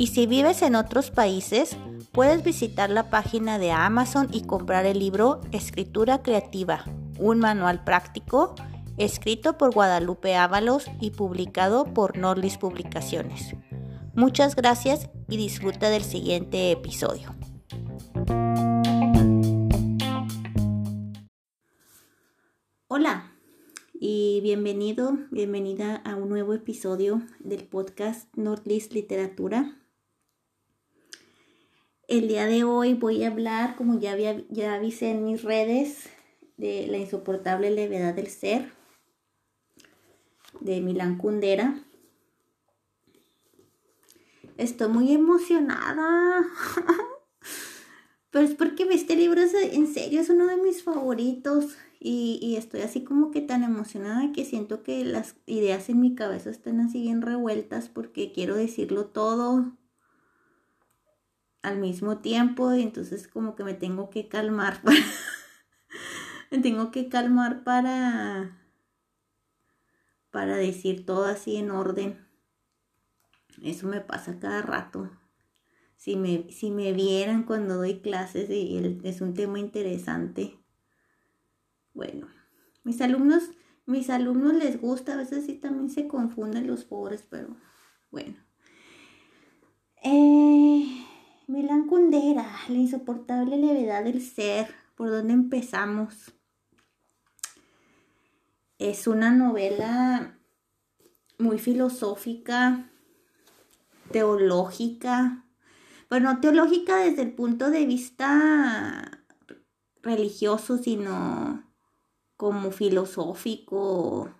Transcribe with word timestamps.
Y 0.00 0.06
si 0.06 0.26
vives 0.26 0.62
en 0.62 0.76
otros 0.76 1.10
países, 1.10 1.76
puedes 2.12 2.44
visitar 2.44 2.88
la 2.88 3.10
página 3.10 3.58
de 3.58 3.72
Amazon 3.72 4.28
y 4.30 4.42
comprar 4.42 4.86
el 4.86 5.00
libro 5.00 5.40
Escritura 5.50 6.22
Creativa, 6.22 6.84
un 7.18 7.40
manual 7.40 7.82
práctico 7.82 8.54
escrito 8.96 9.58
por 9.58 9.74
Guadalupe 9.74 10.36
Ábalos 10.36 10.86
y 11.00 11.10
publicado 11.10 11.82
por 11.94 12.16
Norlis 12.16 12.58
Publicaciones. 12.58 13.56
Muchas 14.14 14.54
gracias 14.54 15.10
y 15.28 15.36
disfruta 15.36 15.90
del 15.90 16.04
siguiente 16.04 16.70
episodio. 16.70 17.34
Hola, 22.86 23.32
y 23.98 24.40
bienvenido, 24.42 25.18
bienvenida 25.32 25.96
a 25.96 26.14
un 26.14 26.28
nuevo 26.28 26.54
episodio 26.54 27.20
del 27.40 27.64
podcast 27.64 28.28
Northlist 28.36 28.92
Literatura. 28.92 29.77
El 32.08 32.26
día 32.26 32.46
de 32.46 32.64
hoy 32.64 32.94
voy 32.94 33.22
a 33.22 33.28
hablar, 33.28 33.76
como 33.76 34.00
ya, 34.00 34.12
había, 34.12 34.42
ya 34.48 34.72
avisé 34.72 35.10
en 35.10 35.24
mis 35.24 35.42
redes, 35.42 36.08
de 36.56 36.86
la 36.86 36.96
insoportable 36.96 37.70
levedad 37.70 38.14
del 38.14 38.28
ser, 38.28 38.72
de 40.58 40.80
Milán 40.80 41.18
Kundera. 41.18 41.84
Estoy 44.56 44.88
muy 44.88 45.12
emocionada. 45.12 46.46
Pero 48.30 48.46
es 48.46 48.54
porque 48.54 48.84
este 48.90 49.14
libro 49.14 49.42
es, 49.42 49.52
en 49.52 49.86
serio 49.86 50.22
es 50.22 50.30
uno 50.30 50.46
de 50.46 50.56
mis 50.56 50.82
favoritos. 50.82 51.76
Y, 52.00 52.54
estoy 52.56 52.80
así 52.80 53.04
como 53.04 53.30
que 53.32 53.42
tan 53.42 53.64
emocionada 53.64 54.32
que 54.32 54.46
siento 54.46 54.82
que 54.82 55.04
las 55.04 55.34
ideas 55.44 55.90
en 55.90 56.00
mi 56.00 56.14
cabeza 56.14 56.48
están 56.48 56.80
así 56.80 57.02
bien 57.02 57.20
revueltas 57.20 57.90
porque 57.90 58.32
quiero 58.32 58.54
decirlo 58.54 59.06
todo 59.06 59.76
al 61.62 61.78
mismo 61.78 62.18
tiempo 62.18 62.74
y 62.74 62.82
entonces 62.82 63.28
como 63.28 63.54
que 63.56 63.64
me 63.64 63.74
tengo 63.74 64.10
que 64.10 64.28
calmar 64.28 64.80
me 66.50 66.58
tengo 66.58 66.90
que 66.90 67.08
calmar 67.08 67.64
para 67.64 68.58
para 70.30 70.56
decir 70.56 71.04
todo 71.04 71.24
así 71.24 71.56
en 71.56 71.70
orden 71.70 72.26
eso 73.62 73.88
me 73.88 74.00
pasa 74.00 74.38
cada 74.38 74.62
rato 74.62 75.10
si 75.96 76.16
me, 76.16 76.50
si 76.52 76.70
me 76.70 76.92
vieran 76.92 77.42
cuando 77.42 77.76
doy 77.76 78.00
clases 78.00 78.48
y 78.50 79.00
es 79.02 79.20
un 79.20 79.34
tema 79.34 79.58
interesante 79.58 80.58
bueno, 81.98 82.28
mis 82.84 83.00
alumnos, 83.00 83.50
mis 83.84 84.08
alumnos 84.08 84.54
les 84.54 84.80
gusta, 84.80 85.14
a 85.14 85.16
veces 85.16 85.46
sí 85.46 85.54
también 85.54 85.90
se 85.90 86.06
confunden 86.06 86.68
los 86.68 86.84
pobres, 86.84 87.26
pero 87.28 87.56
bueno. 88.12 88.36
Eh, 90.04 91.04
Milán 91.48 91.88
la 91.88 92.74
insoportable 92.74 93.56
levedad 93.56 94.04
del 94.04 94.20
ser, 94.20 94.68
¿por 94.94 95.08
dónde 95.08 95.32
empezamos? 95.32 96.34
Es 98.76 99.06
una 99.06 99.30
novela 99.30 100.38
muy 101.38 101.58
filosófica, 101.58 102.90
teológica, 104.12 105.46
bueno, 106.10 106.38
teológica 106.38 106.98
desde 106.98 107.22
el 107.22 107.32
punto 107.32 107.70
de 107.70 107.86
vista 107.86 109.24
religioso, 110.02 110.76
sino 110.76 111.64
como 112.36 112.72
filosófico, 112.72 114.34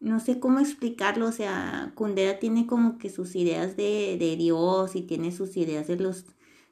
no 0.00 0.18
sé 0.18 0.40
cómo 0.40 0.60
explicarlo, 0.60 1.28
o 1.28 1.32
sea, 1.32 1.92
Kundera 1.94 2.38
tiene 2.38 2.66
como 2.66 2.98
que 2.98 3.10
sus 3.10 3.36
ideas 3.36 3.76
de, 3.76 4.16
Dios 4.38 4.96
y 4.96 5.02
tiene 5.02 5.30
sus 5.30 5.56
ideas 5.56 5.86
de 5.88 5.96
los, 5.96 6.24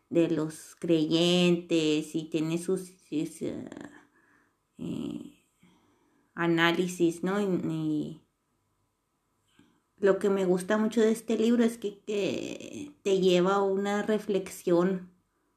de 0.09 0.31
los 0.31 0.77
creyentes 0.77 2.15
y 2.15 2.25
tiene 2.31 2.59
sus, 2.59 2.95
eh, 3.11 3.69
análisis, 6.35 7.23
¿no? 7.23 7.41
Y, 7.41 8.23
lo 10.01 10.21
que 10.21 10.31
me 10.31 10.45
gusta 10.45 10.79
mucho 10.79 11.01
de 11.01 11.11
este 11.11 11.37
libro 11.37 11.65
es 11.65 11.77
que, 11.77 11.99
que 12.07 12.93
te 13.03 13.19
lleva 13.19 13.57
a 13.57 13.63
una 13.65 14.03
reflexión 14.03 15.11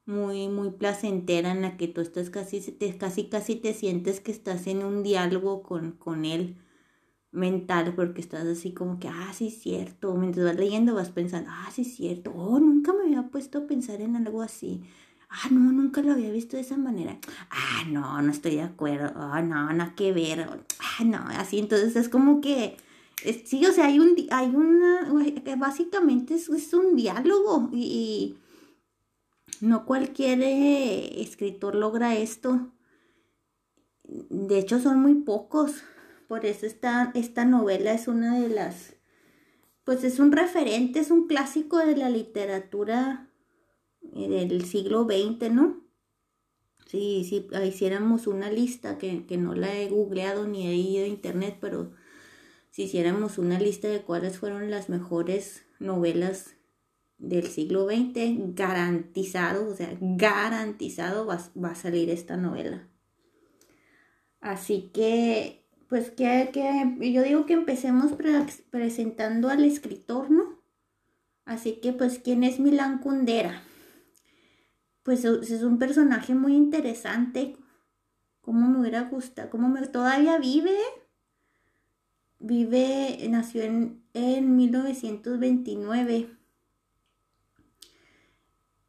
muy, 0.04 0.48
muy 0.48 0.72
placentera 0.72 1.52
en 1.52 1.62
la 1.62 1.76
que 1.76 1.86
tú 1.86 2.00
estás 2.00 2.28
casi, 2.28 2.60
te, 2.60 2.98
casi, 2.98 3.28
casi 3.28 3.54
te 3.54 3.72
sientes 3.72 4.20
que 4.20 4.32
estás 4.32 4.66
en 4.66 4.84
un 4.84 5.04
diálogo 5.04 5.62
con, 5.62 5.92
con 5.92 6.24
él 6.24 6.61
mental, 7.32 7.94
porque 7.96 8.20
estás 8.20 8.46
así 8.46 8.72
como 8.72 9.00
que, 9.00 9.08
ah, 9.08 9.32
sí, 9.34 9.48
es 9.48 9.60
cierto. 9.60 10.14
Mientras 10.14 10.44
vas 10.46 10.56
leyendo 10.56 10.94
vas 10.94 11.10
pensando, 11.10 11.50
ah, 11.52 11.70
sí, 11.72 11.82
es 11.82 11.94
cierto. 11.96 12.30
Oh, 12.34 12.60
nunca 12.60 12.92
me 12.92 13.04
había 13.04 13.28
puesto 13.30 13.58
a 13.58 13.66
pensar 13.66 14.00
en 14.00 14.16
algo 14.16 14.42
así. 14.42 14.82
Ah, 15.30 15.48
no, 15.50 15.72
nunca 15.72 16.02
lo 16.02 16.12
había 16.12 16.30
visto 16.30 16.56
de 16.56 16.62
esa 16.62 16.76
manera. 16.76 17.18
Ah, 17.50 17.84
no, 17.88 18.20
no 18.20 18.30
estoy 18.30 18.56
de 18.56 18.62
acuerdo. 18.62 19.12
Ah, 19.16 19.40
no, 19.42 19.72
nada 19.72 19.94
que 19.96 20.12
ver. 20.12 20.46
Ah, 20.78 21.04
no, 21.04 21.18
así. 21.38 21.58
Entonces 21.58 21.96
es 21.96 22.10
como 22.10 22.42
que, 22.42 22.76
sí, 23.46 23.64
o 23.64 23.72
sea, 23.72 23.86
hay 23.86 23.98
un, 23.98 24.14
hay 24.30 24.48
una, 24.54 25.10
básicamente 25.56 26.34
es, 26.34 26.50
es 26.50 26.74
un 26.74 26.96
diálogo 26.96 27.70
y 27.72 28.36
no 29.62 29.86
cualquier 29.86 30.42
eh, 30.42 31.22
escritor 31.22 31.76
logra 31.76 32.14
esto. 32.14 32.72
De 34.04 34.58
hecho, 34.58 34.80
son 34.80 35.00
muy 35.00 35.14
pocos. 35.14 35.82
Por 36.32 36.46
eso 36.46 36.64
esta, 36.64 37.12
esta 37.14 37.44
novela 37.44 37.92
es 37.92 38.08
una 38.08 38.40
de 38.40 38.48
las... 38.48 38.94
Pues 39.84 40.02
es 40.02 40.18
un 40.18 40.32
referente, 40.32 40.98
es 40.98 41.10
un 41.10 41.26
clásico 41.26 41.76
de 41.76 41.94
la 41.94 42.08
literatura 42.08 43.28
eh, 44.14 44.30
del 44.30 44.64
siglo 44.64 45.04
XX, 45.04 45.52
¿no? 45.52 45.84
Sí, 46.86 47.26
si 47.28 47.50
hiciéramos 47.66 48.26
una 48.26 48.50
lista, 48.50 48.96
que, 48.96 49.26
que, 49.26 49.36
no 49.36 49.54
la 49.54 49.78
he 49.78 49.90
googleado 49.90 50.48
ni 50.48 50.66
he 50.68 50.74
ido 50.74 51.04
a 51.04 51.08
internet, 51.08 51.58
pero 51.60 51.92
si 52.70 52.84
hiciéramos 52.84 53.36
una 53.36 53.60
lista 53.60 53.88
de 53.88 54.00
cuáles 54.00 54.38
fueron 54.38 54.70
las 54.70 54.88
mejores 54.88 55.66
novelas 55.80 56.56
del 57.18 57.46
siglo 57.46 57.84
XX, 57.84 58.54
garantizado, 58.54 59.70
o 59.70 59.76
sea, 59.76 59.94
garantizado 60.00 61.26
va, 61.26 61.68
a 61.68 61.74
salir 61.74 62.08
esta 62.08 62.38
novela. 62.38 62.88
Así 64.40 64.90
que, 64.94 65.61
pues 65.92 66.10
que, 66.10 66.48
que 66.54 67.12
yo 67.12 67.22
digo 67.22 67.44
que 67.44 67.52
empecemos 67.52 68.12
presentando 68.70 69.50
al 69.50 69.62
escritor, 69.62 70.30
¿no? 70.30 70.58
Así 71.44 71.80
que, 71.82 71.92
pues, 71.92 72.18
¿quién 72.18 72.44
es 72.44 72.60
Milán 72.60 73.00
Kundera? 73.00 73.62
Pues 75.02 75.26
es 75.26 75.62
un 75.62 75.78
personaje 75.78 76.34
muy 76.34 76.54
interesante. 76.54 77.58
¿Cómo 78.40 78.68
me 78.68 78.80
hubiera 78.80 79.02
gustado? 79.02 79.50
¿Cómo 79.50 79.68
me 79.68 79.86
todavía 79.86 80.38
vive? 80.38 80.78
Vive, 82.38 83.18
nació 83.28 83.60
en, 83.60 84.02
en 84.14 84.56
1929 84.56 86.30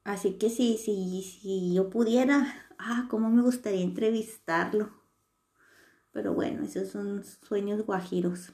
Así 0.06 0.38
que 0.38 0.50
si, 0.50 0.78
si, 0.78 1.22
si 1.22 1.74
yo 1.74 1.90
pudiera, 1.90 2.70
ah, 2.78 3.08
cómo 3.10 3.30
me 3.30 3.42
gustaría 3.42 3.82
entrevistarlo. 3.82 5.03
Pero 6.14 6.34
bueno, 6.34 6.64
esos 6.64 6.90
son 6.90 7.24
sueños 7.24 7.86
guajiros. 7.86 8.54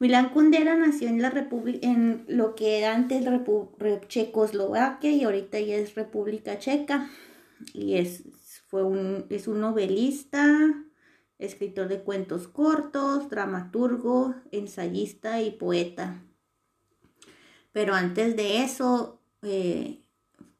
Milán 0.00 0.30
Kundera 0.30 0.76
nació 0.76 1.08
en 1.08 1.22
la 1.22 1.30
en 1.80 2.24
lo 2.28 2.54
que 2.54 2.78
era 2.78 2.94
antes 2.94 3.24
Checoslovaquia 4.08 5.10
y 5.10 5.24
ahorita 5.24 5.60
ya 5.60 5.76
es 5.76 5.94
República 5.94 6.58
Checa. 6.58 7.08
Y 7.72 7.94
es, 7.94 8.24
fue 8.66 8.82
un, 8.82 9.26
es 9.30 9.46
un 9.46 9.60
novelista, 9.60 10.74
escritor 11.38 11.88
de 11.88 12.02
cuentos 12.02 12.48
cortos, 12.48 13.30
dramaturgo, 13.30 14.34
ensayista 14.50 15.40
y 15.40 15.52
poeta. 15.52 16.20
Pero 17.72 17.94
antes 17.94 18.36
de 18.36 18.62
eso, 18.62 19.20
eh, 19.42 20.02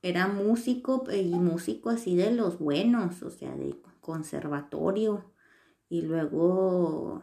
era 0.02 0.28
músico 0.28 1.04
eh, 1.10 1.22
y 1.22 1.34
músico 1.34 1.90
así 1.90 2.14
de 2.14 2.30
los 2.30 2.58
buenos, 2.58 3.22
o 3.22 3.30
sea, 3.30 3.54
de 3.56 3.76
conservatorio. 4.00 5.33
Y 5.88 6.02
luego 6.02 7.22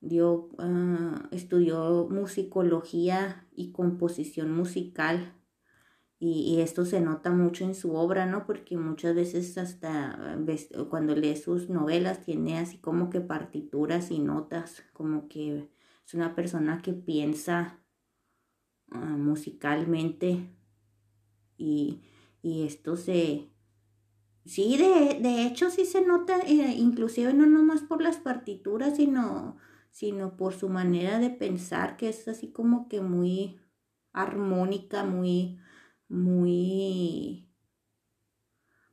dio, 0.00 0.50
ah, 0.58 1.28
estudió 1.30 2.08
musicología 2.10 3.46
y 3.54 3.72
composición 3.72 4.52
musical 4.52 5.34
y, 6.20 6.60
esto 6.60 6.84
se 6.84 7.00
nota 7.00 7.30
mucho 7.30 7.64
en 7.64 7.76
su 7.76 7.94
obra, 7.94 8.26
¿no? 8.26 8.44
Porque 8.44 8.76
muchas 8.76 9.14
veces 9.14 9.56
hasta 9.56 10.36
cuando 10.90 11.14
lee 11.14 11.36
sus 11.36 11.70
novelas 11.70 12.24
tiene 12.24 12.58
así 12.58 12.78
como 12.78 13.08
que 13.08 13.20
partituras 13.20 14.10
y 14.10 14.18
notas, 14.18 14.82
como 14.92 15.28
que 15.28 15.70
es 16.04 16.14
una 16.14 16.34
persona 16.34 16.82
que 16.82 16.92
piensa 16.92 17.78
ah, 18.90 19.16
musicalmente 19.16 20.50
y, 21.56 22.02
esto 22.42 22.96
se... 22.96 23.50
Sí, 24.48 24.76
de, 24.78 25.20
de, 25.20 25.46
hecho 25.46 25.70
sí 25.70 25.84
se 25.84 26.00
nota, 26.00 26.38
eh, 26.40 26.74
inclusive 26.78 27.32
no 27.34 27.46
nomás 27.46 27.82
por 27.82 28.02
las 28.02 28.16
partituras, 28.16 28.96
sino, 28.96 29.56
sino 29.90 30.36
por 30.36 30.54
su 30.54 30.68
manera 30.68 31.18
de 31.18 31.30
pensar, 31.30 31.96
que 31.96 32.08
es 32.08 32.26
así 32.28 32.50
como 32.50 32.88
que 32.88 33.00
muy 33.00 33.60
armónica, 34.12 35.04
muy 35.04 35.58
muy, 36.08 37.50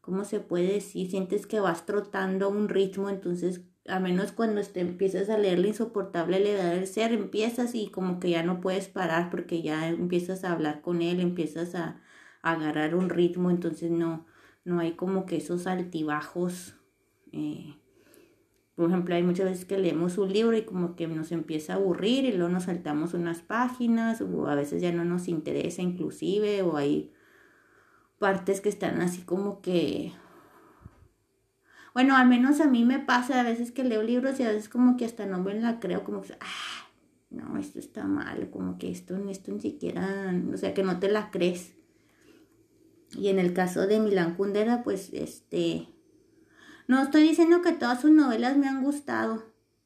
¿cómo 0.02 0.26
se 0.26 0.40
puede 0.40 0.74
decir? 0.74 1.10
Sientes 1.10 1.48
que 1.48 1.60
vas 1.60 1.86
trotando 1.86 2.50
un 2.50 2.70
ritmo, 2.70 3.10
entonces, 3.10 3.62
a 3.88 4.00
menos 4.00 4.32
cuando 4.32 4.62
te 4.64 4.82
empiezas 4.82 5.30
a 5.30 5.38
leer 5.38 5.60
la 5.60 5.68
insoportable 5.68 6.40
levedad 6.40 6.72
del 6.74 6.88
ser, 6.88 7.14
empiezas 7.14 7.76
y 7.76 7.90
como 7.90 8.20
que 8.20 8.32
ya 8.32 8.44
no 8.44 8.62
puedes 8.62 8.88
parar 8.88 9.30
porque 9.30 9.62
ya 9.62 9.88
empiezas 9.88 10.44
a 10.44 10.52
hablar 10.52 10.82
con 10.82 11.02
él, 11.02 11.20
empiezas 11.20 11.76
a, 11.76 12.02
agarrar 12.42 12.94
un 12.94 13.10
ritmo, 13.10 13.50
entonces 13.50 13.90
no, 13.90 14.28
no 14.66 14.80
hay 14.80 14.94
como 14.94 15.26
que 15.26 15.38
esos 15.38 15.68
altibajos. 15.68 16.76
Eh, 17.32 17.78
por 18.76 18.90
ejemplo, 18.90 19.16
hay 19.16 19.24
muchas 19.24 19.46
veces 19.46 19.64
que 19.64 19.78
leemos 19.78 20.18
un 20.18 20.34
libro 20.34 20.58
y 20.58 20.64
como 20.64 20.96
que 20.96 21.08
nos 21.08 21.32
empieza 21.32 21.74
a 21.74 21.76
aburrir 21.78 22.26
y 22.26 22.34
luego 22.34 22.52
nos 22.52 22.64
saltamos 22.64 23.14
unas 23.14 23.42
páginas 23.42 24.20
o 24.20 24.48
a 24.48 24.56
veces 24.56 24.82
ya 24.82 24.92
no 24.92 25.06
nos 25.06 25.30
interesa 25.30 25.82
inclusive 25.82 26.62
o 26.64 26.76
hay 26.76 27.14
partes 28.20 28.60
que 28.60 28.70
están 28.70 29.02
así 29.02 29.22
como 29.22 29.62
que... 29.62 30.12
Bueno, 31.94 32.18
al 32.18 32.28
menos 32.28 32.60
a 32.60 32.68
mí 32.68 32.84
me 32.84 33.00
pasa 33.00 33.40
a 33.40 33.44
veces 33.44 33.72
que 33.72 33.86
leo 33.86 34.04
libros 34.04 34.38
y 34.40 34.44
a 34.44 34.50
veces 34.50 34.68
como 34.68 34.98
que 34.98 35.06
hasta 35.06 35.26
no 35.26 35.40
me 35.40 35.54
la 35.54 35.80
creo, 35.80 36.04
como 36.04 36.22
que, 36.22 36.34
ah, 36.42 36.90
no, 37.30 37.58
esto 37.58 37.80
está 37.80 38.04
mal, 38.04 38.50
como 38.50 38.78
que 38.78 38.92
esto, 38.92 39.16
esto 39.30 39.54
ni 39.54 39.62
siquiera, 39.62 40.34
o 40.54 40.58
sea, 40.58 40.74
que 40.74 40.84
no 40.84 41.00
te 41.00 41.10
la 41.10 41.32
crees. 41.32 41.75
Y 43.14 43.30
en 43.30 43.40
el 43.40 43.54
caso 43.54 43.88
de 43.88 44.00
Milán 44.00 44.36
Kundera, 44.36 44.84
pues, 44.84 45.12
este, 45.14 45.88
no 46.88 47.02
estoy 47.02 47.24
diciendo 47.24 47.62
que 47.62 47.72
todas 47.72 48.02
sus 48.02 48.12
novelas 48.12 48.58
me 48.58 48.68
han 48.68 48.84
gustado. 48.84 49.44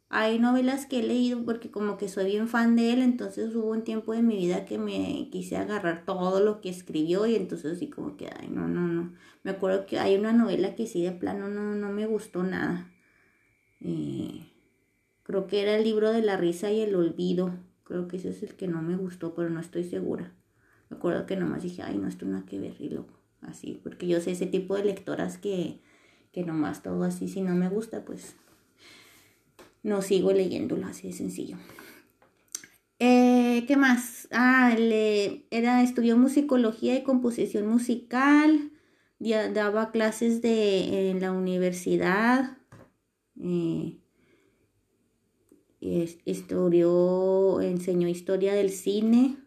Hay 0.09 0.39
novelas 0.39 0.87
que 0.87 0.99
he 0.99 1.03
leído 1.03 1.45
porque 1.45 1.69
como 1.69 1.97
que 1.97 2.09
soy 2.09 2.25
bien 2.25 2.47
fan 2.47 2.75
de 2.75 2.93
él, 2.93 3.01
entonces 3.03 3.55
hubo 3.55 3.69
un 3.69 3.83
tiempo 3.83 4.13
de 4.13 4.23
mi 4.23 4.37
vida 4.37 4.65
que 4.65 4.79
me 4.79 5.29
quise 5.31 5.55
agarrar 5.55 6.03
todo 6.03 6.39
lo 6.39 6.61
que 6.61 6.69
escribió 6.69 7.27
y 7.27 7.35
entonces 7.35 7.73
así 7.73 7.89
como 7.89 8.17
que, 8.17 8.27
ay, 8.27 8.49
no, 8.49 8.67
no, 8.67 8.87
no. 8.87 9.13
Me 9.43 9.51
acuerdo 9.51 9.85
que 9.85 9.99
hay 9.99 10.15
una 10.15 10.33
novela 10.33 10.75
que 10.75 10.87
sí 10.87 11.03
de 11.03 11.11
plano 11.11 11.47
no, 11.47 11.75
no 11.75 11.91
me 11.91 12.07
gustó 12.07 12.41
nada. 12.41 12.91
Eh, 13.81 14.51
creo 15.23 15.45
que 15.45 15.61
era 15.61 15.75
el 15.75 15.83
libro 15.83 16.11
de 16.11 16.23
la 16.23 16.37
risa 16.37 16.71
y 16.71 16.81
el 16.81 16.95
olvido. 16.95 17.53
Creo 17.83 18.07
que 18.07 18.17
ese 18.17 18.29
es 18.29 18.41
el 18.41 18.55
que 18.55 18.67
no 18.67 18.81
me 18.81 18.97
gustó, 18.97 19.35
pero 19.35 19.49
no 19.51 19.59
estoy 19.59 19.83
segura. 19.83 20.33
Me 20.89 20.97
acuerdo 20.97 21.25
que 21.25 21.35
nomás 21.35 21.63
dije, 21.63 21.83
ay, 21.83 21.97
no, 21.97 22.07
esto 22.07 22.25
no 22.25 22.37
hay 22.37 22.43
que 22.43 22.59
ver, 22.59 22.75
y 22.79 22.97
así, 23.41 23.79
porque 23.83 24.07
yo 24.07 24.19
sé 24.21 24.31
ese 24.31 24.47
tipo 24.47 24.75
de 24.75 24.85
lectoras 24.85 25.37
que 25.37 25.79
que 26.31 26.43
nomás 26.43 26.83
todo 26.83 27.03
así, 27.03 27.27
si 27.27 27.41
no 27.41 27.55
me 27.55 27.69
gusta, 27.69 28.05
pues 28.05 28.35
no 29.83 30.01
sigo 30.01 30.31
leyéndolo, 30.31 30.85
así 30.85 31.07
de 31.07 31.13
sencillo. 31.13 31.57
Eh, 32.99 33.63
¿Qué 33.67 33.77
más? 33.77 34.27
Ah, 34.31 34.75
le, 34.77 35.45
era, 35.51 35.81
estudió 35.81 36.17
musicología 36.17 36.95
y 36.95 37.03
composición 37.03 37.65
musical, 37.67 38.71
daba 39.19 39.91
clases 39.91 40.41
de, 40.41 41.09
en 41.09 41.21
la 41.21 41.31
universidad, 41.31 42.57
eh, 43.41 43.97
estudió, 46.25 47.61
enseñó 47.61 48.07
historia 48.09 48.53
del 48.53 48.69
cine, 48.69 49.37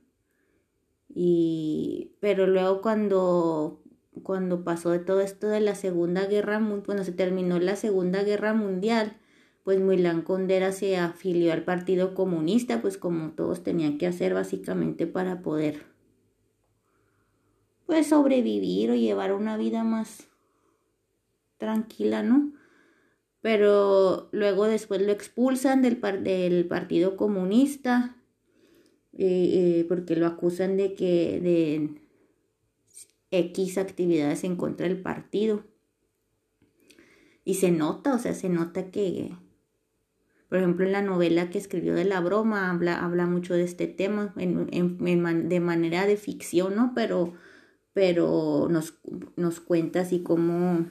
y, 1.14 2.12
pero 2.20 2.46
luego 2.46 2.80
cuando 2.80 3.82
cuando 4.22 4.62
pasó 4.62 4.90
de 4.90 4.98
todo 4.98 5.20
esto 5.20 5.48
de 5.48 5.60
la 5.60 5.74
Segunda 5.74 6.26
Guerra 6.26 6.58
Mundial, 6.58 6.84
cuando 6.84 7.04
se 7.04 7.12
terminó 7.12 7.58
la 7.58 7.76
Segunda 7.76 8.22
Guerra 8.22 8.52
Mundial, 8.52 9.16
pues 9.64 9.80
Milán 9.80 10.22
Condera 10.22 10.72
se 10.72 10.98
afilió 10.98 11.52
al 11.52 11.64
Partido 11.64 12.14
Comunista, 12.14 12.82
pues 12.82 12.98
como 12.98 13.30
todos 13.32 13.62
tenían 13.62 13.96
que 13.96 14.06
hacer 14.06 14.34
básicamente 14.34 15.06
para 15.06 15.40
poder 15.40 15.86
pues 17.86 18.08
sobrevivir 18.08 18.90
o 18.90 18.94
llevar 18.94 19.32
una 19.32 19.56
vida 19.56 19.84
más 19.84 20.28
tranquila, 21.58 22.22
¿no? 22.22 22.52
Pero 23.40 24.28
luego 24.32 24.66
después 24.66 25.02
lo 25.02 25.12
expulsan 25.12 25.82
del, 25.82 26.00
del 26.22 26.66
Partido 26.66 27.16
Comunista 27.16 28.16
eh, 29.18 29.80
eh, 29.80 29.84
porque 29.88 30.16
lo 30.16 30.26
acusan 30.26 30.76
de 30.76 30.94
que 30.94 31.40
de 31.40 32.02
X 33.30 33.78
actividades 33.78 34.44
en 34.44 34.56
contra 34.56 34.88
del 34.88 35.00
partido. 35.00 35.64
Y 37.44 37.54
se 37.54 37.70
nota, 37.70 38.14
o 38.14 38.18
sea, 38.18 38.34
se 38.34 38.48
nota 38.48 38.90
que, 38.90 39.32
por 40.48 40.58
ejemplo, 40.58 40.86
en 40.86 40.92
la 40.92 41.02
novela 41.02 41.50
que 41.50 41.58
escribió 41.58 41.94
de 41.94 42.04
la 42.04 42.20
broma, 42.20 42.70
habla, 42.70 43.04
habla 43.04 43.26
mucho 43.26 43.54
de 43.54 43.64
este 43.64 43.88
tema, 43.88 44.32
de 44.36 45.60
manera 45.60 46.06
de 46.06 46.16
ficción, 46.16 46.76
¿no? 46.76 46.92
Pero, 46.94 47.34
pero 47.92 48.68
nos, 48.70 48.94
nos 49.36 49.60
cuenta 49.60 50.00
así 50.00 50.22
como, 50.22 50.86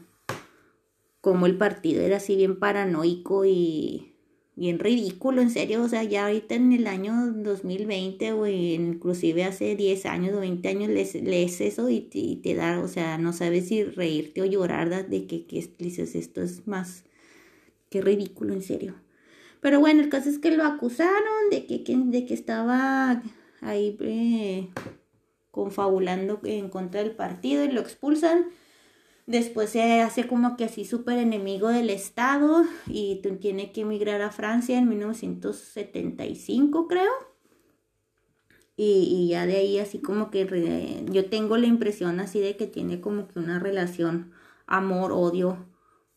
como 1.22 1.46
el 1.46 1.58
partido 1.58 2.02
era 2.02 2.18
así 2.18 2.36
bien 2.36 2.60
paranoico 2.60 3.46
y 3.46 4.11
bien 4.62 4.78
ridículo, 4.78 5.42
en 5.42 5.50
serio, 5.50 5.82
o 5.82 5.90
sea, 5.90 6.04
ya 6.04 6.26
ahorita 6.28 6.54
en 6.54 6.72
el 6.72 6.86
año 6.86 7.34
2020 7.34 8.32
o 8.34 8.46
inclusive 8.46 9.44
hace 9.44 9.76
10 9.76 10.06
años 10.06 10.36
o 10.36 10.40
20 10.40 10.70
años 10.70 10.90
lees, 10.90 11.62
eso 11.62 11.90
y, 11.90 12.02
te 12.44 12.54
da, 12.54 12.80
o 12.80 12.88
sea, 12.88 13.18
no 13.18 13.34
sabes 13.34 13.70
si 13.70 13.84
reírte 13.84 14.40
o 14.44 14.46
llorar 14.46 15.10
de 15.10 15.26
que, 15.26 15.48
que, 15.48 15.68
dices 15.80 16.14
esto 16.14 16.44
es 16.44 16.68
más 16.68 17.06
que 17.90 18.02
ridículo, 18.02 18.54
en 18.54 18.62
serio. 18.62 18.94
Pero 19.62 19.80
bueno, 19.80 20.00
el 20.02 20.10
caso 20.10 20.30
es 20.30 20.38
que 20.38 20.52
lo 20.52 20.64
acusaron 20.64 21.50
de 21.50 21.66
que, 21.66 21.84
de 21.84 22.26
que 22.28 22.34
estaba 22.36 23.24
ahí 23.62 23.98
eh, 24.00 24.70
confabulando 25.50 26.40
en 26.44 26.70
contra 26.70 27.02
del 27.02 27.16
partido 27.16 27.66
y 27.66 27.72
lo 27.72 27.82
expulsan 27.82 28.46
Después 29.32 29.70
se 29.70 30.02
hace 30.02 30.28
como 30.28 30.58
que 30.58 30.66
así 30.66 30.84
súper 30.84 31.18
enemigo 31.18 31.70
del 31.70 31.90
Estado 31.90 32.66
y 32.86 33.22
tiene 33.40 33.72
que 33.72 33.82
emigrar 33.82 34.22
a 34.22 34.30
Francia 34.30 34.78
en 34.78 34.90
1975, 34.90 36.90
creo. 36.90 37.14
Y, 38.76 39.30
ya 39.30 39.46
de 39.46 39.56
ahí 39.56 39.80
así 39.80 40.00
como 40.00 40.32
que 40.32 41.06
yo 41.10 41.30
tengo 41.30 41.56
la 41.56 41.68
impresión 41.68 42.20
así 42.20 42.42
de 42.42 42.58
que 42.58 42.68
tiene 42.68 43.00
como 43.00 43.30
que 43.30 43.40
una 43.40 43.58
relación 43.58 44.34
amor-odio 44.66 45.66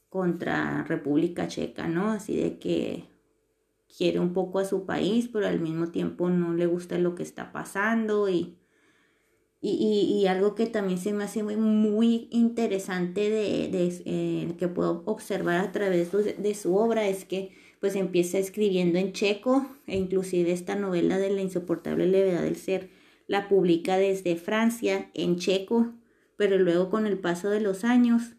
contra 0.09 0.83
República 0.83 1.47
Checa, 1.47 1.87
¿no? 1.87 2.11
Así 2.11 2.37
de 2.37 2.59
que 2.59 3.09
quiere 3.97 4.19
un 4.19 4.33
poco 4.33 4.59
a 4.59 4.65
su 4.65 4.87
país, 4.87 5.29
pero 5.33 5.47
al 5.47 5.61
mismo 5.61 5.93
tiempo 5.93 6.31
no 6.31 6.53
le 6.53 6.67
gusta 6.67 6.99
lo 6.99 7.15
que 7.15 7.23
está 7.23 7.53
pasando 7.53 8.29
y 8.29 8.59
y, 9.67 10.27
algo 10.27 10.55
que 10.55 10.67
también 10.67 10.99
se 10.99 11.15
me 11.15 11.25
hace 11.25 11.43
muy, 11.43 12.29
interesante 12.31 13.31
de, 13.31 14.03
eh, 14.05 14.53
que 14.59 14.69
puedo 14.69 15.03
observar 15.07 15.65
a 15.65 15.73
través 15.73 16.11
de, 16.13 16.55
su 16.55 16.77
obra 16.77 17.09
es 17.09 17.25
que 17.25 17.53
pues 17.81 17.97
empieza 17.97 18.39
escribiendo 18.39 18.99
en 18.99 19.13
checo 19.13 19.67
e 19.87 19.97
inclusive 19.97 20.53
esta 20.53 20.75
novela 20.75 21.19
de 21.19 21.31
la 21.31 21.41
insoportable 21.41 22.07
levedad 22.07 22.43
del 22.43 22.57
ser 22.57 22.91
la 23.27 23.49
publica 23.49 23.97
desde 23.97 24.37
Francia 24.37 25.11
en 25.15 25.37
checo, 25.37 25.95
pero 26.37 26.59
luego 26.59 26.91
con 26.91 27.07
el 27.07 27.19
paso 27.19 27.49
de 27.49 27.61
los 27.61 27.85
años 27.85 28.37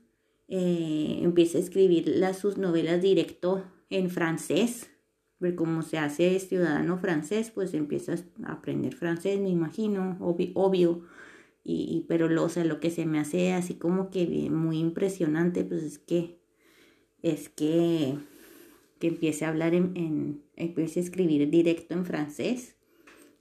eh, 0.47 1.19
empieza 1.23 1.57
a 1.57 1.61
escribir 1.61 2.23
sus 2.39 2.57
novelas 2.57 3.01
directo 3.01 3.63
en 3.89 4.11
francés, 4.11 4.91
porque 5.39 5.55
como 5.55 5.81
se 5.81 5.97
hace 5.97 6.39
ciudadano 6.39 6.97
francés, 6.97 7.51
pues 7.53 7.73
empiezas 7.73 8.25
a 8.43 8.53
aprender 8.53 8.93
francés, 8.93 9.39
me 9.39 9.49
imagino, 9.49 10.17
obvio 10.19 11.03
y, 11.65 12.05
pero 12.07 12.29
lo, 12.29 12.45
o 12.45 12.63
lo 12.63 12.79
que 12.79 12.91
se 12.91 13.05
me 13.05 13.19
hace 13.19 13.53
así 13.53 13.75
como 13.75 14.11
que 14.11 14.27
muy 14.51 14.79
impresionante, 14.79 15.63
pues 15.65 15.83
es 15.83 15.99
que, 15.99 16.39
es 17.23 17.49
que, 17.49 18.15
que 18.99 19.07
empiece 19.07 19.45
a 19.45 19.49
hablar 19.49 19.73
en, 19.73 19.91
en 19.95 20.43
empiece 20.55 20.99
a 20.99 21.03
escribir 21.03 21.49
directo 21.49 21.95
en 21.95 22.05
francés. 22.05 22.75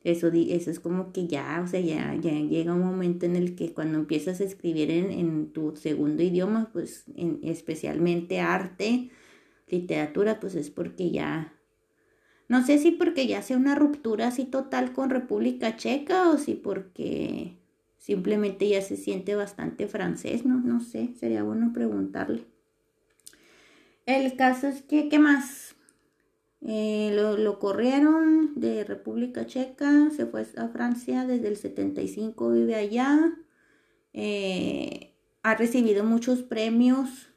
Eso, 0.02 0.31
eso 0.33 0.71
es 0.71 0.81
como 0.81 1.12
que 1.12 1.26
ya, 1.28 1.62
o 1.64 1.66
sea, 1.69 1.81
ya, 1.81 2.14
ya 2.16 2.33
llega 2.33 2.75
un 2.75 2.83
momento 2.83 3.26
en 3.26 3.37
el 3.37 3.54
que 3.57 3.73
cuando 3.75 3.99
empiezas 3.99 4.40
a 4.40 4.45
escribir 4.45 4.90
en, 4.90 5.11
en 5.11 5.52
tu 5.52 5.76
segundo 5.76 6.23
idioma, 6.23 6.71
pues 6.73 7.04
en, 7.16 7.40
especialmente 7.43 8.40
arte, 8.40 9.11
literatura, 9.69 10.40
pues 10.40 10.54
es 10.57 10.71
porque 10.71 11.11
ya 11.11 11.54
No 12.49 12.64
sé 12.64 12.78
si 12.78 12.90
porque 12.90 13.26
ya 13.26 13.43
sea 13.43 13.57
una 13.57 13.75
ruptura 13.75 14.28
así 14.28 14.45
total 14.47 14.93
con 14.93 15.11
República 15.11 15.76
Checa 15.76 16.31
o 16.31 16.38
si 16.38 16.54
porque 16.54 17.59
simplemente 18.04 18.68
ya 18.68 18.82
se 18.82 18.99
siente 18.99 19.34
bastante 19.34 19.88
francés, 19.88 20.44
no, 20.44 20.61
no 20.61 20.80
sé, 20.80 21.14
sería 21.18 21.42
bueno 21.42 21.73
preguntarle. 21.73 22.44
El 24.04 24.37
caso 24.37 24.68
es 24.68 24.82
que, 24.82 25.08
¿qué 25.08 25.18
más? 25.18 25.75
Eh, 26.61 27.12
lo, 27.14 27.58
corrieron 27.58 28.61
de 28.61 28.84
República 28.84 29.46
Checa, 29.46 30.11
se 30.14 30.26
fue 30.26 30.46
a 30.58 30.68
Francia 30.68 31.25
desde 31.25 31.49
el 31.49 31.56
75, 31.56 32.50
vive 32.50 32.75
allá. 32.75 33.38
Eh, 34.12 35.14
ha 35.42 35.54
recibido 35.54 36.04
muchos 36.04 36.42
premios 36.42 37.30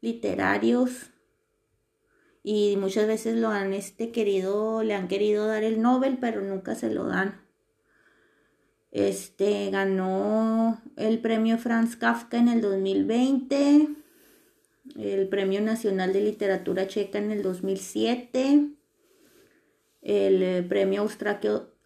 literarios 0.00 1.12
y 2.42 2.76
muchas 2.78 3.06
veces 3.06 3.36
lo 3.36 3.50
han 3.50 3.74
este, 3.74 4.10
querido, 4.10 4.82
le 4.82 4.94
han 4.94 5.06
querido 5.06 5.46
dar 5.46 5.62
el 5.62 5.80
Nobel, 5.80 6.18
pero 6.20 6.40
nunca 6.40 6.74
se 6.74 6.90
lo 6.90 7.04
dan. 7.06 7.48
Este 8.90 9.70
ganó 9.70 10.82
el 10.96 11.20
premio 11.20 11.58
Franz 11.58 11.94
Kafka 11.94 12.38
en 12.38 12.48
el 12.48 12.60
2020, 12.60 13.88
el 14.96 15.28
Premio 15.28 15.60
Nacional 15.60 16.12
de 16.12 16.22
Literatura 16.22 16.88
Checa 16.88 17.18
en 17.18 17.30
el 17.30 17.42
2007, 17.42 18.70
el 20.02 20.42
eh, 20.42 20.66
Premio 20.68 21.06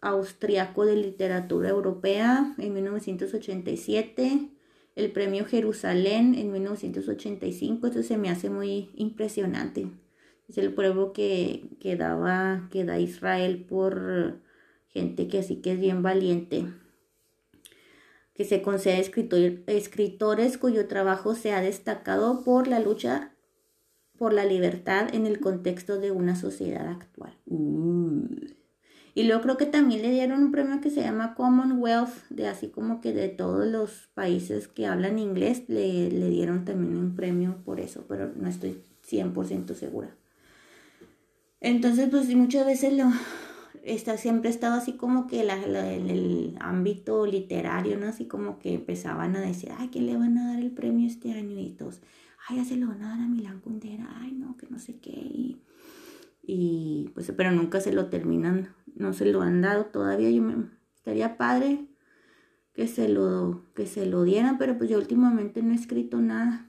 Austriaco 0.01 0.85
de 0.85 0.95
Literatura 0.95 1.69
Europea 1.69 2.55
en 2.57 2.73
1987, 2.73 4.49
el 4.95 5.11
Premio 5.11 5.45
Jerusalén 5.45 6.33
en 6.33 6.51
1985. 6.51 7.85
Esto 7.85 8.01
se 8.01 8.17
me 8.17 8.29
hace 8.31 8.49
muy 8.49 8.89
impresionante. 8.95 9.91
Es 10.49 10.57
el 10.57 10.73
pueblo 10.73 11.13
que, 11.13 11.69
que 11.79 11.95
daba, 11.97 12.67
da 12.73 12.99
Israel 12.99 13.63
por 13.69 14.41
gente 14.87 15.27
que 15.27 15.39
así 15.39 15.57
que 15.57 15.73
es 15.73 15.79
bien 15.79 16.01
valiente 16.01 16.65
que 18.35 18.45
se 18.45 18.61
concede 18.61 18.95
a 18.95 19.71
escritores 19.71 20.57
cuyo 20.57 20.87
trabajo 20.87 21.33
se 21.33 21.53
ha 21.53 21.61
destacado 21.61 22.43
por 22.43 22.67
la 22.67 22.79
lucha 22.79 23.31
por 24.17 24.33
la 24.33 24.45
libertad 24.45 25.13
en 25.13 25.25
el 25.25 25.39
contexto 25.39 25.99
de 25.99 26.11
una 26.11 26.35
sociedad 26.35 26.87
actual. 26.87 27.37
Uh. 27.47 28.27
Y 29.13 29.23
luego 29.23 29.41
creo 29.43 29.57
que 29.57 29.65
también 29.65 30.01
le 30.01 30.11
dieron 30.11 30.43
un 30.43 30.51
premio 30.51 30.81
que 30.81 30.89
se 30.89 31.01
llama 31.01 31.35
Commonwealth, 31.35 32.27
de 32.29 32.47
así 32.47 32.67
como 32.67 32.99
que 32.99 33.13
de 33.13 33.29
todos 33.29 33.65
los 33.65 34.09
países 34.13 34.67
que 34.67 34.87
hablan 34.87 35.19
inglés, 35.19 35.63
le, 35.67 36.11
le 36.11 36.29
dieron 36.29 36.65
también 36.65 36.97
un 36.97 37.15
premio 37.15 37.61
por 37.63 37.79
eso, 37.79 38.05
pero 38.09 38.31
no 38.35 38.49
estoy 38.49 38.83
100% 39.09 39.73
segura. 39.73 40.15
Entonces, 41.61 42.09
pues 42.09 42.27
muchas 42.35 42.65
veces 42.65 42.93
lo, 42.93 43.05
está, 43.85 44.17
siempre 44.17 44.49
ha 44.49 44.53
estado 44.53 44.75
así 44.75 44.93
como 44.93 45.27
que 45.27 45.43
la, 45.43 45.55
en 45.93 46.09
el 46.09 46.57
ámbito 46.59 47.25
literario, 47.25 47.97
¿no? 47.97 48.07
Así 48.07 48.25
como 48.25 48.59
que 48.59 48.73
empezaban 48.73 49.35
a 49.35 49.41
decir, 49.41 49.69
ay, 49.77 49.89
¿quién 49.91 50.07
le 50.07 50.17
van 50.17 50.37
a 50.37 50.53
dar 50.53 50.59
el 50.59 50.71
premio 50.71 51.07
este 51.07 51.31
año? 51.33 51.59
Y 51.59 51.69
todos, 51.71 52.01
ay, 52.47 52.57
ya 52.57 52.65
se 52.65 52.77
lo 52.77 52.87
van 52.87 53.03
a 53.03 53.09
dar 53.09 53.19
a 53.19 53.27
Milán 53.27 53.59
Kundera, 53.61 54.07
ay, 54.21 54.33
no, 54.33 54.57
que 54.57 54.67
no 54.69 54.79
sé 54.79 54.99
qué. 54.99 55.57
Y, 56.43 57.11
pues, 57.13 57.31
pero 57.37 57.51
nunca 57.51 57.79
se 57.79 57.93
lo 57.93 58.07
terminan, 58.07 58.73
no 58.95 59.13
se 59.13 59.25
lo 59.25 59.41
han 59.41 59.61
dado 59.61 59.85
todavía. 59.85 60.29
Yo 60.29 60.41
me, 60.41 60.55
estaría 60.95 61.37
padre 61.37 61.85
que 62.73 62.87
se 62.87 63.07
lo, 63.07 63.63
que 63.73 63.85
se 63.85 64.05
lo 64.05 64.23
dieran, 64.23 64.57
pero 64.57 64.77
pues 64.77 64.89
yo 64.89 64.97
últimamente 64.97 65.61
no 65.63 65.71
he 65.71 65.75
escrito 65.75 66.19
nada. 66.19 66.67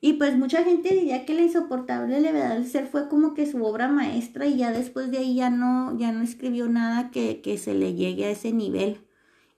Y 0.00 0.14
pues 0.14 0.36
mucha 0.36 0.62
gente 0.62 0.94
diría 0.94 1.24
que 1.24 1.34
la 1.34 1.42
insoportable 1.42 2.20
levedad 2.20 2.54
del 2.54 2.66
ser 2.66 2.86
fue 2.86 3.08
como 3.08 3.34
que 3.34 3.50
su 3.50 3.64
obra 3.64 3.88
maestra 3.88 4.46
y 4.46 4.58
ya 4.58 4.70
después 4.70 5.10
de 5.10 5.18
ahí 5.18 5.36
ya 5.36 5.50
no, 5.50 5.96
ya 5.98 6.12
no 6.12 6.22
escribió 6.22 6.68
nada 6.68 7.10
que, 7.10 7.58
se 7.58 7.74
le 7.74 7.94
llegue 7.94 8.26
a 8.26 8.30
ese 8.30 8.52
nivel. 8.52 9.00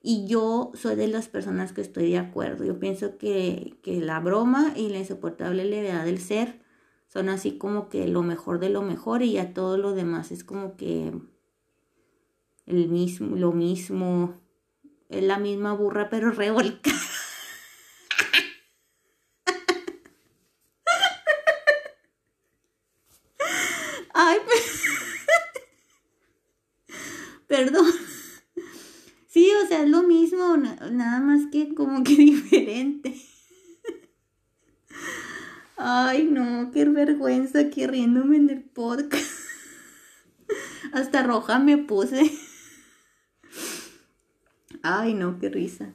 Y 0.01 0.27
yo 0.27 0.71
soy 0.75 0.95
de 0.95 1.07
las 1.07 1.27
personas 1.27 1.73
que 1.73 1.81
estoy 1.81 2.09
de 2.09 2.17
acuerdo. 2.17 2.63
Yo 2.63 2.79
pienso 2.79 3.17
que, 3.17 3.77
que 3.83 3.99
la 3.99 4.19
broma 4.19 4.73
y 4.75 4.89
la 4.89 4.99
insoportable 4.99 5.65
levedad 5.65 6.05
del 6.05 6.19
ser 6.19 6.59
son 7.07 7.27
así 7.27 7.57
como 7.57 7.89
que 7.89 8.07
lo 8.07 8.23
mejor 8.23 8.59
de 8.59 8.69
lo 8.69 8.81
mejor 8.81 9.23
y 9.23 9.33
ya 9.33 9.53
todo 9.53 9.77
lo 9.77 9.93
demás 9.93 10.31
es 10.31 10.43
como 10.43 10.77
que 10.77 11.11
el 12.69 12.87
mismo, 12.87 13.35
lo 13.35 13.51
mismo, 13.51 14.39
es 15.09 15.23
la 15.23 15.39
misma 15.39 15.73
burra 15.73 16.09
pero 16.09 16.31
revolcada. 16.31 16.95
Ay, 24.13 24.37
perdón. 27.59 27.85
Sí, 29.31 29.47
o 29.63 29.67
sea, 29.67 29.83
es 29.83 29.89
lo 29.89 30.01
mismo, 30.01 30.57
nada 30.57 31.19
más 31.19 31.51
que 31.51 31.75
como 31.75 32.03
que 32.03 32.15
diferente. 32.15 33.15
Ay, 35.77 36.23
no, 36.23 36.71
qué 36.71 36.85
vergüenza 36.85 37.59
aquí 37.59 37.85
riéndome 37.85 38.37
en 38.37 38.49
el 38.49 38.63
podcast. 38.63 39.31
Hasta 40.93 41.21
roja 41.21 41.59
me 41.59 41.77
puse. 41.77 42.31
Ay, 44.81 45.13
no, 45.13 45.37
qué 45.37 45.49
risa. 45.49 45.93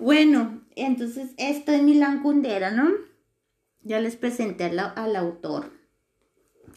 Bueno, 0.00 0.66
entonces 0.74 1.30
esto 1.36 1.70
es 1.70 1.84
Milán 1.84 2.22
Kundera, 2.22 2.72
¿no? 2.72 2.90
Ya 3.82 4.00
les 4.00 4.16
presenté 4.16 4.64
al 4.64 5.14
autor. 5.14 5.70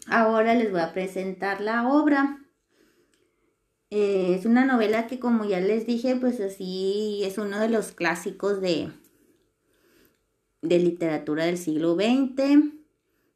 Ahora 0.05 0.53
les 0.53 0.71
voy 0.71 0.81
a 0.81 0.93
presentar 0.93 1.59
la 1.59 1.87
obra. 1.87 2.40
Eh, 3.91 4.35
es 4.35 4.45
una 4.45 4.65
novela 4.65 5.07
que 5.07 5.19
como 5.19 5.43
ya 5.43 5.59
les 5.59 5.85
dije, 5.85 6.15
pues 6.15 6.39
así 6.39 7.21
es 7.25 7.37
uno 7.37 7.59
de 7.59 7.67
los 7.67 7.91
clásicos 7.91 8.61
de, 8.61 8.89
de 10.61 10.79
literatura 10.79 11.45
del 11.45 11.57
siglo 11.57 11.95
XX. 11.95 12.71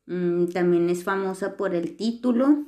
Mm, 0.06 0.48
también 0.48 0.90
es 0.90 1.04
famosa 1.04 1.58
por 1.58 1.76
el 1.76 1.98
título. 1.98 2.66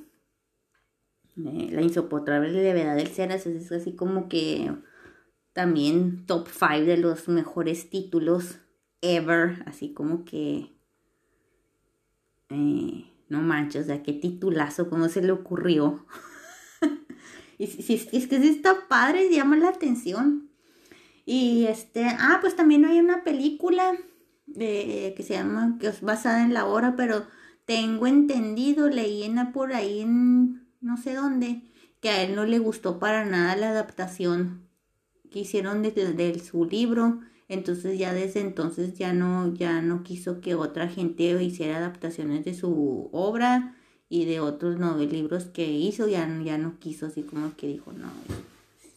Eh, 1.37 1.69
la 1.71 1.81
insoportable 1.81 2.51
levedad 2.51 2.97
del 2.97 3.07
ser, 3.07 3.31
es 3.31 3.71
así 3.71 3.95
como 3.95 4.27
que 4.27 4.69
también 5.53 6.25
top 6.25 6.49
5 6.49 6.85
de 6.85 6.97
los 6.97 7.29
mejores 7.29 7.89
títulos 7.89 8.59
ever, 9.01 9.63
así 9.65 9.93
como 9.93 10.25
que 10.25 10.73
eh, 12.49 13.05
no 13.29 13.41
manches, 13.41 13.83
o 13.83 13.85
sea, 13.85 14.03
qué 14.03 14.11
titulazo, 14.11 14.89
cómo 14.89 15.07
se 15.07 15.21
le 15.21 15.31
ocurrió. 15.31 16.05
Y 17.57 17.67
si, 17.67 17.93
es 17.93 18.27
que 18.27 18.39
sí 18.39 18.49
está 18.49 18.87
padre, 18.87 19.29
llama 19.29 19.57
la 19.57 19.69
atención. 19.69 20.49
Y 21.25 21.65
este, 21.65 22.05
ah, 22.05 22.37
pues 22.41 22.55
también 22.55 22.85
hay 22.85 22.99
una 22.99 23.23
película 23.23 23.97
de, 24.45 25.13
que 25.17 25.23
se 25.23 25.33
llama, 25.33 25.77
que 25.79 25.87
es 25.87 26.01
basada 26.01 26.43
en 26.43 26.53
la 26.53 26.65
obra, 26.65 26.95
pero 26.95 27.25
tengo 27.65 28.07
entendido, 28.07 28.89
leí 28.89 29.29
por 29.53 29.73
ahí 29.73 30.01
en 30.01 30.67
no 30.79 30.97
sé 30.97 31.15
dónde, 31.15 31.63
que 31.99 32.09
a 32.09 32.23
él 32.23 32.35
no 32.35 32.45
le 32.45 32.59
gustó 32.59 32.99
para 32.99 33.25
nada 33.25 33.55
la 33.55 33.69
adaptación 33.69 34.67
que 35.31 35.39
hicieron 35.39 35.81
de 35.81 36.39
su 36.39 36.65
libro 36.65 37.19
entonces 37.49 37.97
ya 37.97 38.13
desde 38.13 38.41
entonces 38.41 38.97
ya 38.97 39.13
no, 39.13 39.53
ya 39.53 39.81
no 39.81 40.03
quiso 40.03 40.41
que 40.41 40.55
otra 40.55 40.89
gente 40.89 41.41
hiciera 41.41 41.77
adaptaciones 41.77 42.43
de 42.43 42.53
su 42.53 43.09
obra 43.13 43.76
y 44.09 44.25
de 44.25 44.39
otros 44.39 44.79
libros 45.11 45.45
que 45.45 45.65
hizo, 45.65 46.07
ya, 46.07 46.27
ya 46.43 46.57
no 46.57 46.79
quiso, 46.79 47.07
así 47.07 47.23
como 47.23 47.55
que 47.55 47.67
dijo, 47.67 47.91
no, 47.93 48.09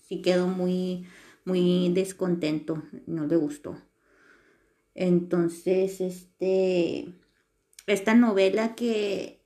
sí 0.06 0.22
quedó 0.22 0.46
muy, 0.46 1.06
muy 1.44 1.90
descontento, 1.92 2.82
no 3.06 3.26
le 3.26 3.36
gustó. 3.36 3.76
Entonces, 4.94 6.00
este, 6.00 7.12
esta 7.86 8.14
novela 8.14 8.74
que, 8.74 9.40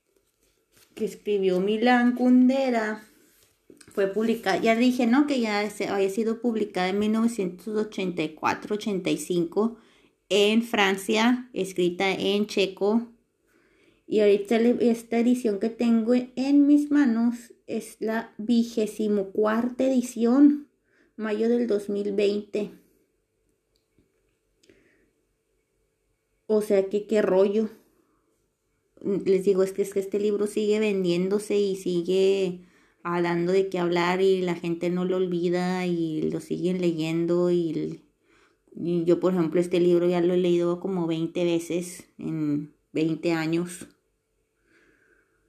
que 0.95 1.05
escribió 1.05 1.61
Milán 1.61 2.15
Kundera, 2.15 3.03
fue 3.95 4.09
publicada, 4.09 4.57
ya 4.57 4.75
dije, 4.75 5.07
¿no? 5.07 5.29
Que 5.29 5.39
ya 5.39 5.61
había 5.61 6.11
sido 6.11 6.41
publicada 6.41 6.89
en 6.89 7.01
1984-85 7.01 9.77
en 10.29 10.65
Francia, 10.65 11.49
escrita 11.53 12.11
en 12.11 12.49
checo. 12.49 13.07
Y 14.07 14.21
ahorita 14.21 14.57
esta 14.57 15.19
edición 15.19 15.59
que 15.59 15.71
tengo 15.71 16.13
en 16.15 16.67
mis 16.67 16.91
manos 16.91 17.55
es 17.67 17.97
la 18.01 18.35
vigésimo 18.39 19.31
cuarta 19.31 19.85
edición, 19.85 20.69
mayo 21.17 21.49
del 21.49 21.67
2020. 21.67 22.73
O 26.47 26.61
sea 26.61 26.89
que 26.89 27.07
qué 27.07 27.23
rollo. 27.23 27.71
Les 29.03 29.45
digo, 29.45 29.63
es 29.63 29.73
que, 29.73 29.83
es 29.83 29.93
que 29.93 30.01
este 30.01 30.19
libro 30.19 30.47
sigue 30.47 30.79
vendiéndose 30.79 31.59
y 31.59 31.77
sigue 31.77 32.67
hablando 33.05 33.53
de 33.53 33.69
qué 33.69 33.79
hablar 33.79 34.23
y 34.23 34.41
la 34.41 34.55
gente 34.55 34.91
no 34.91 35.05
lo 35.05 35.19
olvida 35.19 35.87
y 35.87 36.23
lo 36.31 36.41
siguen 36.41 36.81
leyendo 36.81 37.51
y, 37.51 38.03
yo 38.73 39.21
por 39.21 39.35
ejemplo 39.35 39.61
este 39.61 39.79
libro 39.79 40.09
ya 40.09 40.21
lo 40.21 40.35
he 40.35 40.39
leído 40.39 40.81
como 40.81 41.07
20 41.07 41.45
veces 41.45 42.09
en 42.19 42.75
20 42.95 43.33
años. 43.33 43.87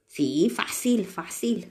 Sí, 0.06 0.50
fácil, 0.50 1.06
fácil. 1.06 1.66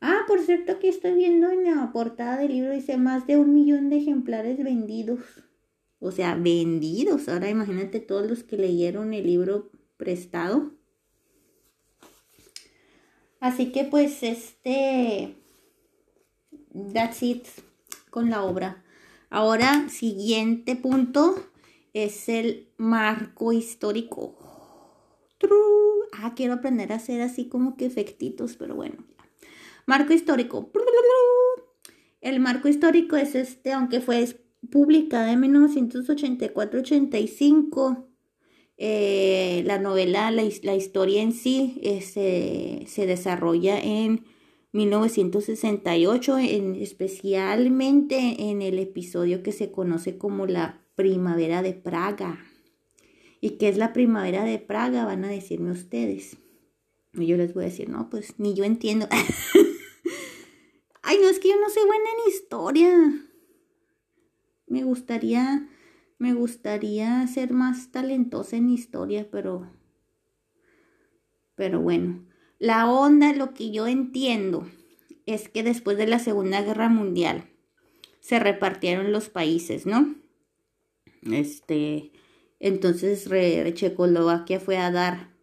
Ah, 0.00 0.24
por 0.28 0.40
cierto, 0.40 0.72
aquí 0.72 0.88
estoy 0.88 1.14
viendo 1.14 1.50
en 1.50 1.64
la 1.64 1.90
portada 1.92 2.36
del 2.36 2.52
libro, 2.52 2.72
dice 2.72 2.96
más 2.98 3.26
de 3.26 3.38
un 3.38 3.54
millón 3.54 3.88
de 3.88 3.96
ejemplares 3.96 4.62
vendidos. 4.62 5.20
O 5.98 6.12
sea, 6.12 6.34
vendidos. 6.34 7.28
Ahora 7.28 7.48
imagínate 7.48 8.00
todos 8.00 8.28
los 8.28 8.44
que 8.44 8.56
leyeron 8.56 9.14
el 9.14 9.26
libro 9.26 9.70
prestado. 9.96 10.72
Así 13.40 13.72
que 13.72 13.84
pues 13.84 14.22
este, 14.22 15.36
that's 16.92 17.22
it 17.22 17.46
con 18.10 18.28
la 18.28 18.44
obra. 18.44 18.84
Ahora, 19.30 19.88
siguiente 19.88 20.76
punto 20.76 21.34
es 21.94 22.28
el 22.28 22.68
marco 22.76 23.52
histórico. 23.52 24.45
Ah, 26.12 26.34
quiero 26.34 26.54
aprender 26.54 26.92
a 26.92 26.96
hacer 26.96 27.20
así 27.20 27.48
como 27.48 27.76
que 27.76 27.86
efectitos, 27.86 28.56
pero 28.56 28.74
bueno. 28.74 29.04
Marco 29.86 30.12
histórico. 30.12 30.72
El 32.20 32.40
marco 32.40 32.68
histórico 32.68 33.16
es 33.16 33.34
este, 33.34 33.72
aunque 33.72 34.00
fue 34.00 34.26
publicada 34.70 35.32
en 35.32 35.40
1984-85. 35.42 38.06
Eh, 38.78 39.62
la 39.64 39.78
novela, 39.78 40.30
la, 40.30 40.44
historia 40.44 41.22
en 41.22 41.32
sí 41.32 41.80
eh, 41.82 42.84
se 42.86 43.06
desarrolla 43.06 43.80
en 43.80 44.26
1968, 44.72 46.38
en, 46.38 46.74
especialmente 46.76 48.50
en 48.50 48.60
el 48.60 48.78
episodio 48.78 49.42
que 49.42 49.52
se 49.52 49.70
conoce 49.70 50.18
como 50.18 50.46
la 50.46 50.82
primavera 50.94 51.62
de 51.62 51.72
Praga. 51.72 52.38
¿Y 53.46 53.58
qué 53.58 53.68
es 53.68 53.76
la 53.76 53.92
primavera 53.92 54.42
de 54.42 54.58
Praga? 54.58 55.04
Van 55.04 55.24
a 55.24 55.28
decirme 55.28 55.70
ustedes. 55.70 56.36
Y 57.12 57.28
yo 57.28 57.36
les 57.36 57.54
voy 57.54 57.62
a 57.62 57.68
decir, 57.68 57.88
no, 57.88 58.10
pues 58.10 58.34
ni 58.40 58.54
yo 58.54 58.64
entiendo. 58.64 59.06
Ay, 61.02 61.18
no, 61.22 61.28
es 61.28 61.38
que 61.38 61.50
yo 61.50 61.54
no 61.60 61.70
soy 61.70 61.84
buena 61.86 62.10
en 62.10 62.32
historia. 62.32 63.28
Me 64.66 64.82
gustaría, 64.82 65.68
me 66.18 66.34
gustaría 66.34 67.24
ser 67.28 67.52
más 67.52 67.92
talentosa 67.92 68.56
en 68.56 68.68
historia, 68.68 69.28
pero, 69.30 69.70
pero 71.54 71.80
bueno. 71.80 72.26
La 72.58 72.90
onda, 72.90 73.32
lo 73.32 73.54
que 73.54 73.70
yo 73.70 73.86
entiendo, 73.86 74.68
es 75.24 75.48
que 75.48 75.62
después 75.62 75.96
de 75.96 76.08
la 76.08 76.18
Segunda 76.18 76.62
Guerra 76.62 76.88
Mundial 76.88 77.48
se 78.18 78.40
repartieron 78.40 79.12
los 79.12 79.28
países, 79.28 79.86
¿no? 79.86 80.16
Este, 81.22 82.10
entonces 82.58 83.28
Checoslovaquia 83.74 84.60
fue 84.60 84.78
a 84.78 84.90
dar 84.90 85.36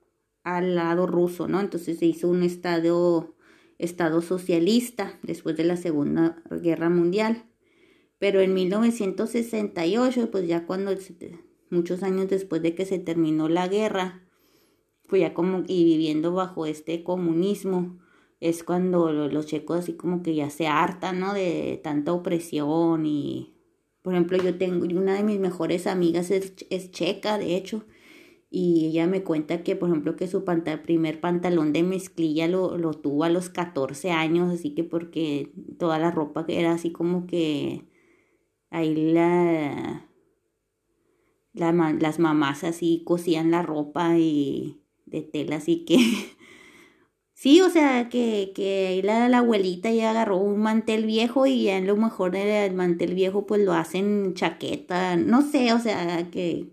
al 0.43 0.75
lado 0.75 1.07
ruso, 1.07 1.47
¿no? 1.47 1.59
Entonces 1.59 1.99
se 1.99 2.05
hizo 2.05 2.27
un 2.27 2.43
estado, 2.43 3.35
estado 3.77 4.21
socialista 4.21 5.19
después 5.23 5.55
de 5.55 5.63
la 5.63 5.77
Segunda 5.77 6.41
Guerra 6.49 6.89
Mundial. 6.89 7.45
Pero 8.19 8.41
en 8.41 8.53
1968, 8.53 10.31
pues 10.31 10.47
ya 10.47 10.65
cuando, 10.65 10.93
muchos 11.69 12.03
años 12.03 12.29
después 12.29 12.61
de 12.61 12.75
que 12.75 12.85
se 12.85 12.99
terminó 12.99 13.49
la 13.49 13.67
guerra, 13.67 14.23
pues 15.07 15.21
ya 15.21 15.33
como, 15.33 15.63
y 15.67 15.83
viviendo 15.83 16.33
bajo 16.33 16.65
este 16.65 17.03
comunismo, 17.03 17.99
es 18.39 18.63
cuando 18.63 19.11
los 19.11 19.45
checos 19.45 19.79
así 19.79 19.93
como 19.93 20.21
que 20.21 20.35
ya 20.35 20.49
se 20.49 20.67
hartan, 20.67 21.19
¿no? 21.19 21.33
De 21.33 21.79
tanta 21.83 22.11
opresión 22.13 23.05
y 23.05 23.52
por 24.03 24.13
ejemplo, 24.13 24.37
yo 24.37 24.57
tengo, 24.57 24.85
una 24.85 25.15
de 25.15 25.23
mis 25.23 25.39
mejores 25.39 25.87
amigas 25.87 26.29
es, 26.29 26.91
checa, 26.91 27.37
de 27.37 27.55
hecho, 27.55 27.85
y 28.49 28.87
ella 28.87 29.07
me 29.07 29.23
cuenta 29.23 29.63
que, 29.63 29.77
por 29.77 29.89
ejemplo, 29.89 30.17
que 30.17 30.27
su 30.27 30.43
primer 30.43 31.21
pantalón 31.21 31.73
de 31.73 31.83
mezclilla 31.83 32.47
lo, 32.47 32.77
lo, 32.77 32.93
tuvo 32.93 33.23
a 33.23 33.29
los 33.29 33.49
14 33.49 34.11
años, 34.11 34.53
así 34.53 34.75
que 34.75 34.83
porque 34.83 35.53
toda 35.79 35.99
la 35.99 36.11
ropa 36.11 36.45
era 36.49 36.73
así 36.73 36.91
como 36.91 37.27
que 37.27 37.87
ahí 38.69 39.13
la, 39.13 40.09
las 41.53 42.19
mamás 42.19 42.65
así 42.65 43.03
cosían 43.05 43.51
la 43.51 43.61
ropa 43.63 44.17
y 44.19 44.83
de 45.05 45.21
tela, 45.21 45.55
así 45.55 45.85
que 45.85 45.97
Sí, 47.35 47.61
o 47.61 47.69
sea, 47.69 48.09
que, 48.09 48.51
que 48.55 49.01
la, 49.03 49.27
la, 49.27 49.39
abuelita 49.39 49.91
ya 49.91 50.11
agarró 50.11 50.37
un 50.37 50.59
mantel 50.61 51.05
viejo 51.05 51.45
y 51.45 51.63
ya 51.63 51.77
en 51.77 51.87
lo 51.87 51.97
mejor 51.97 52.31
del 52.31 52.73
mantel 52.73 53.15
viejo 53.15 53.45
pues 53.45 53.61
lo 53.61 53.73
hacen 53.73 54.33
chaqueta, 54.33 55.17
no 55.17 55.41
sé, 55.41 55.73
o 55.73 55.79
sea, 55.79 56.29
que, 56.31 56.67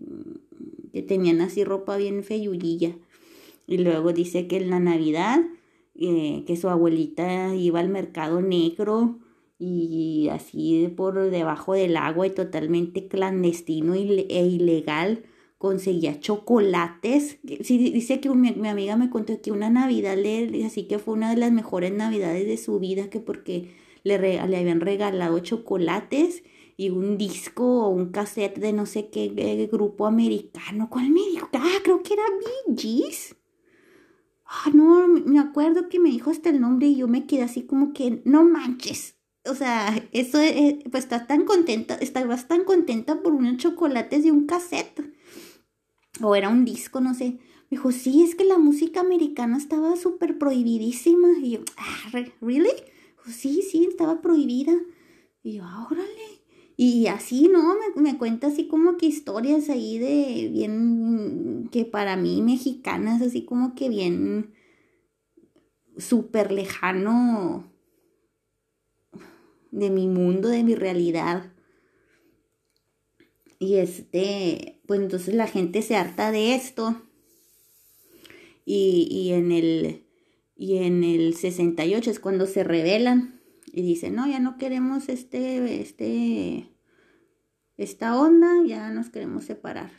que 0.93 1.01
tenían 1.01 1.41
así 1.41 1.63
ropa 1.63 1.97
bien 1.97 2.23
feyullilla. 2.23 2.95
Y 3.67 3.79
luego 3.79 4.13
dice 4.13 4.47
que 4.47 4.57
en 4.57 4.69
la 4.69 4.79
Navidad, 4.79 5.41
eh, 5.95 6.43
que 6.47 6.55
su 6.57 6.69
abuelita 6.69 7.55
iba 7.55 7.79
al 7.79 7.89
mercado 7.89 8.41
negro 8.41 9.19
y 9.59 10.29
así 10.31 10.91
por 10.95 11.29
debajo 11.29 11.73
del 11.73 11.97
agua 11.97 12.27
y 12.27 12.31
totalmente 12.31 13.07
clandestino 13.07 13.93
e 13.93 14.45
ilegal 14.45 15.23
conseguía 15.61 16.19
chocolates. 16.19 17.37
Sí, 17.61 17.77
dice 17.77 18.19
que 18.19 18.31
mi, 18.31 18.67
amiga 18.67 18.97
me 18.97 19.11
contó 19.11 19.39
que 19.43 19.51
una 19.51 19.69
Navidad 19.69 20.17
le, 20.17 20.65
así 20.65 20.87
que 20.87 20.97
fue 20.97 21.13
una 21.13 21.29
de 21.29 21.37
las 21.37 21.51
mejores 21.51 21.93
Navidades 21.93 22.47
de 22.47 22.57
su 22.57 22.79
vida, 22.79 23.11
que 23.11 23.19
porque 23.19 23.69
le, 24.03 24.17
le 24.17 24.57
habían 24.57 24.81
regalado 24.81 25.37
chocolates 25.37 26.41
y 26.77 26.89
un 26.89 27.15
disco 27.19 27.85
o 27.85 27.89
un 27.89 28.09
cassette 28.09 28.57
de 28.57 28.73
no 28.73 28.87
sé 28.87 29.09
qué, 29.09 29.69
grupo 29.71 30.07
americano. 30.07 30.89
¿Cuál 30.89 31.11
me 31.11 31.21
dijo? 31.31 31.47
Ah, 31.53 31.77
creo 31.83 32.01
que 32.01 32.15
era 32.15 32.23
Bee 32.39 32.75
Gees. 32.75 33.35
Ah, 34.47 34.71
no, 34.73 35.07
me 35.07 35.37
acuerdo 35.37 35.89
que 35.89 35.99
me 35.99 36.09
dijo 36.09 36.31
hasta 36.31 36.49
el 36.49 36.59
nombre 36.59 36.87
y 36.87 36.95
yo 36.95 37.07
me 37.07 37.27
quedé 37.27 37.43
así 37.43 37.67
como 37.67 37.93
que, 37.93 38.23
no 38.25 38.43
manches. 38.45 39.15
O 39.45 39.53
sea, 39.53 39.93
eso, 40.11 40.39
eh, 40.41 40.79
pues 40.89 41.03
está 41.03 41.27
tan 41.27 41.45
contenta, 41.45 41.95
estabas 41.97 42.47
tan 42.47 42.63
contenta 42.63 43.21
por 43.21 43.33
unos 43.33 43.57
chocolates 43.57 44.25
y 44.25 44.31
un 44.31 44.47
cassette 44.47 45.20
o 46.23 46.35
era 46.35 46.49
un 46.49 46.65
disco, 46.65 47.01
no 47.01 47.13
sé. 47.13 47.39
Me 47.69 47.77
dijo, 47.77 47.91
sí, 47.91 48.23
es 48.23 48.35
que 48.35 48.43
la 48.43 48.57
música 48.57 48.99
americana 48.99 49.57
estaba 49.57 49.95
súper 49.95 50.37
prohibidísima. 50.37 51.29
Y 51.41 51.51
yo, 51.51 51.59
ah, 51.77 52.11
¿really? 52.41 52.69
Dijo, 52.69 53.29
sí, 53.29 53.61
sí, 53.61 53.85
estaba 53.89 54.21
prohibida. 54.21 54.73
Y 55.43 55.53
yo, 55.53 55.63
ah, 55.65 55.87
órale. 55.89 56.41
Y 56.77 57.07
así, 57.07 57.47
¿no? 57.47 57.75
Me, 57.75 58.01
me, 58.01 58.17
cuenta 58.17 58.47
así 58.47 58.67
como 58.67 58.97
que 58.97 59.05
historias 59.05 59.69
ahí 59.69 59.99
de 59.99 60.49
bien, 60.51 61.69
que 61.71 61.85
para 61.85 62.17
mí 62.17 62.41
mexicanas, 62.41 63.21
así 63.21 63.45
como 63.45 63.75
que 63.75 63.87
bien 63.87 64.53
súper 65.97 66.51
lejano 66.51 67.71
de 69.71 69.89
mi 69.89 70.07
mundo, 70.07 70.49
de 70.49 70.63
mi 70.63 70.75
realidad. 70.75 71.53
Y 73.59 73.75
este, 73.75 74.80
pues 74.91 74.99
entonces 74.99 75.33
la 75.35 75.47
gente 75.47 75.81
se 75.83 75.95
harta 75.95 76.33
de 76.33 76.53
esto. 76.53 77.01
Y, 78.65 79.07
y, 79.09 79.31
en 79.31 79.53
el, 79.53 80.03
y 80.57 80.79
en 80.79 81.05
el 81.05 81.33
68 81.33 82.11
es 82.11 82.19
cuando 82.19 82.45
se 82.45 82.65
rebelan 82.65 83.39
y 83.71 83.83
dicen, 83.83 84.15
no, 84.15 84.27
ya 84.27 84.39
no 84.39 84.57
queremos 84.57 85.07
este, 85.07 85.79
este, 85.79 86.67
esta 87.77 88.19
onda, 88.19 88.65
ya 88.67 88.89
nos 88.89 89.09
queremos 89.09 89.45
separar. 89.45 89.91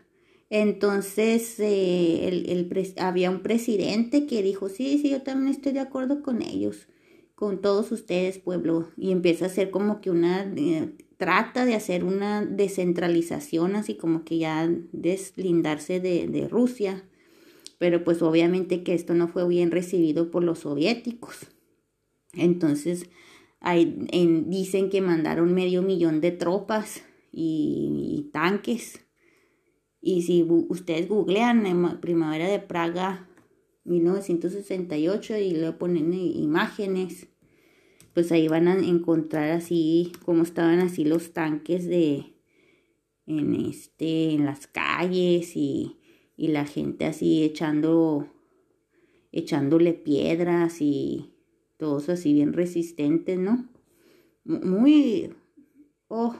Entonces 0.51 1.59
eh, 1.59 2.29
el, 2.29 2.95
había 2.99 3.31
un 3.31 3.41
presidente 3.41 4.27
que 4.27 4.43
dijo, 4.43 4.69
sí, 4.69 4.99
sí, 4.99 5.09
yo 5.09 5.23
también 5.23 5.55
estoy 5.55 5.73
de 5.73 5.81
acuerdo 5.81 6.23
con 6.23 6.43
ellos, 6.43 6.87
con 7.35 7.63
todos 7.63 7.93
ustedes, 7.93 8.37
pueblo. 8.37 8.91
Y 8.99 9.11
empieza 9.11 9.47
a 9.47 9.49
ser 9.49 9.71
como 9.71 10.03
que 10.03 10.11
una 10.11 10.43
eh, 10.55 10.95
trata 11.23 11.65
de 11.65 11.77
hacer 11.77 12.03
una 12.03 12.45
descentralización, 12.45 13.77
así 13.77 13.95
como 13.95 14.25
que 14.25 14.39
ya 14.39 14.69
deslindarse 14.91 16.01
de, 16.01 16.49
Rusia, 16.51 17.05
pero 17.79 18.03
pues 18.03 18.23
obviamente 18.23 18.83
que 18.83 18.93
esto 18.93 19.15
no 19.15 19.29
fue 19.29 19.47
bien 19.47 19.71
recibido 19.71 20.33
por 20.33 20.43
los 20.43 20.59
soviéticos. 20.59 21.47
Entonces, 22.33 23.09
dicen 24.47 24.91
que 24.91 25.01
mandaron 25.01 25.55
medio 25.55 25.83
millón 25.83 26.21
de 26.21 26.33
tropas 26.33 27.05
y, 27.31 28.29
tanques. 28.33 29.07
Y 30.01 30.23
si 30.23 30.43
ustedes 30.43 31.09
googlean 31.09 31.67
en 31.67 32.01
Primavera 32.01 32.49
de 32.49 32.59
Praga 32.59 33.29
1968 33.85 35.39
y 35.39 35.53
le 35.53 35.71
ponen 35.71 36.13
imágenes, 36.15 37.29
pues 38.15 38.31
ahí 38.33 38.49
van 38.49 38.69
a 38.69 38.75
encontrar 38.75 39.51
así 39.51 40.13
como 40.25 40.43
estaban 40.43 40.81
así 40.81 41.05
los 41.05 41.33
tanques 41.33 41.87
de 41.87 42.35
en 43.27 43.55
este 43.55 44.33
en 44.33 44.45
las 44.45 44.67
calles 44.67 45.57
y, 45.57 45.99
y 46.37 46.49
la 46.49 46.67
gente 46.67 47.07
así 47.07 47.43
echando 47.43 48.27
echándole 49.33 49.95
piedras 49.95 50.81
y 50.81 51.33
todos 51.79 52.09
así 52.11 52.33
bien 52.33 52.53
resistentes, 52.53 53.39
¿no? 53.39 53.69
Muy 54.45 55.33
oh, 56.09 56.37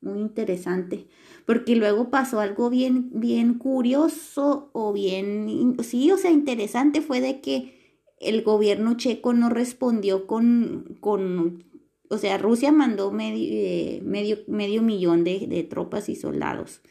muy 0.00 0.20
interesante, 0.20 1.06
porque 1.46 1.76
luego 1.76 2.10
pasó 2.10 2.40
algo 2.40 2.70
bien 2.70 3.10
bien 3.20 3.54
curioso 3.54 4.70
o 4.72 4.92
bien 4.92 5.76
sí, 5.82 6.10
o 6.10 6.16
sea, 6.16 6.30
interesante 6.30 7.02
fue 7.02 7.20
de 7.20 7.40
que 7.40 7.81
el 8.22 8.42
gobierno 8.42 8.96
checo 8.96 9.32
no 9.32 9.48
respondió 9.48 10.26
con, 10.26 10.96
con 11.00 11.64
o 12.08 12.18
sea, 12.18 12.38
Rusia 12.38 12.72
mandó 12.72 13.10
medio, 13.10 13.48
eh, 13.50 14.00
medio, 14.04 14.38
medio 14.46 14.82
millón 14.82 15.24
de, 15.24 15.46
de, 15.46 15.62
tropas 15.62 16.08
y 16.08 16.16
soldados. 16.16 16.82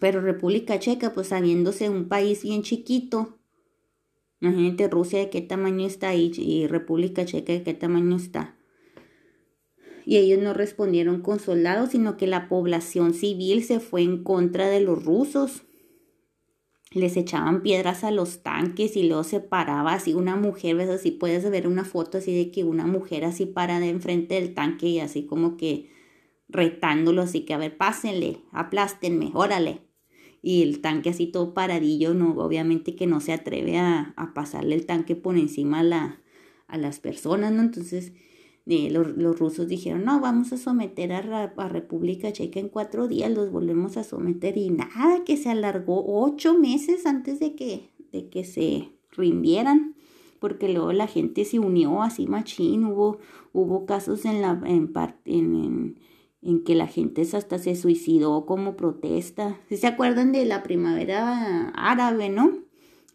Pero 0.00 0.20
República 0.20 0.78
Checa, 0.78 1.14
pues 1.14 1.28
sabiéndose 1.28 1.88
un 1.88 2.08
país 2.08 2.42
bien 2.42 2.62
chiquito, 2.62 3.38
imagínate 4.40 4.88
Rusia 4.88 5.20
de 5.20 5.30
qué 5.30 5.40
tamaño 5.40 5.86
está 5.86 6.14
y, 6.14 6.32
y 6.36 6.66
República 6.66 7.24
Checa 7.24 7.52
de 7.52 7.62
qué 7.62 7.74
tamaño 7.74 8.16
está. 8.16 8.56
Y 10.04 10.16
ellos 10.16 10.40
no 10.42 10.54
respondieron 10.54 11.20
con 11.20 11.38
soldados, 11.38 11.90
sino 11.90 12.16
que 12.16 12.26
la 12.26 12.48
población 12.48 13.14
civil 13.14 13.62
se 13.62 13.78
fue 13.78 14.02
en 14.02 14.24
contra 14.24 14.68
de 14.68 14.80
los 14.80 15.04
rusos 15.04 15.62
les 16.90 17.16
echaban 17.16 17.62
piedras 17.62 18.02
a 18.04 18.10
los 18.10 18.42
tanques 18.42 18.96
y 18.96 19.04
luego 19.04 19.22
se 19.24 19.40
paraba 19.40 19.92
así 19.94 20.14
una 20.14 20.36
mujer, 20.36 20.76
ves 20.76 20.88
así, 20.88 21.12
puedes 21.12 21.48
ver 21.48 21.68
una 21.68 21.84
foto 21.84 22.18
así 22.18 22.34
de 22.36 22.50
que 22.50 22.64
una 22.64 22.86
mujer 22.86 23.24
así 23.24 23.46
parada 23.46 23.86
enfrente 23.86 24.34
del 24.34 24.54
tanque 24.54 24.88
y 24.88 25.00
así 25.00 25.24
como 25.24 25.56
que 25.56 25.90
retándolo, 26.48 27.22
así 27.22 27.44
que 27.44 27.54
a 27.54 27.58
ver, 27.58 27.76
pásenle, 27.76 28.40
aplástenme, 28.52 29.30
órale. 29.34 29.82
Y 30.42 30.62
el 30.62 30.80
tanque 30.80 31.10
así 31.10 31.26
todo 31.26 31.54
paradillo, 31.54 32.14
no, 32.14 32.32
obviamente 32.32 32.96
que 32.96 33.06
no 33.06 33.20
se 33.20 33.32
atreve 33.34 33.78
a, 33.78 34.14
a 34.16 34.34
pasarle 34.34 34.74
el 34.74 34.86
tanque 34.86 35.14
por 35.14 35.36
encima 35.36 35.80
a, 35.80 35.82
la, 35.84 36.20
a 36.66 36.78
las 36.78 36.98
personas, 36.98 37.52
¿no? 37.52 37.62
Entonces, 37.62 38.12
los, 38.66 39.38
rusos 39.38 39.68
dijeron, 39.68 40.04
no, 40.04 40.20
vamos 40.20 40.52
a 40.52 40.56
someter 40.56 41.12
a, 41.12 41.18
a, 41.56 41.68
República 41.68 42.32
Checa 42.32 42.60
en 42.60 42.68
cuatro 42.68 43.08
días, 43.08 43.30
los 43.30 43.50
volvemos 43.50 43.96
a 43.96 44.04
someter 44.04 44.56
y 44.56 44.70
nada, 44.70 45.24
que 45.24 45.36
se 45.36 45.50
alargó 45.50 46.04
ocho 46.06 46.58
meses 46.58 47.06
antes 47.06 47.40
de 47.40 47.54
que, 47.54 47.90
de 48.12 48.28
que 48.28 48.44
se 48.44 48.92
rindieran, 49.10 49.96
porque 50.38 50.68
luego 50.68 50.92
la 50.92 51.06
gente 51.06 51.44
se 51.44 51.58
unió 51.58 52.02
así 52.02 52.26
machín, 52.26 52.84
hubo, 52.84 53.18
hubo 53.52 53.86
casos 53.86 54.24
en, 54.24 54.40
la, 54.40 54.60
en, 54.64 54.92
en, 55.24 55.98
en, 56.42 56.64
que 56.64 56.74
la 56.74 56.86
gente 56.86 57.22
hasta 57.22 57.58
se 57.58 57.74
suicidó 57.74 58.46
como 58.46 58.76
protesta. 58.76 59.58
¿Se 59.70 59.86
acuerdan 59.86 60.32
de 60.32 60.44
la 60.44 60.62
primavera 60.62 61.70
árabe, 61.70 62.28
no? 62.28 62.58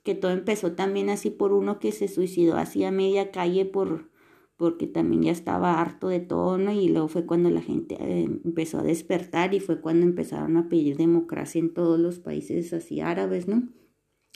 Que 0.04 0.16
todo 0.16 0.32
empezó 0.32 0.74
también 0.74 1.10
así 1.10 1.30
por 1.32 1.54
uno 1.54 1.80
que 1.80 1.92
se 1.92 2.08
suicidó 2.08 2.58
así 2.58 2.84
a 2.84 2.92
media 2.92 3.32
calle 3.32 3.66
por 3.66 4.15
porque 4.58 4.88
también 4.88 5.24
ya 5.24 5.32
estaba 5.32 5.82
harto 5.82 6.08
de 6.08 6.20
todo, 6.20 6.58
¿no? 6.58 6.72
Y 6.72 6.90
luego 6.90 7.08
fue 7.08 7.26
cuando 7.26 7.50
la 7.50 7.62
gente 7.62 7.98
eh, 8.00 8.24
empezó 8.24 8.80
a 8.80 8.84
despertar 8.84 9.54
y 9.54 9.60
fue 9.60 9.82
cuando 9.82 10.06
empezaron 10.06 10.56
a 10.58 10.70
pedir 10.70 10.98
democracia 10.98 11.60
en 11.60 11.74
todos 11.74 12.00
los 12.00 12.20
países 12.20 12.72
así 12.74 13.02
árabes, 13.02 13.48
¿no? 13.48 13.68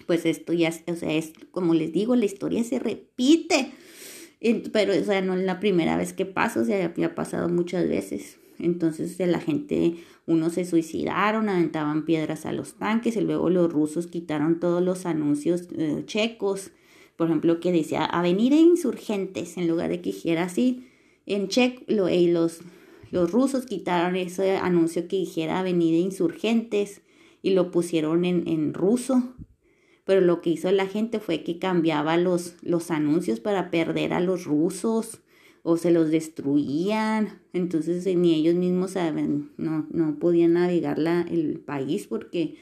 Pues 0.08 0.26
esto 0.26 0.54
ya, 0.54 0.74
o 0.88 0.96
sea, 0.96 1.14
es 1.14 1.34
como 1.52 1.74
les 1.74 1.92
digo, 1.92 2.16
la 2.16 2.26
historia 2.26 2.64
se 2.64 2.80
repite, 2.80 3.72
pero, 4.72 4.94
o 4.94 5.04
sea, 5.04 5.22
no 5.22 5.36
es 5.36 5.44
la 5.44 5.60
primera 5.60 5.98
vez 5.98 6.14
que 6.14 6.26
pasa, 6.26 6.62
o 6.62 6.66
sea, 6.66 6.86
ha 6.86 7.16
pasado 7.16 7.50
muchas 7.50 7.88
veces. 7.88 8.40
Entonces 8.60 9.18
la 9.20 9.40
gente, 9.40 9.96
unos 10.26 10.54
se 10.54 10.66
suicidaron, 10.66 11.48
aventaban 11.48 12.06
piedras 12.06 12.46
a 12.46 12.52
los 12.52 12.76
tanques 12.76 13.16
y 13.16 13.22
luego 13.22 13.50
los 13.50 13.72
rusos 13.72 14.08
quitaron 14.08 14.60
todos 14.60 14.84
los 14.84 15.06
anuncios 15.06 15.68
eh, 15.78 16.04
checos 16.06 16.72
por 17.20 17.28
ejemplo, 17.28 17.60
que 17.60 17.74
decía 17.74 18.06
Avenida 18.06 18.56
Insurgentes, 18.56 19.58
en 19.58 19.68
lugar 19.68 19.90
de 19.90 20.00
que 20.00 20.14
dijera 20.14 20.44
así. 20.44 20.88
En 21.26 21.50
checo, 21.50 21.84
lo, 21.88 22.08
los, 22.08 22.62
los 23.12 23.30
rusos 23.30 23.66
quitaron 23.66 24.16
ese 24.16 24.56
anuncio 24.56 25.06
que 25.10 25.18
dijera 25.18 25.60
Avenida 25.60 25.98
Insurgentes 25.98 27.02
y 27.42 27.50
lo 27.50 27.72
pusieron 27.72 28.24
en, 28.24 28.48
en 28.48 28.74
ruso. 28.74 29.36
Pero 30.06 30.22
lo 30.22 30.40
que 30.40 30.52
hizo 30.52 30.72
la 30.72 30.88
gente 30.88 31.20
fue 31.20 31.44
que 31.44 31.60
cambiaba 31.60 32.16
los, 32.16 32.56
los 32.62 32.90
anuncios 32.90 33.42
para 33.42 33.70
perder 33.70 34.14
a 34.14 34.22
los 34.22 34.46
rusos 34.46 35.20
o 35.62 35.76
se 35.76 35.92
los 35.92 36.12
destruían. 36.12 37.42
Entonces 37.52 38.06
ni 38.16 38.34
ellos 38.34 38.56
mismos 38.56 38.92
saben, 38.92 39.52
no, 39.58 39.86
no 39.92 40.20
podían 40.20 40.54
navegar 40.54 40.98
la, 40.98 41.24
el 41.24 41.60
país 41.60 42.08
porque, 42.08 42.56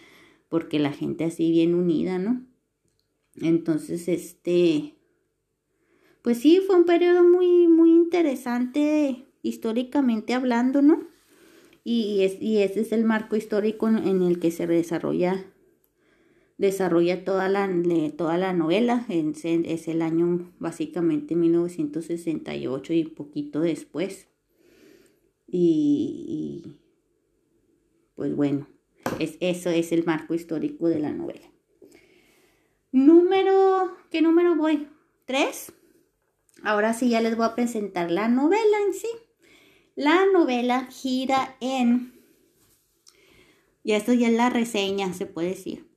porque 0.50 0.80
la 0.80 0.94
gente 0.94 1.26
así 1.26 1.52
bien 1.52 1.76
unida, 1.76 2.18
¿no? 2.18 2.47
Entonces, 3.42 4.08
este, 4.08 4.96
pues 6.22 6.40
sí, 6.40 6.62
fue 6.66 6.76
un 6.76 6.86
periodo 6.86 7.24
muy, 7.24 7.68
muy 7.68 7.92
interesante 7.92 9.26
históricamente 9.44 10.34
hablando, 10.34 10.82
¿no? 10.82 11.08
Y, 11.84 12.24
es, 12.24 12.42
y 12.42 12.58
ese 12.58 12.82
es 12.82 12.92
el 12.92 13.06
marco 13.06 13.36
histórico 13.36 13.88
en 13.88 14.22
el 14.22 14.40
que 14.40 14.52
se 14.52 14.68
desarrolla, 14.68 15.46
desarrolla 16.58 17.24
toda 17.24 17.48
la, 17.48 17.70
toda 18.18 18.38
la 18.38 18.52
novela. 18.52 19.06
Es, 19.08 19.88
el 19.88 20.02
año 20.02 20.52
básicamente 20.60 21.36
1968 21.36 22.94
y 22.94 23.04
poquito 23.06 23.62
después. 23.62 24.28
Y, 25.48 26.66
y 26.66 26.80
pues 28.16 28.36
bueno, 28.36 28.68
es, 29.20 29.38
eso 29.40 29.70
es 29.70 29.94
el 29.94 30.04
marco 30.04 30.34
histórico 30.34 30.90
de 30.90 31.00
la 31.00 31.14
novela. 31.14 31.50
Número, 32.92 33.98
¿qué 34.10 34.22
número 34.22 34.56
voy? 34.56 34.88
¿Tres? 35.26 35.74
Ahora 36.64 36.94
sí 36.94 37.10
ya 37.10 37.22
les 37.22 37.36
voy 37.36 37.46
a 37.46 37.56
presentar 37.56 38.12
la 38.12 38.28
novela 38.28 38.78
en 38.86 38.94
sí. 38.94 39.10
La 39.96 40.26
novela 40.32 40.86
gira 40.86 41.56
en, 41.60 42.14
ya 43.84 43.96
esto 43.98 44.14
ya 44.14 44.28
es 44.28 44.34
la 44.34 44.50
reseña, 44.50 45.14
se 45.14 45.26
puede 45.26 45.50
decir. 45.50 45.90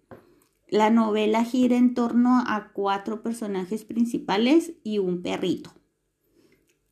La 0.68 0.90
novela 0.90 1.44
gira 1.44 1.76
en 1.76 1.94
torno 1.94 2.38
a 2.46 2.70
cuatro 2.72 3.22
personajes 3.22 3.84
principales 3.84 4.74
y 4.84 4.98
un 4.98 5.22
perrito. 5.22 5.72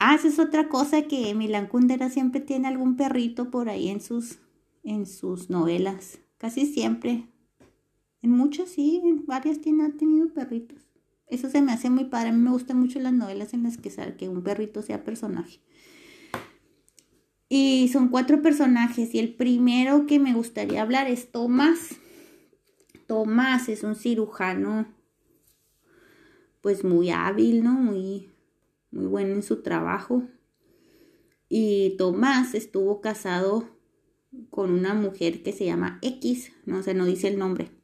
Ah, 0.00 0.16
esa 0.16 0.28
es 0.28 0.38
otra 0.38 0.68
cosa 0.68 1.02
que 1.02 1.34
Milan 1.34 1.68
Kundera 1.68 2.10
siempre 2.10 2.40
tiene 2.40 2.68
algún 2.68 2.96
perrito 2.96 3.50
por 3.50 3.68
ahí 3.68 3.88
en 3.88 4.00
sus, 4.00 4.40
en 4.82 5.06
sus 5.06 5.50
novelas. 5.50 6.18
Casi 6.36 6.66
siempre. 6.66 7.28
En 8.22 8.30
muchas 8.30 8.68
sí, 8.70 9.00
en 9.04 9.26
varias 9.26 9.60
tiene, 9.60 9.84
ha 9.84 9.90
tenido 9.90 10.28
perritos. 10.28 10.88
Eso 11.28 11.48
se 11.50 11.62
me 11.62 11.72
hace 11.72 11.90
muy 11.90 12.06
padre. 12.06 12.30
A 12.30 12.32
mí 12.32 12.38
me 12.38 12.50
gustan 12.50 12.78
mucho 12.78 12.98
las 13.00 13.12
novelas 13.12 13.54
en 13.54 13.62
las 13.62 13.76
que, 13.76 13.90
que 14.16 14.28
un 14.28 14.42
perrito 14.42 14.82
sea 14.82 15.04
personaje. 15.04 15.60
Y 17.48 17.88
son 17.92 18.08
cuatro 18.08 18.42
personajes. 18.42 19.14
Y 19.14 19.18
el 19.18 19.34
primero 19.34 20.06
que 20.06 20.18
me 20.18 20.34
gustaría 20.34 20.82
hablar 20.82 21.06
es 21.06 21.30
Tomás. 21.30 21.96
Tomás 23.06 23.68
es 23.68 23.84
un 23.84 23.94
cirujano, 23.94 24.86
pues 26.60 26.84
muy 26.84 27.10
hábil, 27.10 27.64
¿no? 27.64 27.72
Muy, 27.72 28.28
muy 28.90 29.06
bueno 29.06 29.34
en 29.34 29.42
su 29.42 29.62
trabajo. 29.62 30.24
Y 31.48 31.94
Tomás 31.96 32.54
estuvo 32.54 33.00
casado 33.00 33.66
con 34.50 34.70
una 34.70 34.92
mujer 34.92 35.42
que 35.42 35.52
se 35.52 35.64
llama 35.64 35.98
X, 36.02 36.52
no 36.66 36.82
sé, 36.82 36.92
no 36.92 37.06
dice 37.06 37.28
el 37.28 37.38
nombre. 37.38 37.77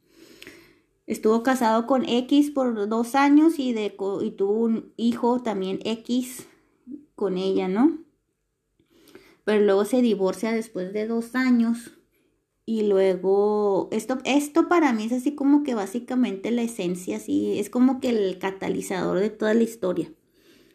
Estuvo 1.07 1.43
casado 1.43 1.85
con 1.85 2.07
X 2.07 2.49
por 2.49 2.87
dos 2.89 3.13
años 3.13 3.59
y, 3.59 3.73
de, 3.73 3.95
y 4.21 4.31
tuvo 4.31 4.53
un 4.53 4.93
hijo 4.97 5.41
también 5.43 5.79
X 5.83 6.47
con 7.15 7.37
ella, 7.37 7.67
¿no? 7.67 7.99
Pero 9.43 9.63
luego 9.63 9.85
se 9.85 10.01
divorcia 10.01 10.51
después 10.51 10.91
de 10.93 11.05
dos 11.05 11.35
años. 11.35 11.91
Y 12.65 12.87
luego, 12.87 13.89
esto, 13.91 14.17
esto 14.25 14.67
para 14.67 14.91
mí 14.91 15.05
es 15.05 15.11
así 15.11 15.35
como 15.35 15.61
que 15.61 15.75
básicamente 15.75 16.49
la 16.49 16.63
esencia, 16.63 17.17
así, 17.17 17.59
es 17.59 17.69
como 17.69 17.99
que 17.99 18.09
el 18.09 18.39
catalizador 18.39 19.19
de 19.19 19.29
toda 19.29 19.53
la 19.53 19.61
historia. 19.61 20.11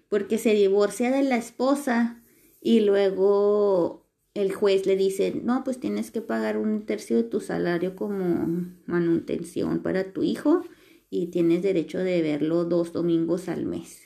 Porque 0.08 0.38
se 0.38 0.54
divorcia 0.54 1.10
de 1.10 1.24
la 1.24 1.36
esposa 1.36 2.22
y 2.60 2.80
luego 2.80 4.06
el 4.34 4.52
juez 4.52 4.86
le 4.86 4.96
dice, 4.96 5.40
no, 5.42 5.64
pues 5.64 5.80
tienes 5.80 6.10
que 6.10 6.22
pagar 6.22 6.56
un 6.56 6.86
tercio 6.86 7.16
de 7.16 7.24
tu 7.24 7.40
salario 7.40 7.96
como 7.96 8.68
manutención 8.86 9.80
para 9.82 10.12
tu 10.12 10.22
hijo 10.22 10.62
y 11.10 11.26
tienes 11.26 11.62
derecho 11.62 11.98
de 11.98 12.22
verlo 12.22 12.64
dos 12.64 12.92
domingos 12.92 13.48
al 13.48 13.66
mes. 13.66 14.02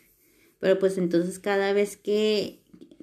Pero 0.61 0.79
pues 0.79 0.97
entonces 0.97 1.39
cada 1.39 1.75
vez 1.75 1.99
que, 1.99 2.63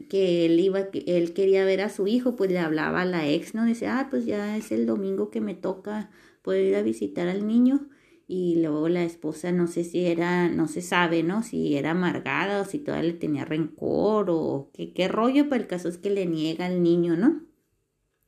que 0.10 0.46
él 0.48 0.60
iba, 0.60 0.88
él 1.06 1.34
quería 1.34 1.64
ver 1.64 1.82
a 1.82 1.90
su 1.90 2.08
hijo, 2.08 2.36
pues 2.36 2.50
le 2.50 2.58
hablaba 2.58 3.04
a 3.04 3.06
la 3.06 3.30
ex, 3.30 3.54
¿no? 3.54 3.66
Dice, 3.66 3.88
ah, 3.88 4.08
pues 4.10 4.26
ya 4.26 4.58
es 4.58 4.72
el 4.72 4.88
domingo 4.88 5.30
que 5.30 5.42
me 5.42 5.54
toca 5.54 6.10
poder 6.42 6.66
ir 6.66 6.76
a 6.76 6.82
visitar 6.82 7.28
al 7.28 7.46
niño 7.46 7.88
y 8.34 8.56
luego 8.56 8.88
la 8.88 9.04
esposa 9.04 9.52
no 9.52 9.68
sé 9.68 9.84
si 9.84 10.06
era, 10.06 10.48
no 10.48 10.70
se 10.70 10.82
sabe, 10.82 11.22
¿no? 11.22 11.44
Si 11.44 11.76
era 11.76 11.92
amargada 11.92 12.62
o 12.62 12.66
si 12.66 12.80
todavía 12.80 13.12
le 13.12 13.18
tenía 13.18 13.44
rencor 13.44 14.28
o 14.30 14.70
qué, 14.74 14.94
qué 14.94 15.10
rollo, 15.10 15.50
pero 15.50 15.64
el 15.64 15.68
caso 15.68 15.90
es 15.90 15.98
que 15.98 16.12
le 16.12 16.26
niega 16.26 16.68
al 16.68 16.82
niño, 16.82 17.18
¿no? 17.18 17.42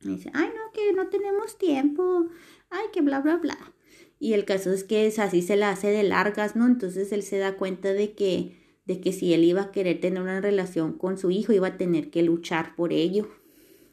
Y 0.02 0.08
dice, 0.08 0.30
ay, 0.34 0.48
no, 0.48 0.72
que 0.74 0.92
no 0.92 1.08
tenemos 1.08 1.56
tiempo, 1.56 2.26
ay, 2.68 2.84
que 2.92 3.00
bla, 3.00 3.20
bla, 3.20 3.38
bla. 3.38 3.56
Y 4.18 4.34
el 4.34 4.44
caso 4.44 4.74
es 4.74 4.84
que 4.84 5.06
es 5.06 5.18
así 5.18 5.40
se 5.40 5.56
la 5.56 5.70
hace 5.70 5.88
de 5.88 6.02
largas, 6.02 6.54
¿no? 6.54 6.66
Entonces 6.66 7.10
él 7.10 7.22
se 7.22 7.38
da 7.38 7.56
cuenta 7.56 7.94
de 7.94 8.12
que, 8.12 8.58
de 8.84 9.00
que 9.00 9.10
si 9.10 9.32
él 9.32 9.42
iba 9.42 9.62
a 9.62 9.72
querer 9.72 10.02
tener 10.02 10.20
una 10.20 10.42
relación 10.42 10.98
con 10.98 11.16
su 11.16 11.30
hijo, 11.30 11.54
iba 11.54 11.68
a 11.68 11.76
tener 11.78 12.10
que 12.10 12.22
luchar 12.22 12.76
por 12.76 12.92
ello. 12.92 13.30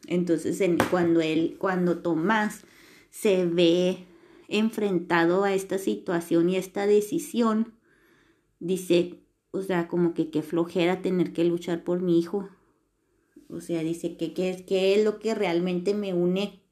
Entonces, 0.08 0.62
cuando 0.90 1.22
él, 1.22 1.56
cuando 1.58 2.02
Tomás 2.02 2.64
se 3.08 3.46
ve 3.46 4.04
enfrentado 4.58 5.44
a 5.44 5.54
esta 5.54 5.78
situación 5.78 6.50
y 6.50 6.56
esta 6.56 6.86
decisión, 6.86 7.74
dice, 8.60 9.20
o 9.50 9.62
sea, 9.62 9.88
como 9.88 10.14
que 10.14 10.30
qué 10.30 10.42
flojera 10.42 11.02
tener 11.02 11.32
que 11.32 11.44
luchar 11.44 11.84
por 11.84 12.00
mi 12.00 12.18
hijo. 12.18 12.48
O 13.48 13.60
sea, 13.60 13.82
dice 13.82 14.16
que 14.16 14.32
qué 14.32 14.94
es 14.94 15.04
lo 15.04 15.18
que 15.18 15.34
realmente 15.34 15.94
me 15.94 16.14
une 16.14 16.62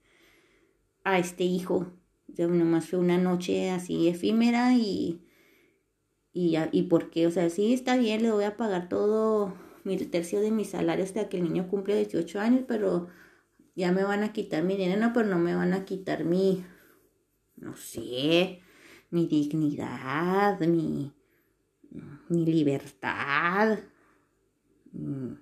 a 1.05 1.19
este 1.19 1.45
hijo. 1.45 1.93
O 2.33 2.37
sea, 2.37 2.47
nomás 2.47 2.89
fue 2.89 2.99
una 2.99 3.19
noche 3.19 3.71
así 3.71 4.09
efímera 4.09 4.75
y, 4.75 5.23
y, 6.33 6.57
y 6.73 6.83
por 6.85 7.11
qué, 7.11 7.27
o 7.27 7.31
sea, 7.31 7.51
sí 7.51 7.73
está 7.73 7.97
bien, 7.97 8.23
le 8.23 8.31
voy 8.31 8.45
a 8.45 8.57
pagar 8.57 8.89
todo 8.89 9.55
mi 9.85 9.97
tercio 9.97 10.41
de 10.41 10.51
mi 10.51 10.65
salario 10.65 11.05
hasta 11.05 11.29
que 11.29 11.39
el 11.39 11.45
niño 11.45 11.69
cumple 11.69 11.97
18 11.97 12.41
años, 12.41 12.65
pero 12.69 13.09
ya 13.75 13.93
me 13.93 14.05
van 14.05 14.23
a 14.23 14.33
quitar 14.33 14.63
mi 14.63 14.77
dinero, 14.77 15.11
pero 15.15 15.29
no 15.29 15.39
me 15.39 15.55
van 15.55 15.73
a 15.73 15.85
quitar 15.85 16.25
mi, 16.25 16.65
no 17.61 17.77
sé, 17.77 18.61
mi 19.11 19.27
dignidad, 19.27 20.59
mi, 20.61 21.13
mi 22.29 22.47
libertad, 22.47 23.79
mi 24.93 25.37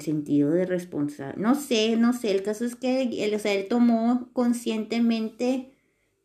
sentido 0.00 0.50
de 0.50 0.66
responsabilidad. 0.66 1.40
No 1.40 1.54
sé, 1.54 1.96
no 1.96 2.12
sé, 2.12 2.32
el 2.32 2.42
caso 2.42 2.64
es 2.64 2.74
que 2.74 3.24
él, 3.24 3.34
o 3.34 3.38
sea, 3.38 3.54
él 3.54 3.68
tomó 3.68 4.30
conscientemente 4.32 5.72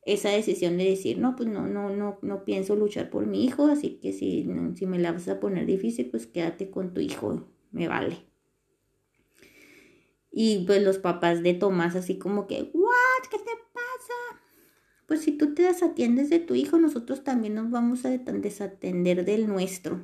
esa 0.04 0.30
decisión 0.30 0.78
de 0.78 0.86
decir, 0.86 1.20
no, 1.20 1.36
pues 1.36 1.48
no, 1.48 1.68
no, 1.68 1.90
no, 1.90 2.18
no 2.22 2.44
pienso 2.44 2.76
luchar 2.76 3.10
por 3.10 3.28
mi 3.28 3.46
hijo, 3.46 3.68
así 3.68 4.00
que 4.02 4.14
si, 4.14 4.50
si 4.76 4.86
me 4.88 5.00
la 5.00 5.12
vas 5.12 5.28
a 5.28 5.40
poner 5.40 5.66
difícil, 5.66 6.10
pues 6.10 6.26
quédate 6.26 6.72
con 6.72 6.94
tu 6.94 7.02
hijo, 7.02 7.48
me 7.72 7.88
vale. 7.88 8.26
Y 10.32 10.64
pues 10.66 10.82
los 10.82 10.98
papás 10.98 11.44
de 11.44 11.54
Tomás 11.54 11.96
así 11.96 12.18
como 12.18 12.48
que, 12.48 12.72
¿what? 12.74 13.30
¿Qué 13.30 13.38
te 13.38 13.52
Pues 15.06 15.22
si 15.22 15.34
tú 15.34 15.54
te 15.54 15.64
desatiendes 15.64 16.30
de 16.30 16.40
tu 16.40 16.56
hijo, 16.56 16.78
nosotros 16.78 17.24
también 17.24 17.56
nos 17.56 17.70
vamos 17.70 18.06
a 18.06 18.10
desatender 18.10 19.26
del 19.26 19.48
nuestro. 19.48 20.02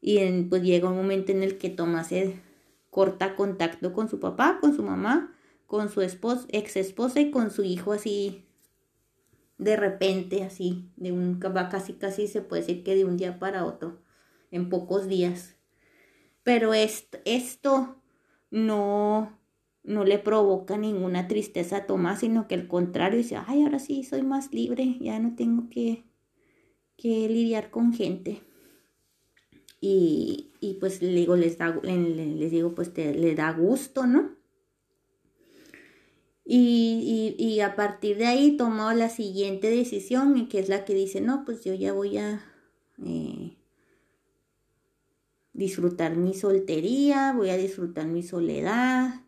Y 0.00 0.18
pues 0.44 0.62
llega 0.62 0.90
un 0.90 0.96
momento 0.96 1.32
en 1.32 1.42
el 1.42 1.56
que 1.56 1.70
Tomás 1.70 2.08
se 2.08 2.40
corta 2.90 3.36
contacto 3.36 3.92
con 3.92 4.08
su 4.08 4.20
papá, 4.20 4.58
con 4.60 4.74
su 4.74 4.82
mamá, 4.82 5.32
con 5.66 5.88
su 5.88 6.00
esposa, 6.00 6.46
ex 6.50 6.76
esposa 6.76 7.20
y 7.20 7.30
con 7.30 7.50
su 7.50 7.62
hijo 7.64 7.92
así 7.92 8.44
de 9.58 9.76
repente, 9.76 10.42
así, 10.42 10.90
de 10.96 11.12
un 11.12 11.38
casi 11.38 11.94
casi 11.94 12.26
se 12.26 12.42
puede 12.42 12.62
decir 12.62 12.82
que 12.82 12.94
de 12.94 13.04
un 13.04 13.16
día 13.16 13.38
para 13.38 13.64
otro, 13.64 14.02
en 14.50 14.68
pocos 14.68 15.08
días. 15.08 15.56
Pero 16.42 16.74
esto 16.74 18.02
no 18.50 19.38
no 19.84 20.04
le 20.04 20.18
provoca 20.18 20.78
ninguna 20.78 21.28
tristeza 21.28 21.76
a 21.76 21.86
Tomás, 21.86 22.20
sino 22.20 22.48
que 22.48 22.54
al 22.54 22.66
contrario 22.66 23.18
dice, 23.18 23.36
ay, 23.46 23.62
ahora 23.62 23.78
sí 23.78 24.02
soy 24.02 24.22
más 24.22 24.52
libre, 24.52 24.96
ya 25.00 25.18
no 25.18 25.36
tengo 25.36 25.68
que, 25.68 26.04
que 26.96 27.28
lidiar 27.28 27.70
con 27.70 27.92
gente. 27.92 28.42
Y, 29.80 30.52
y 30.60 30.74
pues 30.74 31.02
le 31.02 31.14
digo, 31.14 31.36
les, 31.36 31.58
les 31.82 32.50
digo, 32.50 32.74
pues 32.74 32.94
te, 32.94 33.14
le 33.14 33.34
da 33.34 33.52
gusto, 33.52 34.06
¿no? 34.06 34.34
Y, 36.46 37.34
y, 37.38 37.42
y, 37.42 37.60
a 37.60 37.74
partir 37.74 38.18
de 38.18 38.26
ahí 38.26 38.56
tomó 38.56 38.92
la 38.92 39.08
siguiente 39.08 39.70
decisión, 39.70 40.46
que 40.48 40.58
es 40.58 40.68
la 40.68 40.84
que 40.84 40.94
dice, 40.94 41.22
no, 41.22 41.44
pues 41.46 41.64
yo 41.64 41.72
ya 41.72 41.94
voy 41.94 42.18
a 42.18 42.42
eh, 43.02 43.56
disfrutar 45.54 46.16
mi 46.16 46.34
soltería, 46.34 47.32
voy 47.34 47.48
a 47.48 47.56
disfrutar 47.56 48.06
mi 48.06 48.22
soledad, 48.22 49.23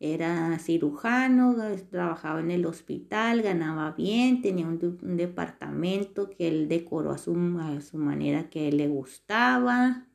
era 0.00 0.58
cirujano, 0.60 1.56
trabajaba 1.90 2.40
en 2.40 2.52
el 2.52 2.66
hospital, 2.66 3.42
ganaba 3.42 3.92
bien, 3.92 4.42
tenía 4.42 4.66
un, 4.66 4.78
departamento 5.16 6.30
que 6.30 6.48
él 6.48 6.68
decoró 6.68 7.10
a 7.10 7.18
su, 7.18 7.34
a 7.60 7.80
su, 7.80 7.98
manera 7.98 8.48
que 8.48 8.70
le 8.70 8.86
gustaba. 8.86 10.06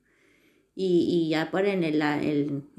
Y, 0.76 1.08
y 1.10 1.30
ya 1.30 1.52
por 1.52 1.66
en, 1.66 1.84
el, 1.84 2.02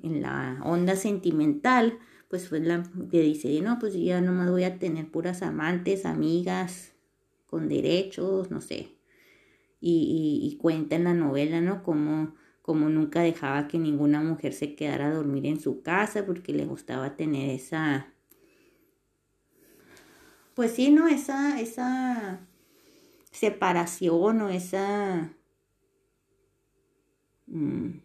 en 0.03 0.23
la 0.23 0.61
onda 0.64 0.97
sentimental, 0.97 1.99
pues 2.29 2.49
fue 2.49 2.61
la 2.61 2.83
que 3.11 3.21
dice, 3.21 3.61
no, 3.61 3.79
pues 3.79 3.95
ya 3.95 4.21
nomás 4.21 4.51
voy 4.51 4.64
a 4.64 4.79
tener 4.79 5.11
puras 5.11 5.43
amantes, 5.43 6.07
amigas, 6.07 6.95
con 7.47 7.69
derechos, 7.69 8.51
no 8.51 8.61
sé. 8.61 8.99
Y, 9.79 10.40
y, 10.43 10.49
y 10.49 10.57
cuenta 10.57 10.97
en 10.97 11.05
la 11.05 11.14
novela, 11.14 11.61
¿no? 11.61 11.83
Como 11.83 12.35
como 12.64 12.88
nunca 12.88 13.20
dejaba 13.20 13.68
que 13.68 13.79
ninguna 13.79 14.22
mujer 14.22 14.55
se 14.55 14.74
quedara 14.74 15.09
a 15.09 15.12
dormir 15.12 15.44
en 15.44 15.61
su 15.61 15.83
casa 15.83 16.24
porque 16.24 16.55
le 16.55 16.64
gustaba 16.64 17.14
tener 17.14 17.50
esa, 17.50 18.11
pues 20.55 20.72
sí, 20.72 20.90
¿no? 20.90 21.07
Esa, 21.07 21.61
esa 21.61 22.40
separación 23.31 24.40
o 24.40 24.48
esa, 24.48 25.31
mm, 27.48 27.98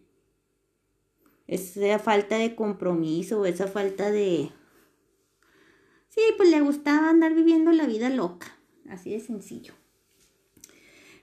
esa 1.48 1.98
falta 2.00 2.36
de 2.36 2.54
compromiso 2.54 3.45
esa 3.45 3.67
falta 3.67 4.12
de, 4.12 4.52
sí, 6.10 6.22
pues 6.36 6.50
le 6.50 6.60
gustaba 6.60 7.10
andar 7.10 7.34
viviendo 7.34 7.72
la 7.72 7.88
vida 7.88 8.10
loca, 8.10 8.58
así 8.89 9.12
de 9.12 9.22
sencillo. 9.22 9.74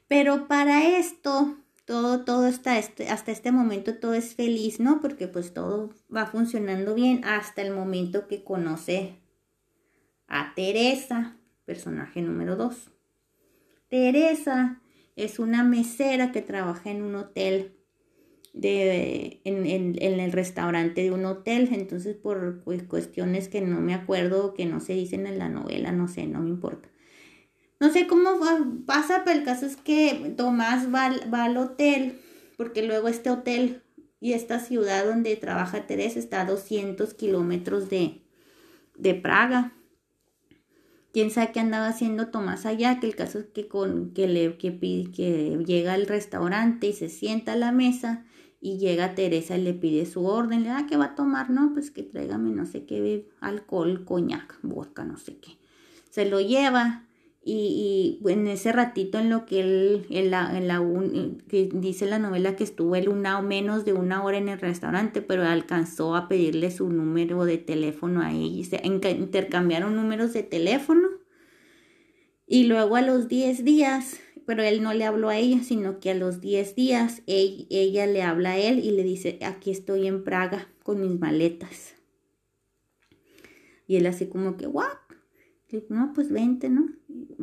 Pero 0.09 0.49
para 0.49 0.96
esto, 0.96 1.59
todo, 1.87 2.25
todo 2.25 2.46
está 2.49 2.79
este, 2.79 3.09
hasta 3.09 3.33
este 3.33 3.53
momento 3.53 3.94
todo 3.94 4.12
es 4.14 4.35
feliz, 4.35 4.81
¿no? 4.81 5.01
Porque 5.01 5.29
pues 5.29 5.55
todo 5.55 5.90
va 6.14 6.27
funcionando 6.27 6.94
bien 6.94 7.25
hasta 7.25 7.62
el 7.62 7.72
momento 7.72 8.27
que 8.27 8.44
conoce 8.44 9.20
a 10.27 10.53
Teresa, 10.55 11.38
personaje 11.64 12.20
número 12.20 12.57
dos. 12.57 12.90
Teresa 13.88 14.83
es 15.14 15.38
una 15.38 15.62
mesera 15.62 16.33
que 16.33 16.42
trabaja 16.42 16.90
en 16.90 17.03
un 17.03 17.14
hotel, 17.14 17.72
de, 18.53 19.42
en, 19.44 19.66
en, 19.66 20.20
el 20.20 20.33
restaurante 20.33 21.03
de 21.03 21.12
un 21.12 21.27
hotel, 21.27 21.68
entonces 21.72 22.16
por 22.16 22.64
cuestiones 22.88 23.49
que 23.49 23.61
no 23.61 23.81
me 23.81 23.94
acuerdo, 23.94 24.55
que 24.55 24.64
no 24.64 24.81
se 24.81 24.94
dicen 24.94 25.27
en 25.27 25.38
la 25.38 25.51
novela, 25.51 25.92
no 25.92 26.09
sé, 26.09 26.27
no 26.27 26.40
me 26.40 26.49
importa 26.49 26.88
no 27.79 27.91
sé 27.93 28.07
cómo 28.07 28.31
pasa, 28.87 29.23
pero 29.25 29.39
el 29.39 29.45
caso 29.45 29.67
es 29.67 29.77
que 29.77 30.35
Tomás 30.37 30.93
va, 30.93 31.07
al 31.45 31.57
hotel, 31.57 32.19
porque 32.57 32.83
luego 32.83 33.09
este 33.09 33.31
hotel 33.31 33.83
y 34.19 34.33
esta 34.33 34.61
ciudad 34.61 35.05
donde 35.05 35.37
trabaja 35.37 35.87
Teresa 35.87 36.19
está 36.19 36.41
a 36.41 36.47
200 36.47 37.12
kilómetros 37.15 37.91
de, 37.91 38.23
de 38.97 39.15
Praga. 39.15 39.75
Quién 41.12 41.31
sabe 41.31 41.53
qué 41.53 41.61
andaba 41.61 41.89
haciendo 41.89 42.29
Tomás 42.29 42.65
allá, 42.65 42.99
que 42.99 43.07
el 43.07 43.17
caso 43.17 43.41
es 43.41 43.47
que, 43.47 43.69
con, 43.69 44.12
que, 44.12 44.27
le, 44.27 44.57
que, 44.57 44.79
que 45.15 45.59
llega 45.67 45.93
al 45.93 46.07
restaurante 46.07 46.89
y 46.89 46.93
se 46.95 47.11
sienta 47.11 47.53
a 47.53 47.57
la 47.57 47.73
mesa 47.73 48.25
y 48.61 48.79
llega 48.79 49.15
Teresa 49.15 49.57
y 49.57 49.62
le 49.62 49.75
pide 49.75 50.07
su 50.07 50.27
orden, 50.27 50.62
le 50.62 50.71
da 50.71 50.79
ah, 50.79 50.87
¿qué 50.87 50.97
va 50.97 51.07
a 51.07 51.15
tomar? 51.15 51.51
No, 51.51 51.73
pues 51.75 51.91
que 51.91 52.03
tráigame 52.03 52.51
no 52.51 52.65
sé 52.65 52.87
qué, 52.87 53.29
alcohol, 53.41 54.05
coñac, 54.05 54.59
vodka, 54.62 55.05
no 55.05 55.19
sé 55.19 55.39
qué. 55.39 55.59
Se 56.11 56.25
lo 56.25 56.41
lleva 56.41 57.06
y, 57.48 58.18
en 58.26 58.48
ese 58.48 58.72
ratito 58.72 59.20
en 59.20 59.30
lo 59.30 59.46
que 59.46 59.61
él, 59.61 60.06
en 60.11 60.32
la, 60.32 60.59
en 60.59 60.66
la 60.66 60.82
que 61.48 61.68
dice 61.72 62.04
la 62.04 62.18
novela 62.18 62.56
que 62.56 62.64
estuvo 62.64 62.96
él 62.96 63.09
una 63.09 63.38
o 63.38 63.42
menos 63.42 63.85
de 63.85 63.92
una 63.92 64.24
hora 64.24 64.37
en 64.37 64.48
el 64.48 64.59
restaurante, 64.59 65.22
pero 65.22 65.44
alcanzó 65.44 66.16
a 66.16 66.26
pedirle 66.26 66.72
su 66.72 66.88
número 66.88 67.44
de 67.44 67.59
teléfono 67.59 68.20
a 68.20 68.32
ella, 68.32 68.64
se 68.64 68.82
intercambiaron 68.85 69.94
números 69.94 70.32
de 70.32 70.42
teléfono 70.42 71.09
y 72.48 72.64
luego 72.64 72.96
a 72.96 73.02
los 73.02 73.28
10 73.28 73.64
días, 73.64 74.18
pero 74.44 74.64
él 74.64 74.82
no 74.82 74.92
le 74.92 75.04
habló 75.04 75.28
a 75.28 75.37
ella, 75.37 75.62
sino 75.62 76.00
que 76.00 76.11
a 76.11 76.14
los 76.14 76.40
10 76.40 76.74
días 76.74 77.22
ella, 77.26 78.06
le 78.06 78.22
habla 78.22 78.52
a 78.52 78.59
él 78.59 78.80
y 78.80 78.90
le 78.90 79.04
dice, 79.04 79.38
aquí 79.42 79.70
estoy 79.70 80.09
en 80.09 80.24
Praga 80.24 80.68
con 80.82 81.00
mis 81.00 81.16
maletas. 81.20 81.94
Y 83.87 83.96
él 83.96 84.06
así 84.06 84.26
como 84.26 84.56
que, 84.56 84.66
¿what? 84.66 85.06
No, 85.88 86.12
pues 86.14 86.31
vente, 86.31 86.68
¿no? 86.68 86.88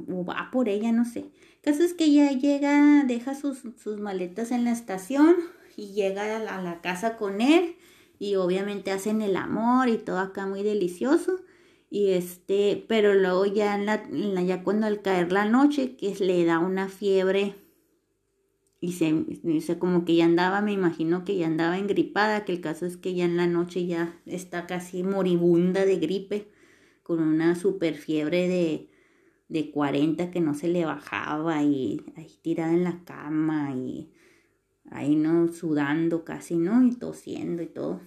O 0.09 0.25
va 0.25 0.49
por 0.51 0.69
ella, 0.69 0.91
no 0.91 1.05
sé. 1.05 1.19
El 1.19 1.61
caso 1.61 1.83
es 1.83 1.93
que 1.93 2.05
ella 2.05 2.31
llega, 2.31 3.03
deja 3.05 3.35
sus, 3.35 3.63
maletas 3.99 4.51
en 4.51 4.63
la 4.63 4.71
estación 4.71 5.35
y 5.75 5.93
llega 5.93 6.37
a 6.37 6.61
la, 6.61 6.81
casa 6.81 7.17
con 7.17 7.41
él 7.41 7.75
y 8.19 8.35
obviamente 8.35 8.91
hacen 8.91 9.21
el 9.21 9.35
amor 9.35 9.89
y 9.89 9.97
todo 9.97 10.19
acá 10.19 10.45
muy 10.45 10.63
delicioso. 10.63 11.41
Y 11.89 12.11
este, 12.11 12.83
pero 12.87 13.13
luego 13.13 13.45
ya 13.45 13.75
en 13.75 13.85
la, 13.85 14.03
ya 14.41 14.63
cuando 14.63 14.87
al 14.87 15.01
caer 15.01 15.31
la 15.31 15.45
noche, 15.45 15.95
que 15.95 16.15
le 16.19 16.43
da 16.45 16.59
una 16.59 16.89
fiebre 16.89 17.55
y 18.79 18.93
se, 18.93 19.25
se, 19.61 19.77
como 19.77 20.03
que 20.03 20.15
ya 20.15 20.25
andaba, 20.25 20.61
me 20.61 20.73
imagino 20.73 21.23
que 21.23 21.37
ya 21.37 21.47
andaba 21.47 21.77
engripada, 21.77 22.45
que 22.45 22.51
el 22.53 22.61
caso 22.61 22.85
es 22.85 22.97
que 22.97 23.13
ya 23.13 23.25
en 23.25 23.37
la 23.37 23.47
noche 23.47 23.85
ya 23.85 24.19
está 24.25 24.65
casi 24.65 25.03
moribunda 25.03 25.85
de 25.85 25.97
gripe 25.97 26.52
con 27.03 27.19
una 27.19 27.55
super 27.55 27.95
fiebre 27.95 28.47
de, 28.47 28.89
de 29.49 29.71
40 29.71 30.31
que 30.31 30.41
no 30.41 30.55
se 30.55 30.67
le 30.67 30.85
bajaba 30.85 31.61
y 31.63 32.01
ahí 32.15 32.31
tirada 32.41 32.73
en 32.73 32.83
la 32.83 33.03
cama 33.03 33.75
y 33.75 34.11
ahí 34.89 35.15
no 35.15 35.51
sudando 35.51 36.23
casi, 36.23 36.55
¿no? 36.57 36.85
Y 36.85 36.95
tosiendo 36.95 37.61
y 37.61 37.67
todo. 37.67 38.01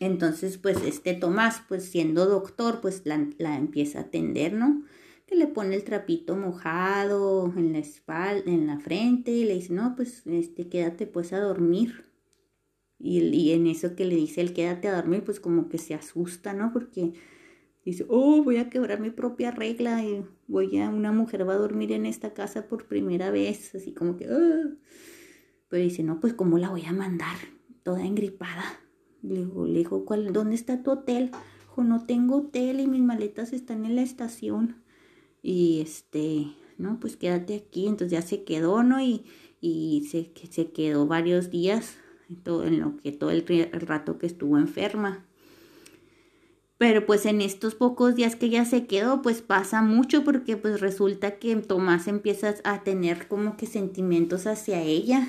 Entonces, 0.00 0.56
pues 0.56 0.82
este 0.84 1.14
Tomás, 1.14 1.62
pues 1.68 1.84
siendo 1.84 2.26
doctor, 2.26 2.80
pues 2.80 3.02
la, 3.04 3.28
la 3.38 3.56
empieza 3.56 3.98
a 3.98 4.02
atender, 4.02 4.52
¿no? 4.54 4.84
que 5.26 5.34
le 5.34 5.48
pone 5.48 5.74
el 5.74 5.84
trapito 5.84 6.36
mojado 6.36 7.52
en 7.56 7.72
la 7.72 7.78
espalda, 7.78 8.50
en 8.50 8.66
la 8.66 8.78
frente 8.78 9.32
y 9.32 9.44
le 9.44 9.54
dice, 9.54 9.72
no, 9.72 9.94
pues 9.96 10.24
este, 10.26 10.68
quédate 10.68 11.06
pues 11.06 11.32
a 11.32 11.40
dormir. 11.40 12.04
Y, 12.98 13.18
y 13.18 13.52
en 13.52 13.66
eso 13.66 13.96
que 13.96 14.04
le 14.04 14.14
dice 14.14 14.40
el 14.40 14.54
quédate 14.54 14.88
a 14.88 14.94
dormir, 14.94 15.24
pues 15.24 15.40
como 15.40 15.68
que 15.68 15.78
se 15.78 15.94
asusta, 15.94 16.52
¿no? 16.52 16.72
Porque 16.72 17.12
dice, 17.90 18.04
oh, 18.08 18.42
voy 18.42 18.56
a 18.56 18.68
quebrar 18.68 19.00
mi 19.00 19.10
propia 19.10 19.52
regla 19.52 20.02
y 20.02 20.24
voy 20.48 20.76
a, 20.78 20.90
una 20.90 21.12
mujer 21.12 21.48
va 21.48 21.54
a 21.54 21.58
dormir 21.58 21.92
en 21.92 22.04
esta 22.04 22.34
casa 22.34 22.66
por 22.66 22.86
primera 22.86 23.30
vez, 23.30 23.74
así 23.76 23.92
como 23.92 24.16
que, 24.16 24.26
ah". 24.26 24.74
pero 25.68 25.82
dice, 25.82 26.02
no, 26.02 26.18
pues 26.18 26.34
¿cómo 26.34 26.58
la 26.58 26.68
voy 26.68 26.84
a 26.84 26.92
mandar? 26.92 27.36
Toda 27.84 28.04
engripada. 28.04 28.64
Le 29.22 29.36
digo, 29.36 29.66
le 29.66 29.78
dijo, 29.78 30.04
¿cuál, 30.04 30.32
¿dónde 30.32 30.56
está 30.56 30.82
tu 30.82 30.90
hotel? 30.90 31.30
Dijo, 31.60 31.84
no 31.84 32.04
tengo 32.04 32.38
hotel 32.38 32.80
y 32.80 32.88
mis 32.88 33.02
maletas 33.02 33.52
están 33.52 33.84
en 33.84 33.94
la 33.94 34.02
estación. 34.02 34.82
Y 35.40 35.80
este, 35.80 36.48
no, 36.78 36.98
pues 36.98 37.16
quédate 37.16 37.54
aquí. 37.54 37.86
Entonces 37.86 38.10
ya 38.10 38.22
se 38.22 38.42
quedó, 38.42 38.82
¿no? 38.82 39.00
Y, 39.00 39.24
y 39.60 40.08
se, 40.10 40.32
se 40.50 40.72
quedó 40.72 41.06
varios 41.06 41.50
días, 41.50 41.96
todo, 42.42 42.64
en 42.64 42.80
lo 42.80 42.96
que 42.96 43.12
todo 43.12 43.30
el 43.30 43.44
rato 43.72 44.18
que 44.18 44.26
estuvo 44.26 44.58
enferma. 44.58 45.24
Pero 46.78 47.06
pues 47.06 47.24
en 47.24 47.40
estos 47.40 47.74
pocos 47.74 48.14
días 48.14 48.36
que 48.36 48.46
ella 48.46 48.64
se 48.66 48.86
quedó, 48.86 49.22
pues 49.22 49.40
pasa 49.40 49.80
mucho 49.80 50.24
porque 50.24 50.56
pues 50.56 50.80
resulta 50.80 51.38
que 51.38 51.56
Tomás 51.56 52.06
empieza 52.06 52.54
a 52.64 52.82
tener 52.82 53.28
como 53.28 53.56
que 53.56 53.66
sentimientos 53.66 54.46
hacia 54.46 54.82
ella, 54.82 55.26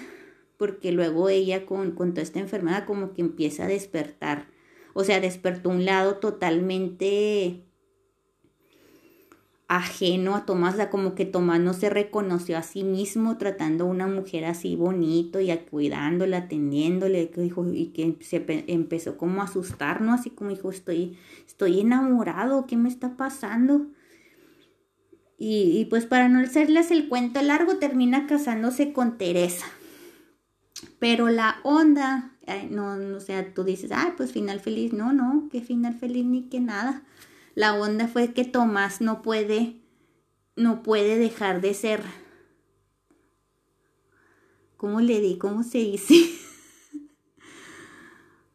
porque 0.58 0.92
luego 0.92 1.30
ella 1.30 1.66
con, 1.66 1.92
con 1.92 2.14
toda 2.14 2.24
esta 2.24 2.40
enfermedad 2.40 2.86
como 2.86 3.14
que 3.14 3.22
empieza 3.22 3.64
a 3.64 3.68
despertar, 3.68 4.48
o 4.94 5.04
sea, 5.04 5.22
despertó 5.22 5.70
un 5.70 5.86
lado 5.86 6.16
totalmente 6.16 7.67
ajeno 9.68 10.36
a 10.36 10.46
Tomás, 10.46 10.76
como 10.90 11.14
que 11.14 11.26
Tomás 11.26 11.60
no 11.60 11.74
se 11.74 11.90
reconoció 11.90 12.58
a 12.58 12.64
sí 12.64 12.84
mismo 12.84 13.38
tratando 13.38 13.84
a 13.84 13.88
una 13.88 14.08
mujer 14.08 14.46
así 14.46 14.78
bonito 14.78 15.42
y 15.42 15.56
cuidándola, 15.70 16.38
atendiéndole, 16.38 17.30
que 17.30 17.42
dijo, 17.42 17.66
y 17.74 17.88
que 17.88 18.18
se 18.24 18.46
empezó 18.68 19.18
como 19.18 19.42
a 19.42 19.46
asustar, 19.46 20.02
¿no? 20.02 20.14
Así 20.14 20.30
como 20.30 20.52
dijo, 20.52 20.72
estoy, 20.72 21.18
estoy 21.46 21.82
enamorado, 21.82 22.66
¿qué 22.66 22.78
me 22.78 22.88
está 22.88 23.18
pasando? 23.18 23.88
Y, 25.38 25.78
y 25.78 25.86
pues 25.86 26.06
para 26.06 26.30
no 26.30 26.40
hacerles 26.40 26.90
el 26.90 27.10
cuento 27.10 27.42
largo, 27.42 27.76
termina 27.76 28.26
casándose 28.26 28.94
con 28.94 29.18
Teresa. 29.18 29.66
Pero 30.98 31.28
la 31.28 31.58
onda, 31.64 32.38
no, 32.70 32.96
no, 32.96 33.18
o 33.18 33.20
sea, 33.20 33.54
tú 33.54 33.66
dices, 33.66 33.92
ay, 33.94 34.14
pues 34.16 34.32
final 34.32 34.62
feliz, 34.62 34.94
no, 34.94 35.12
no, 35.12 35.50
qué 35.52 35.62
final 35.62 35.94
feliz 35.94 36.26
ni 36.26 36.44
que 36.44 36.62
nada 36.62 37.04
la 37.58 37.74
onda 37.74 38.08
fue 38.08 38.34
que 38.34 38.46
Tomás 38.46 39.02
no 39.02 39.24
puede, 39.24 39.78
no 40.56 40.84
puede 40.84 41.18
dejar 41.18 41.60
de 41.60 41.74
ser. 41.74 42.04
¿Cómo 44.78 45.02
le 45.02 45.20
di? 45.22 45.40
¿Cómo 45.40 45.64
se 45.64 45.80
dice? 45.80 46.14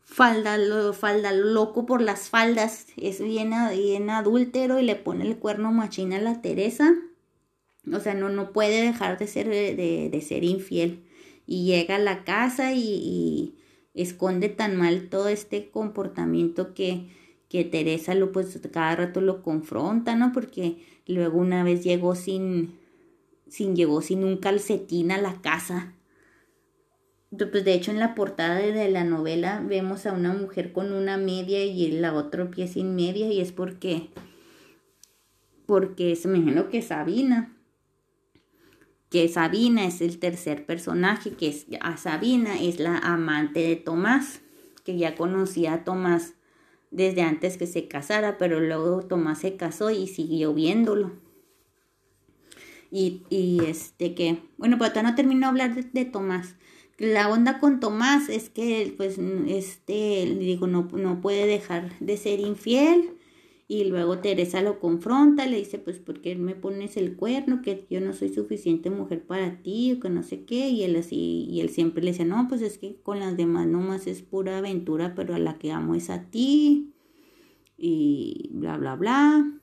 falda, 0.04 0.56
lo, 0.56 0.92
falda 0.92 1.32
loco 1.32 1.84
por 1.84 2.00
las 2.00 2.28
faldas. 2.28 2.86
Es 2.96 3.20
bien, 3.20 3.50
bien 3.72 4.08
adúltero 4.08 4.78
y 4.78 4.84
le 4.84 4.94
pone 4.94 5.26
el 5.26 5.36
cuerno 5.36 5.72
machina 5.72 6.18
a 6.18 6.20
la 6.20 6.40
Teresa. 6.40 6.94
O 7.92 7.98
sea, 7.98 8.14
no, 8.14 8.28
no 8.28 8.52
puede 8.52 8.82
dejar 8.82 9.18
de 9.18 9.26
ser, 9.26 9.48
de, 9.48 10.10
de 10.12 10.20
ser 10.20 10.44
infiel. 10.44 11.02
Y 11.44 11.64
llega 11.64 11.96
a 11.96 11.98
la 11.98 12.22
casa 12.22 12.72
y, 12.72 12.84
y 12.84 13.54
esconde 13.94 14.48
tan 14.48 14.76
mal 14.76 15.08
todo 15.08 15.26
este 15.26 15.72
comportamiento 15.72 16.72
que, 16.72 17.08
que 17.52 17.64
Teresa 17.64 18.14
lo 18.14 18.32
pues 18.32 18.58
cada 18.72 18.96
rato 18.96 19.20
lo 19.20 19.42
confronta, 19.42 20.16
¿no? 20.16 20.32
Porque 20.32 20.78
luego 21.06 21.38
una 21.38 21.62
vez 21.62 21.84
llegó 21.84 22.14
sin, 22.14 22.78
sin 23.46 23.76
llegó 23.76 24.00
sin 24.00 24.24
un 24.24 24.38
calcetín 24.38 25.12
a 25.12 25.20
la 25.20 25.34
casa. 25.42 25.92
Pues 27.28 27.62
de 27.62 27.74
hecho 27.74 27.90
en 27.90 27.98
la 27.98 28.14
portada 28.14 28.56
de 28.56 28.90
la 28.90 29.04
novela 29.04 29.62
vemos 29.68 30.06
a 30.06 30.14
una 30.14 30.32
mujer 30.32 30.72
con 30.72 30.94
una 30.94 31.18
media 31.18 31.62
y 31.62 31.90
la 31.90 32.14
otro 32.14 32.50
pie 32.50 32.68
sin 32.68 32.94
media 32.94 33.30
y 33.30 33.42
es 33.42 33.52
porque 33.52 34.08
porque 35.66 36.16
se 36.16 36.28
me 36.28 36.38
imagino 36.38 36.70
que 36.70 36.80
Sabina 36.80 37.54
que 39.10 39.28
Sabina 39.28 39.86
es 39.86 40.00
el 40.00 40.18
tercer 40.18 40.64
personaje 40.64 41.32
que 41.32 41.48
es 41.48 41.66
a 41.82 41.98
Sabina 41.98 42.58
es 42.58 42.80
la 42.80 42.96
amante 42.96 43.60
de 43.60 43.76
Tomás 43.76 44.40
que 44.84 44.96
ya 44.96 45.14
conocía 45.14 45.74
a 45.74 45.84
Tomás 45.84 46.34
desde 46.92 47.22
antes 47.22 47.56
que 47.56 47.66
se 47.66 47.88
casara, 47.88 48.38
pero 48.38 48.60
luego 48.60 49.02
Tomás 49.02 49.40
se 49.40 49.56
casó 49.56 49.90
y 49.90 50.06
siguió 50.06 50.54
viéndolo. 50.54 51.12
Y, 52.90 53.22
y 53.30 53.64
este 53.64 54.14
que, 54.14 54.38
bueno, 54.58 54.76
todavía 54.76 55.02
no 55.02 55.14
terminó 55.14 55.40
de 55.40 55.46
hablar 55.46 55.92
de, 55.92 56.04
Tomás. 56.04 56.54
La 56.98 57.30
onda 57.30 57.58
con 57.58 57.80
Tomás 57.80 58.28
es 58.28 58.50
que, 58.50 58.94
pues, 58.96 59.18
este, 59.48 60.36
digo, 60.38 60.66
no, 60.66 60.88
no 60.92 61.20
puede 61.22 61.46
dejar 61.46 61.98
de 61.98 62.18
ser 62.18 62.38
infiel. 62.38 63.16
Y 63.72 63.84
luego 63.84 64.18
Teresa 64.18 64.60
lo 64.60 64.78
confronta, 64.78 65.46
le 65.46 65.56
dice, 65.56 65.78
pues, 65.78 65.98
¿por 65.98 66.20
qué 66.20 66.36
me 66.36 66.54
pones 66.54 66.98
el 66.98 67.16
cuerno? 67.16 67.62
Que 67.62 67.86
yo 67.88 68.02
no 68.02 68.12
soy 68.12 68.28
suficiente 68.28 68.90
mujer 68.90 69.24
para 69.24 69.62
ti, 69.62 69.94
o 69.94 69.98
que 69.98 70.10
no 70.10 70.22
sé 70.22 70.44
qué. 70.44 70.68
Y 70.68 70.82
él 70.82 70.94
así, 70.94 71.46
y 71.48 71.62
él 71.62 71.70
siempre 71.70 72.04
le 72.04 72.10
dice, 72.10 72.26
no, 72.26 72.48
pues 72.50 72.60
es 72.60 72.76
que 72.76 73.00
con 73.02 73.18
las 73.18 73.34
demás 73.34 73.66
nomás 73.66 74.06
es 74.06 74.20
pura 74.20 74.58
aventura, 74.58 75.14
pero 75.14 75.34
a 75.34 75.38
la 75.38 75.56
que 75.56 75.72
amo 75.72 75.94
es 75.94 76.10
a 76.10 76.28
ti. 76.28 76.92
Y 77.78 78.50
bla, 78.52 78.76
bla, 78.76 78.94
bla. 78.94 79.58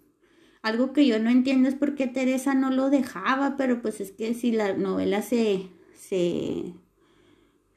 Algo 0.63 0.91
que 0.91 1.05
yo 1.05 1.19
no 1.19 1.29
entiendo 1.29 1.69
es 1.69 1.75
por 1.75 1.93
qué 1.93 2.07
Teresa 2.07 2.55
no 2.55 2.71
lo 2.71 2.89
dejaba, 2.89 3.57
pero 3.57 3.79
pues 3.79 4.01
es 4.01 4.11
que 4.11 4.33
si 4.33 4.51
la 4.51 4.75
novela 4.75 5.21
se, 5.21 5.67
se, 5.93 6.73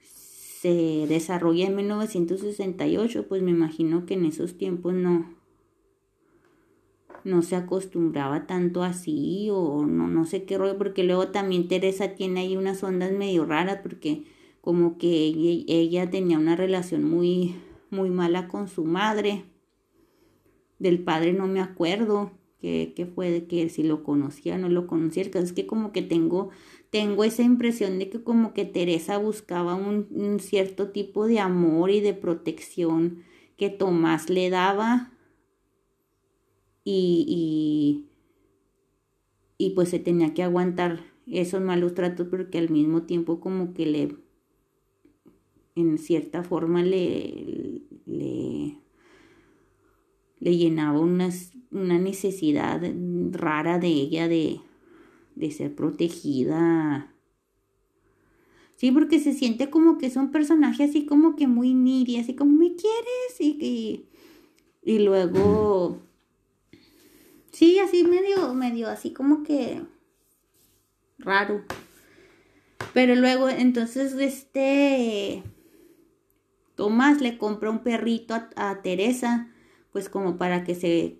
se 0.00 1.06
desarrolla 1.10 1.66
en 1.66 1.76
1968, 1.76 3.28
pues 3.28 3.42
me 3.42 3.50
imagino 3.50 4.06
que 4.06 4.14
en 4.14 4.24
esos 4.24 4.56
tiempos 4.56 4.94
no, 4.94 5.41
no 7.24 7.42
se 7.42 7.56
acostumbraba 7.56 8.46
tanto 8.46 8.82
así 8.82 9.48
o 9.50 9.86
no, 9.86 10.08
no 10.08 10.24
sé 10.24 10.44
qué 10.44 10.58
rollo, 10.58 10.78
porque 10.78 11.04
luego 11.04 11.28
también 11.28 11.68
Teresa 11.68 12.14
tiene 12.14 12.40
ahí 12.40 12.56
unas 12.56 12.82
ondas 12.82 13.12
medio 13.12 13.44
raras 13.44 13.80
porque 13.82 14.24
como 14.62 14.96
que 14.96 15.64
ella, 15.66 16.08
tenía 16.08 16.38
una 16.38 16.54
relación 16.54 17.04
muy, 17.04 17.56
muy 17.90 18.10
mala 18.10 18.46
con 18.46 18.68
su 18.68 18.84
madre. 18.84 19.44
Del 20.78 21.00
padre 21.00 21.32
no 21.32 21.48
me 21.48 21.60
acuerdo 21.60 22.30
que, 22.60 23.10
fue 23.12 23.30
de 23.30 23.46
que 23.46 23.68
si 23.68 23.82
lo 23.82 24.04
conocía 24.04 24.54
o 24.54 24.58
no 24.58 24.68
lo 24.68 24.86
conocía. 24.86 25.24
Es 25.34 25.52
que 25.52 25.66
como 25.66 25.90
que 25.90 26.00
tengo, 26.00 26.50
tengo 26.90 27.24
esa 27.24 27.42
impresión 27.42 27.98
de 27.98 28.08
que 28.08 28.22
como 28.22 28.54
que 28.54 28.64
Teresa 28.64 29.18
buscaba 29.18 29.74
un, 29.74 30.06
un 30.12 30.38
cierto 30.38 30.90
tipo 30.90 31.26
de 31.26 31.40
amor 31.40 31.90
y 31.90 32.00
de 32.00 32.14
protección 32.14 33.24
que 33.56 33.68
Tomás 33.68 34.30
le 34.30 34.48
daba 34.48 35.11
y, 36.84 38.06
y, 39.58 39.70
pues 39.70 39.90
se 39.90 39.98
tenía 39.98 40.34
que 40.34 40.42
aguantar 40.42 41.00
esos 41.26 41.60
malos 41.60 41.94
tratos 41.94 42.26
porque 42.28 42.58
al 42.58 42.70
mismo 42.70 43.02
tiempo 43.02 43.40
como 43.40 43.72
que 43.74 43.86
le 43.86 44.16
en 45.74 45.98
cierta 45.98 46.42
forma 46.42 46.82
le, 46.82 47.82
le, 48.06 48.76
le 50.40 50.56
llenaba 50.56 51.00
una, 51.00 51.30
una 51.70 51.98
necesidad 51.98 52.82
rara 53.30 53.78
de 53.78 53.86
ella 53.88 54.28
de, 54.28 54.60
de 55.34 55.50
ser 55.50 55.74
protegida. 55.74 57.14
Sí, 58.76 58.90
porque 58.90 59.20
se 59.20 59.32
siente 59.32 59.70
como 59.70 59.96
que 59.96 60.06
es 60.06 60.16
un 60.16 60.32
personaje 60.32 60.84
así 60.84 61.06
como 61.06 61.36
que 61.36 61.46
muy 61.46 61.72
niri, 61.72 62.16
así 62.16 62.34
como 62.34 62.56
me 62.56 62.74
quieres 62.74 63.40
y, 63.40 63.56
y, 63.60 64.08
y 64.82 64.98
luego 64.98 66.00
Sí, 67.52 67.78
así 67.78 68.04
medio, 68.04 68.54
medio, 68.54 68.88
así 68.88 69.12
como 69.12 69.42
que 69.42 69.82
raro. 71.18 71.62
Pero 72.94 73.14
luego, 73.14 73.48
entonces, 73.48 74.14
este 74.14 75.42
Tomás 76.74 77.20
le 77.20 77.38
compra 77.38 77.70
un 77.70 77.80
perrito 77.80 78.34
a, 78.56 78.82
Teresa, 78.82 79.48
pues 79.92 80.08
como 80.08 80.38
para 80.38 80.64
que 80.64 80.74
se 80.74 81.18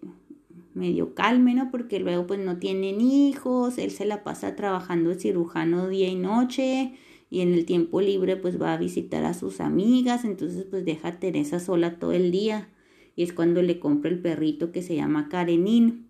medio 0.75 1.15
calme, 1.15 1.55
¿no? 1.55 1.71
Porque 1.71 2.01
luego 2.01 2.27
pues 2.27 2.41
no 2.41 2.59
tienen 2.59 3.03
hijos, 3.03 3.77
él 3.77 3.91
se 3.91 4.07
la 4.07 4.25
pasa 4.25 4.57
trabajando 4.57 5.11
de 5.11 5.21
cirujano 5.21 5.89
día 5.89 6.09
y 6.09 6.15
noche 6.15 6.95
y 7.29 7.43
en 7.43 7.53
el 7.53 7.67
tiempo 7.67 8.01
libre 8.01 8.37
pues 8.37 8.61
va 8.61 8.73
a 8.73 8.79
visitar 8.79 9.25
a 9.25 9.35
sus 9.35 9.61
amigas, 9.61 10.25
entonces 10.25 10.65
pues 10.71 10.87
deja 10.87 11.09
a 11.09 11.19
Teresa 11.19 11.61
sola 11.61 11.99
todo 11.99 12.13
el 12.13 12.31
día 12.31 12.71
y 13.15 13.23
es 13.23 13.35
cuando 13.35 13.61
le 13.61 13.79
compra 13.79 14.11
el 14.11 14.19
perrito 14.19 14.73
que 14.73 14.81
se 14.81 14.97
llama 14.97 15.29
Karenin 15.29 16.09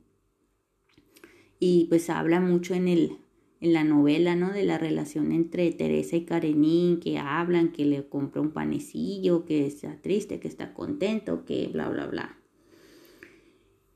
y 1.65 1.85
pues 1.85 2.11
habla 2.11 2.41
mucho 2.41 2.75
en 2.75 2.89
el 2.89 3.19
en 3.61 3.73
la 3.73 3.85
novela, 3.85 4.35
¿no? 4.35 4.51
De 4.51 4.65
la 4.65 4.79
relación 4.79 5.31
entre 5.31 5.71
Teresa 5.71 6.17
y 6.17 6.25
Karenin, 6.25 6.99
que 6.99 7.19
hablan, 7.19 7.71
que 7.71 7.85
le 7.85 8.09
compra 8.09 8.43
un 8.43 8.51
panecillo, 8.51 9.45
que 9.45 9.65
está 9.65 9.97
triste, 10.03 10.41
que 10.41 10.49
está 10.49 10.75
contento, 10.75 11.45
que 11.45 11.69
bla, 11.69 11.89
bla, 11.89 12.07
bla. 12.07 12.37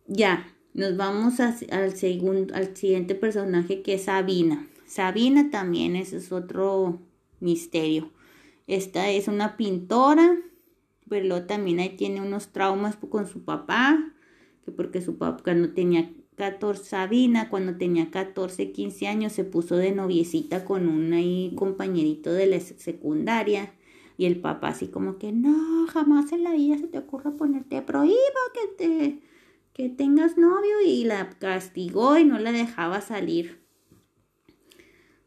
Ya, 0.06 0.54
Nos 0.74 0.96
vamos 0.96 1.40
al, 1.40 1.96
segundo, 1.96 2.54
al 2.54 2.76
siguiente 2.76 3.16
personaje 3.16 3.82
que 3.82 3.94
es 3.94 4.02
Sabina. 4.04 4.68
Sabina 4.86 5.50
también, 5.50 5.96
ese 5.96 6.18
es 6.18 6.30
otro 6.30 7.00
misterio. 7.40 8.12
Esta 8.68 9.10
es 9.10 9.26
una 9.26 9.56
pintora, 9.56 10.36
pero 11.08 11.46
también 11.46 11.80
ahí 11.80 11.96
tiene 11.96 12.20
unos 12.20 12.52
traumas 12.52 12.94
con 12.94 13.26
su 13.26 13.44
papá, 13.44 14.14
que 14.64 14.70
porque 14.70 15.00
su 15.02 15.18
papá 15.18 15.42
cuando 15.42 15.72
tenía 15.72 16.12
14, 16.36 16.84
Sabina, 16.84 17.48
cuando 17.48 17.76
tenía 17.76 18.10
14, 18.10 18.72
15 18.72 19.08
años, 19.08 19.32
se 19.32 19.44
puso 19.44 19.76
de 19.76 19.92
noviecita 19.92 20.64
con 20.64 20.88
un 20.88 21.12
ahí 21.12 21.52
compañerito 21.56 22.32
de 22.32 22.46
la 22.46 22.60
secundaria. 22.60 23.72
Y 24.18 24.26
el 24.26 24.40
papá 24.40 24.68
así 24.68 24.88
como 24.88 25.18
que, 25.18 25.32
no, 25.32 25.86
jamás 25.88 26.32
en 26.32 26.44
la 26.44 26.52
vida 26.52 26.78
se 26.78 26.88
te 26.88 26.98
ocurra 26.98 27.32
ponerte 27.32 27.82
prohíbo 27.82 28.16
que 28.54 28.84
te 28.84 29.20
que 29.76 29.90
tengas 29.90 30.38
novio 30.38 30.80
y 30.86 31.04
la 31.04 31.28
castigó 31.38 32.16
y 32.16 32.24
no 32.24 32.38
la 32.38 32.50
dejaba 32.50 33.02
salir 33.02 33.60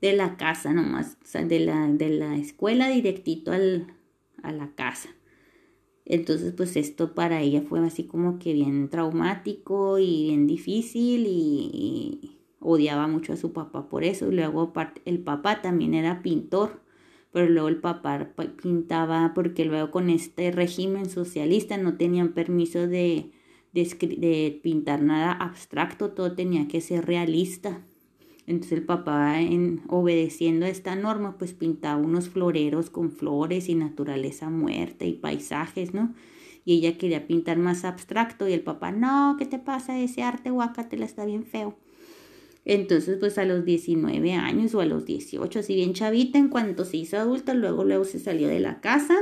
de 0.02 0.14
la 0.14 0.38
casa 0.38 0.74
nomás, 0.74 1.18
o 1.36 1.46
de 1.46 1.60
la, 1.60 1.88
de 1.88 2.10
la 2.10 2.36
escuela 2.36 2.90
directito 2.90 3.52
al, 3.52 3.94
a 4.42 4.52
la 4.52 4.72
casa. 4.72 5.10
Entonces, 6.10 6.54
pues 6.58 6.76
esto 6.76 7.14
para 7.14 7.42
ella 7.42 7.62
fue 7.62 7.80
así 7.86 8.04
como 8.04 8.40
que 8.40 8.54
bien 8.54 8.90
traumático 8.90 10.00
y 10.00 10.24
bien 10.24 10.48
difícil 10.48 11.26
y, 11.28 12.40
odiaba 12.60 13.08
mucho 13.08 13.34
a 13.34 13.38
su 13.38 13.54
papá 13.54 13.88
por 13.90 14.04
eso. 14.04 14.28
Y 14.32 14.36
luego 14.36 14.74
el 15.06 15.20
papá 15.20 15.62
también 15.62 15.94
era 15.94 16.24
pintor, 16.24 16.82
pero 17.32 17.48
luego 17.48 17.68
el 17.70 17.78
papá 17.78 18.34
pintaba 18.62 19.34
porque 19.36 19.66
luego 19.66 19.92
con 19.92 20.10
este 20.10 20.52
régimen 20.52 21.10
socialista 21.10 21.78
no 21.78 21.96
tenían 21.96 22.34
permiso 22.34 22.88
de, 22.88 23.32
de, 23.72 24.60
pintar 24.64 25.04
nada 25.04 25.32
abstracto, 25.32 26.10
todo 26.12 26.34
tenía 26.34 26.68
que 26.68 26.82
ser 26.82 27.06
realista. 27.06 27.86
Entonces 28.50 28.80
el 28.80 28.84
papá, 28.84 29.40
en, 29.40 29.84
obedeciendo 29.90 30.66
a 30.66 30.70
esta 30.70 30.96
norma, 30.96 31.38
pues 31.38 31.54
pintaba 31.54 32.02
unos 32.02 32.30
floreros 32.30 32.90
con 32.90 33.12
flores 33.12 33.70
y 33.70 33.76
naturaleza 33.76 34.50
muerta 34.50 35.06
y 35.06 35.14
paisajes, 35.14 35.94
¿no? 35.94 36.16
Y 36.66 36.78
ella 36.78 36.98
quería 36.98 37.28
pintar 37.28 37.60
más 37.60 37.86
abstracto 37.86 38.48
y 38.48 38.54
el 38.54 38.62
papá, 38.62 38.92
no, 38.92 39.36
¿qué 39.38 39.46
te 39.46 39.60
pasa? 39.60 40.00
Ese 40.00 40.24
arte 40.24 40.50
la 40.50 41.06
está 41.06 41.26
bien 41.26 41.46
feo. 41.46 41.78
Entonces, 42.66 43.18
pues 43.20 43.38
a 43.38 43.46
los 43.46 43.66
19 43.66 44.34
años 44.34 44.74
o 44.74 44.82
a 44.82 44.86
los 44.86 45.06
18, 45.06 45.60
así 45.60 45.76
bien 45.76 45.94
chavita, 45.94 46.40
en 46.40 46.48
cuanto 46.48 46.86
se 46.86 46.98
hizo 46.98 47.18
adulta, 47.18 47.54
luego, 47.54 47.84
luego 47.84 48.04
se 48.04 48.18
salió 48.18 48.48
de 48.48 48.60
la 48.60 48.82
casa 48.82 49.16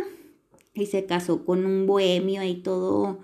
y 0.74 0.86
se 0.86 1.06
casó 1.06 1.44
con 1.44 1.66
un 1.66 1.86
bohemio 1.86 2.40
ahí 2.40 2.62
todo 2.62 3.20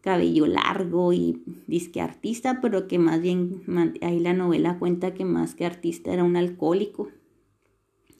cabello 0.00 0.46
largo 0.46 1.12
y 1.12 1.42
disque 1.66 2.00
artista, 2.00 2.60
pero 2.60 2.88
que 2.88 2.98
más 2.98 3.20
bien 3.20 3.62
ahí 4.00 4.20
la 4.20 4.32
novela 4.32 4.78
cuenta 4.78 5.14
que 5.14 5.24
más 5.24 5.54
que 5.54 5.66
artista 5.66 6.12
era 6.12 6.24
un 6.24 6.36
alcohólico. 6.36 7.10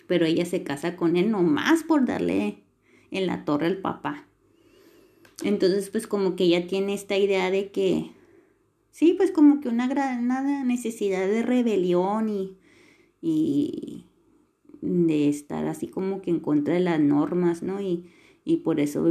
Pero 0.06 0.26
ella 0.26 0.44
se 0.44 0.62
casa 0.62 0.96
con 0.96 1.16
él 1.16 1.30
nomás 1.30 1.84
por 1.84 2.04
darle 2.04 2.62
en 3.10 3.26
la 3.26 3.44
torre 3.44 3.66
al 3.66 3.78
papá. 3.78 4.26
Entonces, 5.44 5.90
pues 5.90 6.06
como 6.06 6.34
que 6.34 6.44
ella 6.44 6.66
tiene 6.66 6.94
esta 6.94 7.16
idea 7.16 7.50
de 7.50 7.70
que, 7.70 8.10
sí, 8.90 9.14
pues 9.14 9.30
como 9.30 9.60
que 9.60 9.68
una 9.68 9.86
gran 9.86 10.26
necesidad 10.66 11.28
de 11.28 11.42
rebelión 11.42 12.28
y, 12.28 12.56
y 13.20 14.06
de 14.80 15.28
estar 15.28 15.66
así 15.66 15.86
como 15.86 16.22
que 16.22 16.30
en 16.30 16.40
contra 16.40 16.74
de 16.74 16.80
las 16.80 16.98
normas, 16.98 17.62
¿no? 17.62 17.80
Y, 17.80 18.10
y 18.48 18.56
por 18.56 18.80
eso 18.80 19.04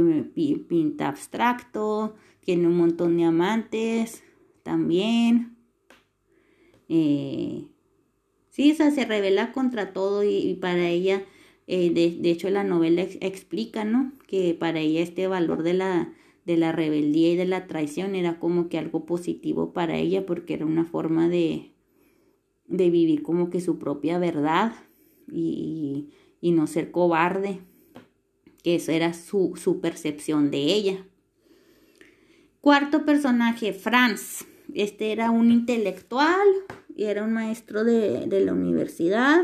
pinta 0.66 1.06
abstracto, 1.06 2.16
tiene 2.40 2.66
un 2.66 2.76
montón 2.76 3.16
de 3.16 3.22
amantes 3.22 4.24
también. 4.64 5.56
Eh, 6.88 7.68
sí, 8.48 8.72
o 8.72 8.74
sea, 8.74 8.90
se 8.90 9.04
revela 9.04 9.52
contra 9.52 9.92
todo 9.92 10.24
y, 10.24 10.54
para 10.60 10.88
ella, 10.88 11.22
eh, 11.68 11.90
de, 11.90 12.28
hecho 12.28 12.50
la 12.50 12.64
novela 12.64 13.02
explica, 13.02 13.84
¿no? 13.84 14.12
Que 14.26 14.54
para 14.54 14.80
ella 14.80 15.02
este 15.02 15.28
valor 15.28 15.62
de 15.62 15.74
la, 15.74 16.12
de 16.44 16.56
la 16.56 16.72
rebeldía 16.72 17.30
y 17.30 17.36
de 17.36 17.46
la 17.46 17.68
traición 17.68 18.16
era 18.16 18.40
como 18.40 18.68
que 18.68 18.76
algo 18.76 19.06
positivo 19.06 19.72
para 19.72 19.98
ella 19.98 20.26
porque 20.26 20.54
era 20.54 20.66
una 20.66 20.84
forma 20.84 21.28
de, 21.28 21.70
de 22.66 22.90
vivir 22.90 23.22
como 23.22 23.50
que 23.50 23.60
su 23.60 23.78
propia 23.78 24.18
verdad 24.18 24.72
y, 25.30 26.08
y 26.40 26.50
no 26.50 26.66
ser 26.66 26.90
cobarde, 26.90 27.60
eso 28.64 28.92
era 28.92 29.12
su, 29.14 29.54
su 29.56 29.80
percepción 29.80 30.50
de 30.50 30.58
ella. 30.58 31.06
Cuarto 32.60 33.04
personaje, 33.04 33.72
Franz. 33.72 34.44
Este 34.74 35.12
era 35.12 35.30
un 35.30 35.50
intelectual 35.50 36.46
y 36.94 37.04
era 37.04 37.22
un 37.22 37.32
maestro 37.32 37.84
de, 37.84 38.26
la 38.44 38.52
universidad 38.52 39.42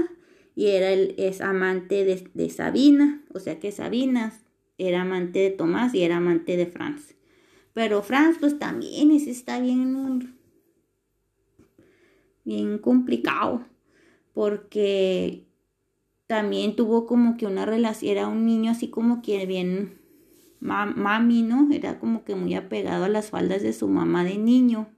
y 0.56 0.66
era 0.66 0.92
el, 0.92 1.14
es 1.16 1.40
amante 1.40 2.04
de, 2.04 2.50
Sabina, 2.50 3.22
o 3.32 3.38
sea 3.38 3.58
que 3.58 3.72
Sabina 3.72 4.38
era 4.76 5.02
amante 5.02 5.38
de 5.38 5.50
Tomás 5.50 5.94
y 5.94 6.02
era 6.02 6.16
amante 6.16 6.56
de 6.56 6.66
Franz. 6.66 7.14
Pero 7.72 8.02
Franz 8.02 8.38
pues 8.40 8.58
también 8.58 9.12
está 9.12 9.60
bien, 9.60 10.36
bien 12.44 12.78
complicado 12.78 13.64
porque 14.32 15.43
también 16.26 16.76
tuvo 16.76 17.06
como 17.06 17.36
que 17.36 17.46
una 17.46 17.66
relación, 17.66 18.12
era 18.12 18.28
un 18.28 18.46
niño 18.46 18.70
así 18.70 18.88
como 18.88 19.22
que 19.22 19.44
bien 19.46 19.98
mami, 20.64 21.42
¿no? 21.42 21.68
Era 21.72 21.98
como 21.98 22.24
que 22.24 22.34
muy 22.34 22.54
apegado 22.54 23.04
a 23.04 23.08
las 23.08 23.30
faldas 23.30 23.62
de 23.62 23.72
su 23.72 23.88
mamá 23.88 24.24
de 24.24 24.38
niño. 24.38 24.88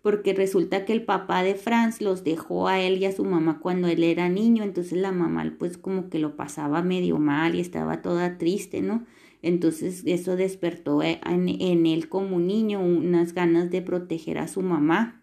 Porque 0.00 0.34
resulta 0.34 0.84
que 0.84 0.92
el 0.92 1.04
papá 1.04 1.42
de 1.42 1.54
Franz 1.54 2.00
los 2.00 2.24
dejó 2.24 2.68
a 2.68 2.80
él 2.80 2.98
y 2.98 3.06
a 3.06 3.12
su 3.12 3.24
mamá 3.24 3.58
cuando 3.60 3.88
él 3.88 4.04
era 4.04 4.28
niño, 4.28 4.62
entonces 4.62 4.98
la 4.98 5.12
mamá 5.12 5.54
pues 5.58 5.78
como 5.78 6.10
que 6.10 6.18
lo 6.18 6.36
pasaba 6.36 6.82
medio 6.82 7.18
mal 7.18 7.54
y 7.54 7.60
estaba 7.60 8.02
toda 8.02 8.38
triste, 8.38 8.82
¿no? 8.82 9.04
Entonces 9.40 10.02
eso 10.06 10.36
despertó 10.36 11.02
en, 11.02 11.48
en 11.48 11.86
él 11.86 12.08
como 12.08 12.38
niño 12.38 12.80
unas 12.80 13.32
ganas 13.34 13.70
de 13.70 13.82
proteger 13.82 14.38
a 14.38 14.48
su 14.48 14.62
mamá 14.62 15.22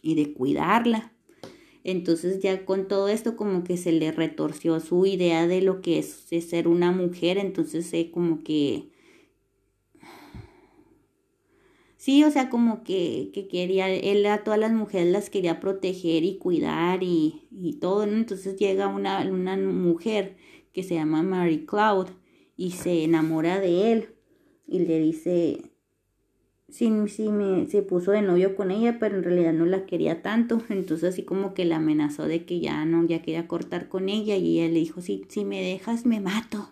y 0.00 0.14
de 0.16 0.32
cuidarla. 0.32 1.12
Entonces 1.84 2.40
ya 2.40 2.64
con 2.64 2.86
todo 2.88 3.08
esto 3.08 3.36
como 3.36 3.64
que 3.64 3.76
se 3.76 3.92
le 3.92 4.12
retorció 4.12 4.78
su 4.80 5.04
idea 5.06 5.46
de 5.46 5.62
lo 5.62 5.80
que 5.80 5.98
es, 5.98 6.26
ser 6.48 6.68
una 6.68 6.92
mujer, 6.92 7.38
entonces 7.38 7.86
sé 7.86 8.10
como 8.10 8.42
que... 8.44 8.90
Sí, 11.96 12.24
o 12.24 12.30
sea, 12.32 12.50
como 12.50 12.82
que, 12.82 13.30
que, 13.32 13.46
quería, 13.46 13.88
él 13.88 14.26
a 14.26 14.42
todas 14.42 14.58
las 14.58 14.72
mujeres 14.72 15.12
las 15.12 15.30
quería 15.30 15.60
proteger 15.60 16.24
y 16.24 16.36
cuidar 16.36 17.04
y, 17.04 17.46
y 17.52 17.74
todo. 17.74 18.02
Entonces 18.02 18.56
llega 18.56 18.88
una, 18.88 19.20
una 19.30 19.56
mujer 19.56 20.36
que 20.72 20.82
se 20.82 20.94
llama 20.94 21.22
Mary 21.22 21.64
Cloud 21.64 22.08
y 22.56 22.72
se 22.72 23.04
enamora 23.04 23.60
de 23.60 23.92
él 23.92 24.08
y 24.66 24.80
le 24.80 24.98
dice, 24.98 25.71
sí, 26.72 26.90
me, 27.28 27.66
se 27.66 27.82
puso 27.82 28.12
de 28.12 28.22
novio 28.22 28.56
con 28.56 28.70
ella, 28.70 28.98
pero 28.98 29.16
en 29.16 29.22
realidad 29.22 29.52
no 29.52 29.66
la 29.66 29.86
quería 29.86 30.22
tanto. 30.22 30.62
Entonces 30.68 31.10
así 31.10 31.22
como 31.22 31.54
que 31.54 31.64
la 31.64 31.76
amenazó 31.76 32.24
de 32.24 32.44
que 32.44 32.60
ya 32.60 32.84
no, 32.84 33.04
ya 33.06 33.22
quería 33.22 33.46
cortar 33.46 33.88
con 33.88 34.08
ella 34.08 34.36
y 34.36 34.60
ella 34.60 34.72
le 34.72 34.80
dijo, 34.80 35.00
si, 35.00 35.24
si 35.28 35.44
me 35.44 35.62
dejas 35.62 36.06
me 36.06 36.20
mato. 36.20 36.70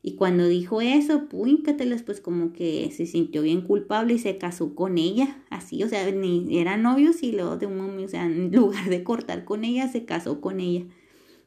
Y 0.00 0.14
cuando 0.14 0.46
dijo 0.46 0.80
eso, 0.80 1.28
púíncatelas, 1.28 2.02
pues 2.02 2.20
como 2.20 2.52
que 2.52 2.90
se 2.92 3.04
sintió 3.06 3.42
bien 3.42 3.62
culpable 3.62 4.14
y 4.14 4.18
se 4.18 4.38
casó 4.38 4.74
con 4.74 4.96
ella, 4.96 5.42
así, 5.50 5.82
o 5.82 5.88
sea, 5.88 6.08
ni 6.12 6.58
eran 6.58 6.82
novios 6.82 7.22
y 7.22 7.32
luego 7.32 7.56
de 7.56 7.66
un 7.66 7.80
o 7.80 8.08
sea, 8.08 8.24
en 8.24 8.52
lugar 8.54 8.88
de 8.88 9.02
cortar 9.02 9.44
con 9.44 9.64
ella, 9.64 9.88
se 9.88 10.04
casó 10.04 10.40
con 10.40 10.60
ella. 10.60 10.84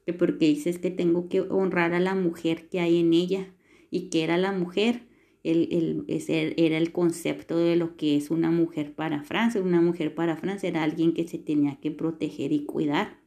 Que 0.05 0.13
porque 0.13 0.47
dices 0.47 0.79
que 0.79 0.91
tengo 0.91 1.29
que 1.29 1.41
honrar 1.41 1.93
a 1.93 1.99
la 1.99 2.13
mujer 2.15 2.67
que 2.69 2.79
hay 2.79 2.99
en 2.99 3.13
ella 3.13 3.47
y 3.89 4.09
que 4.09 4.23
era 4.23 4.37
la 4.37 4.51
mujer 4.51 5.03
el, 5.43 6.05
ese 6.07 6.53
era 6.57 6.77
el 6.77 6.91
concepto 6.91 7.57
de 7.57 7.75
lo 7.75 7.97
que 7.97 8.15
es 8.15 8.29
una 8.29 8.51
mujer 8.51 8.93
para 8.93 9.23
Francia. 9.23 9.61
Una 9.61 9.81
mujer 9.81 10.13
para 10.13 10.37
Francia 10.37 10.69
era 10.69 10.83
alguien 10.83 11.13
que 11.13 11.27
se 11.27 11.37
tenía 11.37 11.77
que 11.77 11.91
proteger 11.91 12.51
y 12.51 12.65
cuidar 12.65 13.17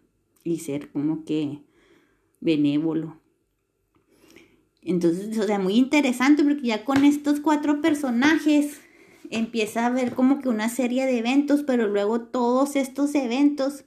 y 0.44 0.58
ser 0.58 0.90
como 0.90 1.24
que 1.24 1.60
benévolo. 2.40 3.20
Entonces, 4.82 5.36
o 5.38 5.44
sea, 5.44 5.58
muy 5.58 5.76
interesante 5.76 6.44
porque 6.44 6.68
ya 6.68 6.84
con 6.84 7.04
estos 7.04 7.40
cuatro 7.40 7.80
personajes 7.80 8.80
empieza 9.30 9.82
a 9.82 9.86
haber 9.86 10.14
como 10.14 10.40
que 10.40 10.50
una 10.50 10.68
serie 10.68 11.06
de 11.06 11.18
eventos, 11.18 11.62
pero 11.62 11.88
luego 11.88 12.20
todos 12.20 12.76
estos 12.76 13.14
eventos 13.14 13.84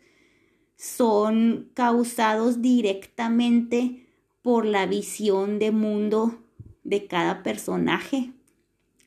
son 0.75 1.69
causados 1.75 2.61
directamente 2.61 4.07
por 4.41 4.65
la 4.65 4.85
visión 4.87 5.59
de 5.59 5.71
mundo 5.71 6.46
de 6.87 7.05
cada 7.05 7.43
personaje, 7.43 8.31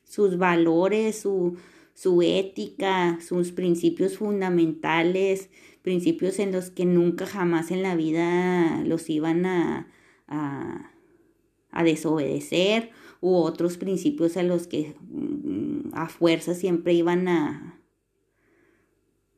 sus 0.03 0.37
valores, 0.37 1.19
su, 1.19 1.57
su 1.95 2.21
ética, 2.21 3.19
sus 3.19 3.51
principios 3.51 4.19
fundamentales, 4.19 5.49
principios 5.81 6.37
en 6.37 6.51
los 6.51 6.69
que 6.69 6.85
nunca 6.85 7.25
jamás 7.25 7.71
en 7.71 7.81
la 7.81 7.95
vida 7.95 8.83
los 8.85 9.09
iban 9.09 9.47
a, 9.47 9.87
a, 10.27 10.91
a 11.71 11.83
desobedecer 11.83 12.91
u 13.19 13.35
otros 13.35 13.77
principios 13.77 14.37
a 14.37 14.43
los 14.43 14.67
que 14.67 14.95
mm, 15.09 15.89
a 15.93 16.07
fuerza 16.07 16.53
siempre 16.53 16.93
iban 16.93 17.27
a, 17.27 17.79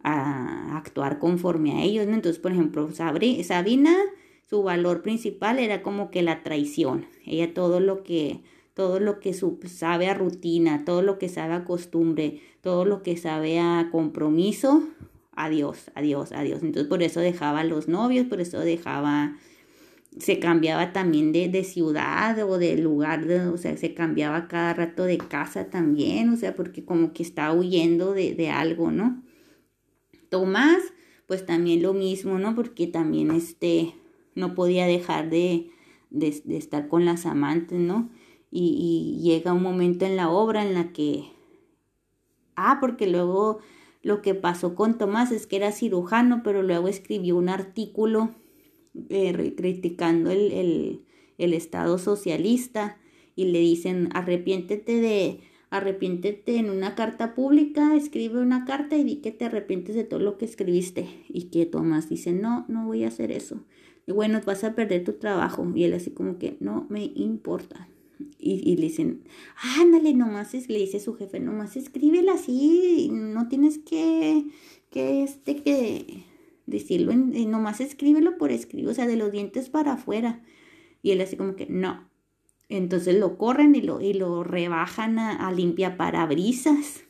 a 0.03 0.75
actuar 0.77 1.19
conforme 1.19 1.79
a 1.79 1.83
ellos. 1.83 2.07
Entonces, 2.07 2.39
por 2.39 2.51
ejemplo, 2.51 2.89
Sabina, 2.91 3.95
su 4.53 4.61
valor 4.61 5.01
principal 5.01 5.57
era 5.57 5.81
como 5.81 6.11
que 6.11 6.21
la 6.21 6.43
traición. 6.43 7.07
Ella 7.25 7.55
todo 7.55 7.79
lo 7.79 8.03
que 8.03 8.41
todo 8.75 8.99
lo 8.99 9.19
que 9.19 9.33
sabe 9.33 10.09
a 10.09 10.13
rutina, 10.13 10.85
todo 10.85 11.01
lo 11.01 11.17
que 11.17 11.27
sabe 11.27 11.55
a 11.55 11.65
costumbre, 11.65 12.39
todo 12.61 12.85
lo 12.85 13.01
que 13.01 13.17
sabe 13.17 13.59
a 13.59 13.89
compromiso, 13.91 14.83
adiós, 15.31 15.89
adiós, 15.95 16.33
adiós. 16.33 16.61
Entonces 16.61 16.87
por 16.87 17.01
eso 17.01 17.19
dejaba 17.19 17.61
a 17.61 17.63
los 17.63 17.87
novios, 17.87 18.27
por 18.27 18.41
eso 18.41 18.59
dejaba 18.59 19.37
se 20.19 20.37
cambiaba 20.37 20.93
también 20.93 21.31
de, 21.31 21.49
de 21.49 21.63
ciudad 21.63 22.37
o 22.47 22.59
de 22.59 22.77
lugar, 22.77 23.27
o 23.51 23.57
sea, 23.57 23.75
se 23.75 23.95
cambiaba 23.95 24.47
cada 24.47 24.75
rato 24.75 25.05
de 25.05 25.17
casa 25.17 25.71
también, 25.71 26.29
o 26.29 26.37
sea, 26.37 26.53
porque 26.53 26.85
como 26.85 27.11
que 27.11 27.23
estaba 27.23 27.55
huyendo 27.55 28.13
de, 28.13 28.35
de 28.35 28.51
algo, 28.51 28.91
¿no? 28.91 29.23
Tomás, 30.29 30.83
pues 31.25 31.43
también 31.43 31.81
lo 31.81 31.95
mismo, 31.95 32.37
¿no? 32.37 32.53
Porque 32.53 32.85
también 32.85 33.31
este, 33.31 33.95
no 34.35 34.55
podía 34.55 34.85
dejar 34.85 35.29
de, 35.29 35.71
de, 36.09 36.27
estar 36.57 36.87
con 36.87 37.05
las 37.05 37.25
amantes, 37.25 37.79
¿no? 37.79 38.09
Y, 38.51 39.17
y, 39.19 39.23
llega 39.23 39.53
un 39.53 39.63
momento 39.63 40.05
en 40.05 40.15
la 40.15 40.29
obra 40.29 40.63
en 40.63 40.73
la 40.73 40.93
que, 40.93 41.25
ah, 42.55 42.77
porque 42.79 43.07
luego 43.07 43.59
lo 44.03 44.21
que 44.21 44.35
pasó 44.35 44.75
con 44.75 44.97
Tomás 44.97 45.31
es 45.31 45.47
que 45.47 45.55
era 45.55 45.71
cirujano, 45.71 46.41
pero 46.43 46.61
luego 46.61 46.87
escribió 46.87 47.35
un 47.35 47.49
artículo 47.49 48.31
eh, 49.09 49.55
criticando 49.57 50.29
el, 50.29 50.51
el, 50.51 51.05
el, 51.39 51.53
Estado 51.53 51.97
socialista 51.97 52.97
y 53.35 53.45
le 53.45 53.59
dicen 53.59 54.09
arrepiéntete 54.13 54.99
de 54.99 55.39
arrepiéntete 55.73 56.57
en 56.57 56.69
una 56.69 56.93
carta 56.93 57.33
pública, 57.33 57.95
escribe 57.95 58.39
una 58.39 58.63
carta 58.63 58.95
y 58.95 59.03
di 59.03 59.15
que 59.15 59.31
te 59.31 59.45
arrepientes 59.45 59.95
de 59.95 60.03
todo 60.03 60.19
lo 60.19 60.37
que 60.37 60.45
escribiste. 60.45 61.07
Y 61.27 61.45
que 61.45 61.65
Tomás 61.65 62.09
dice, 62.09 62.31
no, 62.31 62.65
no 62.67 62.85
voy 62.85 63.03
a 63.03 63.07
hacer 63.07 63.31
eso. 63.31 63.63
Y 64.05 64.11
bueno, 64.11 64.41
vas 64.45 64.63
a 64.63 64.75
perder 64.75 65.03
tu 65.03 65.13
trabajo. 65.13 65.69
Y 65.75 65.85
él 65.85 65.93
así 65.93 66.11
como 66.11 66.37
que, 66.37 66.57
no 66.59 66.85
me 66.89 67.05
importa. 67.15 67.87
Y, 68.39 68.75
le 68.75 68.83
dicen, 68.83 69.23
ándale, 69.79 70.13
nomás 70.13 70.53
es, 70.53 70.69
le 70.69 70.79
dice 70.79 70.99
su 70.99 71.15
jefe, 71.15 71.39
nomás 71.39 71.75
escríbela 71.75 72.33
así, 72.33 73.09
no 73.11 73.47
tienes 73.47 73.79
que, 73.79 74.45
que 74.89 75.23
este, 75.23 75.57
que, 75.57 76.23
decirlo, 76.65 77.11
en, 77.11 77.49
nomás 77.49 77.81
escríbelo 77.81 78.37
por 78.37 78.51
escribir, 78.51 78.89
o 78.89 78.93
sea, 78.93 79.07
de 79.07 79.17
los 79.17 79.31
dientes 79.31 79.69
para 79.69 79.93
afuera. 79.93 80.41
Y 81.01 81.11
él 81.11 81.21
así 81.21 81.35
como 81.35 81.55
que, 81.55 81.65
no. 81.65 82.09
Entonces 82.69 83.15
lo 83.15 83.37
corren 83.37 83.75
y 83.75 83.81
lo, 83.81 84.01
y 84.01 84.13
lo 84.13 84.43
rebajan 84.43 85.19
a, 85.19 85.47
a 85.47 85.51
limpia 85.51 85.97
parabrisas. 85.97 87.03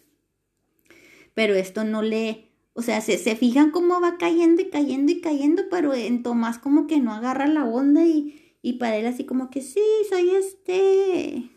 Pero 1.33 1.55
esto 1.55 1.83
no 1.83 2.01
le, 2.01 2.52
o 2.73 2.81
sea, 2.81 3.01
se, 3.01 3.17
se 3.17 3.35
fijan 3.35 3.71
cómo 3.71 4.01
va 4.01 4.17
cayendo 4.17 4.61
y 4.61 4.69
cayendo 4.69 5.11
y 5.11 5.21
cayendo, 5.21 5.63
pero 5.69 5.93
en 5.93 6.23
Tomás 6.23 6.57
como 6.57 6.87
que 6.87 6.99
no 6.99 7.13
agarra 7.13 7.47
la 7.47 7.65
onda 7.65 8.05
y, 8.05 8.55
y 8.61 8.73
para 8.73 8.97
él 8.97 9.05
así 9.05 9.25
como 9.25 9.49
que, 9.49 9.61
sí, 9.61 9.81
soy 10.09 10.31
este, 10.31 11.49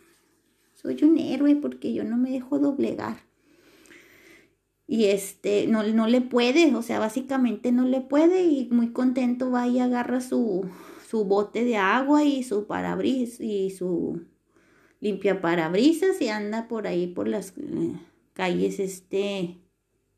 soy 0.75 1.03
un 1.03 1.19
héroe 1.19 1.57
porque 1.57 1.93
yo 1.93 2.05
no 2.05 2.17
me 2.17 2.31
dejo 2.31 2.59
doblegar 2.59 3.27
y 4.87 5.07
este 5.07 5.67
no, 5.67 5.83
no 5.83 6.07
le 6.07 6.21
puede, 6.21 6.75
o 6.75 6.83
sea, 6.83 6.99
básicamente 6.99 7.73
no 7.73 7.85
le 7.85 8.01
puede 8.01 8.45
y 8.45 8.69
muy 8.71 8.93
contento 8.93 9.51
va 9.51 9.67
y 9.67 9.81
agarra 9.81 10.21
su, 10.21 10.69
su 11.09 11.25
bote 11.25 11.65
de 11.65 11.77
agua 11.77 12.25
y 12.25 12.43
su 12.45 12.67
parabrisas 12.67 13.41
y 13.41 13.71
su 13.71 14.23
limpia 15.01 15.41
parabrisas 15.41 16.21
y 16.21 16.29
anda 16.29 16.69
por 16.69 16.87
ahí 16.87 17.09
por 17.09 17.27
las 17.29 17.55
eh, 17.59 18.01
calles 18.33 18.79
este 18.79 19.59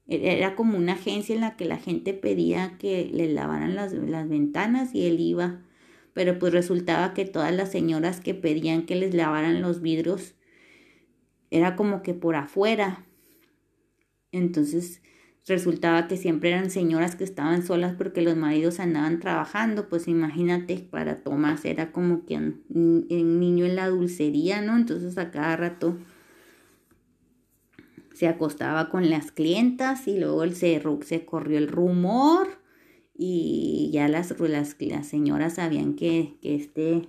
era 0.08 0.56
como 0.56 0.78
una 0.78 0.94
agencia 0.94 1.34
en 1.34 1.42
la 1.42 1.56
que 1.56 1.66
la 1.66 1.76
gente 1.76 2.14
pedía 2.14 2.76
que 2.78 3.10
le 3.12 3.28
lavaran 3.28 3.74
las, 3.74 3.92
las 3.92 4.28
ventanas 4.28 4.94
y 4.94 5.06
él 5.06 5.20
iba. 5.20 5.60
Pero 6.14 6.38
pues 6.38 6.52
resultaba 6.52 7.12
que 7.14 7.26
todas 7.26 7.54
las 7.54 7.70
señoras 7.70 8.20
que 8.20 8.34
pedían 8.34 8.86
que 8.86 8.96
les 8.96 9.14
lavaran 9.14 9.60
los 9.60 9.82
vidrios 9.82 10.34
era 11.50 11.76
como 11.76 12.02
que 12.02 12.14
por 12.14 12.36
afuera. 12.36 13.04
Entonces 14.32 15.02
resultaba 15.46 16.08
que 16.08 16.16
siempre 16.16 16.50
eran 16.50 16.70
señoras 16.70 17.16
que 17.16 17.24
estaban 17.24 17.62
solas 17.62 17.94
porque 17.96 18.22
los 18.22 18.36
maridos 18.36 18.80
andaban 18.80 19.20
trabajando, 19.20 19.88
pues 19.88 20.08
imagínate, 20.08 20.86
para 20.90 21.22
Tomás 21.22 21.64
era 21.64 21.90
como 21.92 22.24
que 22.26 22.36
un, 22.36 23.06
niño 23.08 23.64
en 23.64 23.76
la 23.76 23.88
dulcería, 23.88 24.60
¿no? 24.60 24.76
Entonces 24.76 25.16
a 25.18 25.30
cada 25.30 25.56
rato 25.56 25.96
se 28.18 28.26
acostaba 28.26 28.90
con 28.90 29.10
las 29.10 29.30
clientas 29.30 30.08
y 30.08 30.18
luego 30.18 30.44
se, 30.50 30.82
se 31.02 31.24
corrió 31.24 31.56
el 31.56 31.68
rumor 31.68 32.48
y 33.16 33.90
ya 33.92 34.08
las, 34.08 34.34
señoras 35.02 35.54
sabían 35.54 35.94
que, 35.94 36.36
que 36.42 36.56
este 36.56 37.08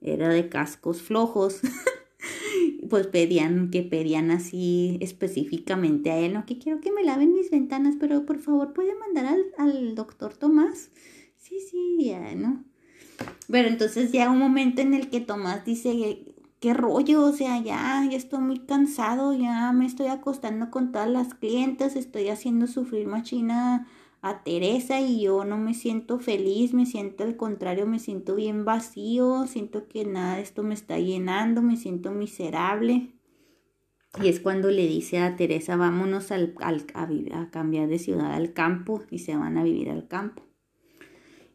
era 0.00 0.28
de 0.30 0.48
cascos 0.48 1.00
flojos. 1.00 1.60
pues 2.90 3.06
pedían, 3.06 3.70
que 3.70 3.82
pedían 3.82 4.32
así 4.32 4.98
específicamente 5.00 6.10
a 6.10 6.18
él, 6.18 6.34
no, 6.34 6.44
que 6.44 6.58
quiero 6.58 6.80
que 6.80 6.90
me 6.90 7.04
laven 7.04 7.34
mis 7.34 7.50
ventanas, 7.50 7.94
pero 8.00 8.26
por 8.26 8.40
favor 8.40 8.72
puede 8.72 8.96
mandar 8.96 9.26
al, 9.26 9.44
al 9.58 9.94
doctor 9.94 10.34
Tomás. 10.34 10.90
Sí, 11.36 11.60
sí, 11.60 11.98
ya, 12.04 12.34
¿no? 12.34 12.64
Pero 13.48 13.68
entonces 13.68 14.10
ya 14.10 14.28
un 14.28 14.40
momento 14.40 14.82
en 14.82 14.94
el 14.94 15.08
que 15.08 15.20
Tomás 15.20 15.64
dice, 15.64 16.31
qué 16.62 16.74
rollo, 16.74 17.24
o 17.24 17.32
sea, 17.32 17.60
ya, 17.60 18.06
estoy 18.12 18.38
muy 18.38 18.60
cansado, 18.60 19.34
ya 19.34 19.72
me 19.72 19.84
estoy 19.84 20.06
acostando 20.06 20.70
con 20.70 20.92
todas 20.92 21.10
las 21.10 21.34
clientes, 21.34 21.96
estoy 21.96 22.28
haciendo 22.28 22.68
sufrir 22.68 23.08
machina 23.08 23.88
a 24.22 24.44
Teresa 24.44 25.00
y 25.00 25.22
yo 25.22 25.44
no 25.44 25.58
me 25.58 25.74
siento 25.74 26.20
feliz, 26.20 26.72
me 26.72 26.86
siento 26.86 27.24
al 27.24 27.36
contrario, 27.36 27.84
me 27.86 27.98
siento 27.98 28.36
bien 28.36 28.64
vacío, 28.64 29.48
siento 29.48 29.88
que 29.88 30.04
nada 30.04 30.36
de 30.36 30.42
esto 30.42 30.62
me 30.62 30.74
está 30.74 31.00
llenando, 31.00 31.62
me 31.62 31.76
siento 31.76 32.12
miserable. 32.12 33.10
Y 34.22 34.28
es 34.28 34.38
cuando 34.38 34.70
le 34.70 34.86
dice 34.86 35.18
a 35.18 35.34
Teresa, 35.34 35.74
vámonos 35.74 36.30
al, 36.30 36.54
al, 36.60 36.86
a, 36.94 37.40
a 37.40 37.50
cambiar 37.50 37.88
de 37.88 37.98
ciudad 37.98 38.34
al 38.34 38.52
campo 38.52 39.02
y 39.10 39.18
se 39.18 39.36
van 39.36 39.58
a 39.58 39.64
vivir 39.64 39.90
al 39.90 40.06
campo. 40.06 40.44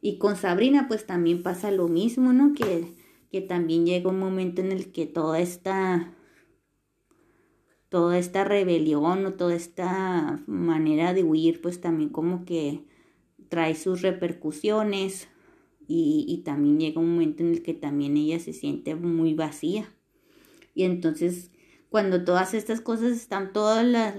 Y 0.01 0.17
con 0.17 0.35
Sabrina 0.35 0.89
pues 0.89 1.05
también 1.05 1.43
pasa 1.43 1.71
lo 1.71 1.87
mismo, 1.87 2.33
¿no? 2.33 2.53
Que, 2.53 2.93
que 3.31 3.41
también 3.41 3.85
llega 3.85 4.09
un 4.09 4.19
momento 4.19 4.61
en 4.61 4.71
el 4.71 4.91
que 4.91 5.05
toda 5.05 5.39
esta 5.39 6.13
toda 7.89 8.17
esta 8.17 8.43
rebelión 8.43 9.25
o 9.25 9.33
toda 9.33 9.55
esta 9.55 10.43
manera 10.45 11.13
de 11.13 11.23
huir, 11.23 11.61
pues 11.61 11.79
también 11.79 12.09
como 12.09 12.43
que 12.43 12.83
trae 13.49 13.75
sus 13.75 14.01
repercusiones 14.01 15.29
y, 15.89 16.41
también 16.43 16.79
llega 16.79 16.99
un 16.99 17.13
momento 17.13 17.43
en 17.43 17.51
el 17.51 17.63
que 17.63 17.73
también 17.73 18.17
ella 18.17 18.39
se 18.39 18.51
siente 18.51 18.95
muy 18.95 19.33
vacía. 19.33 19.89
Y 20.73 20.83
entonces 20.83 21.49
cuando 21.89 22.25
todas 22.25 22.53
estas 22.53 22.81
cosas 22.81 23.11
están, 23.13 23.53
todas 23.53 23.85
las, 23.85 24.15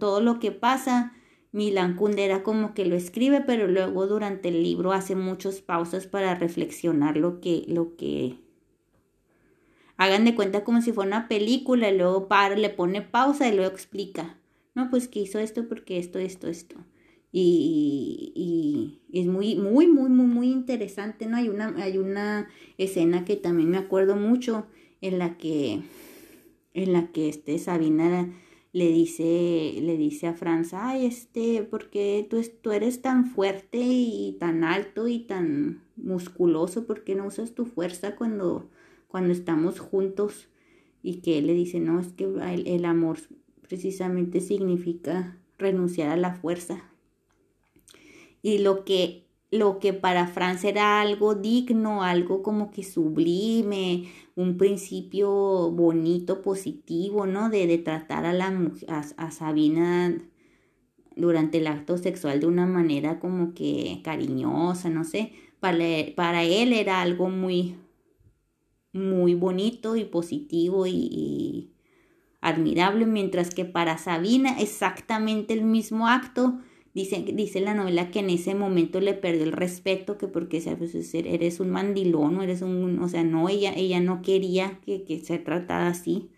todo 0.00 0.20
lo 0.20 0.40
que 0.40 0.50
pasa, 0.50 1.12
Milan 1.56 1.96
Kundera 1.96 2.42
como 2.42 2.74
que 2.74 2.84
lo 2.84 2.96
escribe, 2.96 3.40
pero 3.40 3.66
luego 3.66 4.06
durante 4.06 4.50
el 4.50 4.62
libro 4.62 4.92
hace 4.92 5.16
muchas 5.16 5.62
pausas 5.62 6.06
para 6.06 6.34
reflexionar 6.34 7.16
lo 7.16 7.40
que, 7.40 7.64
lo 7.66 7.96
que 7.96 8.36
hagan 9.96 10.26
de 10.26 10.34
cuenta 10.34 10.64
como 10.64 10.82
si 10.82 10.92
fuera 10.92 11.08
una 11.08 11.28
película 11.28 11.88
y 11.88 11.96
luego 11.96 12.28
para, 12.28 12.56
le 12.56 12.68
pone 12.68 13.00
pausa 13.00 13.48
y 13.48 13.56
luego 13.56 13.72
explica. 13.72 14.38
No, 14.74 14.90
pues 14.90 15.08
que 15.08 15.20
hizo 15.20 15.38
esto 15.38 15.66
porque 15.66 15.98
esto, 15.98 16.18
esto, 16.18 16.46
esto. 16.46 16.76
Y, 17.32 18.32
y, 18.34 19.18
es 19.18 19.26
muy, 19.26 19.56
muy, 19.56 19.86
muy, 19.86 20.10
muy, 20.10 20.26
muy 20.26 20.50
interesante, 20.50 21.24
¿no? 21.24 21.38
Hay 21.38 21.48
una, 21.48 21.74
hay 21.78 21.96
una 21.96 22.50
escena 22.76 23.24
que 23.24 23.36
también 23.36 23.70
me 23.70 23.78
acuerdo 23.78 24.14
mucho 24.14 24.66
en 25.00 25.18
la 25.18 25.38
que, 25.38 25.80
en 26.74 26.92
la 26.92 27.06
que 27.12 27.30
este 27.30 27.58
Sabina 27.58 28.30
le 28.76 28.88
dice, 28.88 29.78
le 29.80 29.96
dice 29.96 30.26
a 30.26 30.34
Franz, 30.34 30.74
ay, 30.74 31.06
este, 31.06 31.62
porque 31.62 32.26
tú, 32.28 32.42
tú 32.60 32.72
eres 32.72 33.00
tan 33.00 33.26
fuerte 33.26 33.78
y 33.80 34.36
tan 34.38 34.64
alto 34.64 35.08
y 35.08 35.20
tan 35.20 35.82
musculoso, 35.96 36.86
¿por 36.86 37.04
qué 37.04 37.14
no 37.14 37.26
usas 37.26 37.54
tu 37.54 37.64
fuerza 37.64 38.16
cuando 38.16 38.68
cuando 39.08 39.32
estamos 39.32 39.78
juntos 39.78 40.48
y 41.02 41.22
que 41.22 41.38
él 41.38 41.46
le 41.46 41.54
dice, 41.54 41.80
no, 41.80 42.00
es 42.00 42.08
que 42.08 42.24
el, 42.24 42.84
amor 42.84 43.18
precisamente 43.62 44.40
significa 44.40 45.38
renunciar 45.58 46.10
a 46.10 46.16
la 46.16 46.34
fuerza. 46.34 46.90
Y 48.42 48.58
lo 48.58 48.84
que 48.84 49.25
lo 49.58 49.78
que 49.78 49.92
para 49.92 50.26
Francia 50.26 50.70
era 50.70 51.00
algo 51.00 51.34
digno, 51.34 52.02
algo 52.02 52.42
como 52.42 52.70
que 52.70 52.82
sublime, 52.82 54.08
un 54.34 54.56
principio 54.56 55.70
bonito, 55.70 56.42
positivo, 56.42 57.26
¿no? 57.26 57.48
De, 57.50 57.78
tratar 57.78 58.26
a, 58.26 58.32
la, 58.32 58.48
a, 58.88 59.04
a, 59.16 59.30
Sabina 59.30 60.16
durante 61.16 61.58
el 61.58 61.66
acto 61.66 61.98
sexual 61.98 62.40
de 62.40 62.46
una 62.46 62.66
manera 62.66 63.18
como 63.18 63.54
que 63.54 64.00
cariñosa, 64.04 64.90
no 64.90 65.04
sé. 65.04 65.32
Para, 65.60 65.84
para 66.14 66.44
él 66.44 66.72
era 66.72 67.00
algo 67.00 67.30
muy, 67.30 67.76
muy 68.92 69.34
bonito 69.34 69.96
y 69.96 70.04
positivo 70.04 70.86
y, 70.86 71.70
admirable, 72.40 73.06
mientras 73.06 73.50
que 73.50 73.64
para 73.64 73.98
Sabina 73.98 74.60
exactamente 74.60 75.54
el 75.54 75.64
mismo 75.64 76.08
acto. 76.08 76.60
Dice, 76.96 77.22
dice 77.34 77.60
la 77.60 77.74
novela 77.74 78.10
que 78.10 78.20
en 78.20 78.30
ese 78.30 78.54
momento 78.54 79.02
le 79.02 79.12
perdió 79.12 79.44
el 79.44 79.52
respeto, 79.52 80.16
que 80.16 80.28
porque 80.28 80.62
pues, 80.78 80.94
eres 81.12 81.60
un 81.60 81.68
mandilón, 81.68 82.38
o 82.38 82.42
eres 82.42 82.62
un, 82.62 82.98
o 83.00 83.08
sea, 83.10 83.22
no, 83.22 83.50
ella, 83.50 83.74
ella 83.76 84.00
no 84.00 84.22
quería 84.22 84.80
que, 84.82 85.04
que 85.04 85.18
se 85.18 85.36
tratara 85.36 85.88
así. 85.88 86.30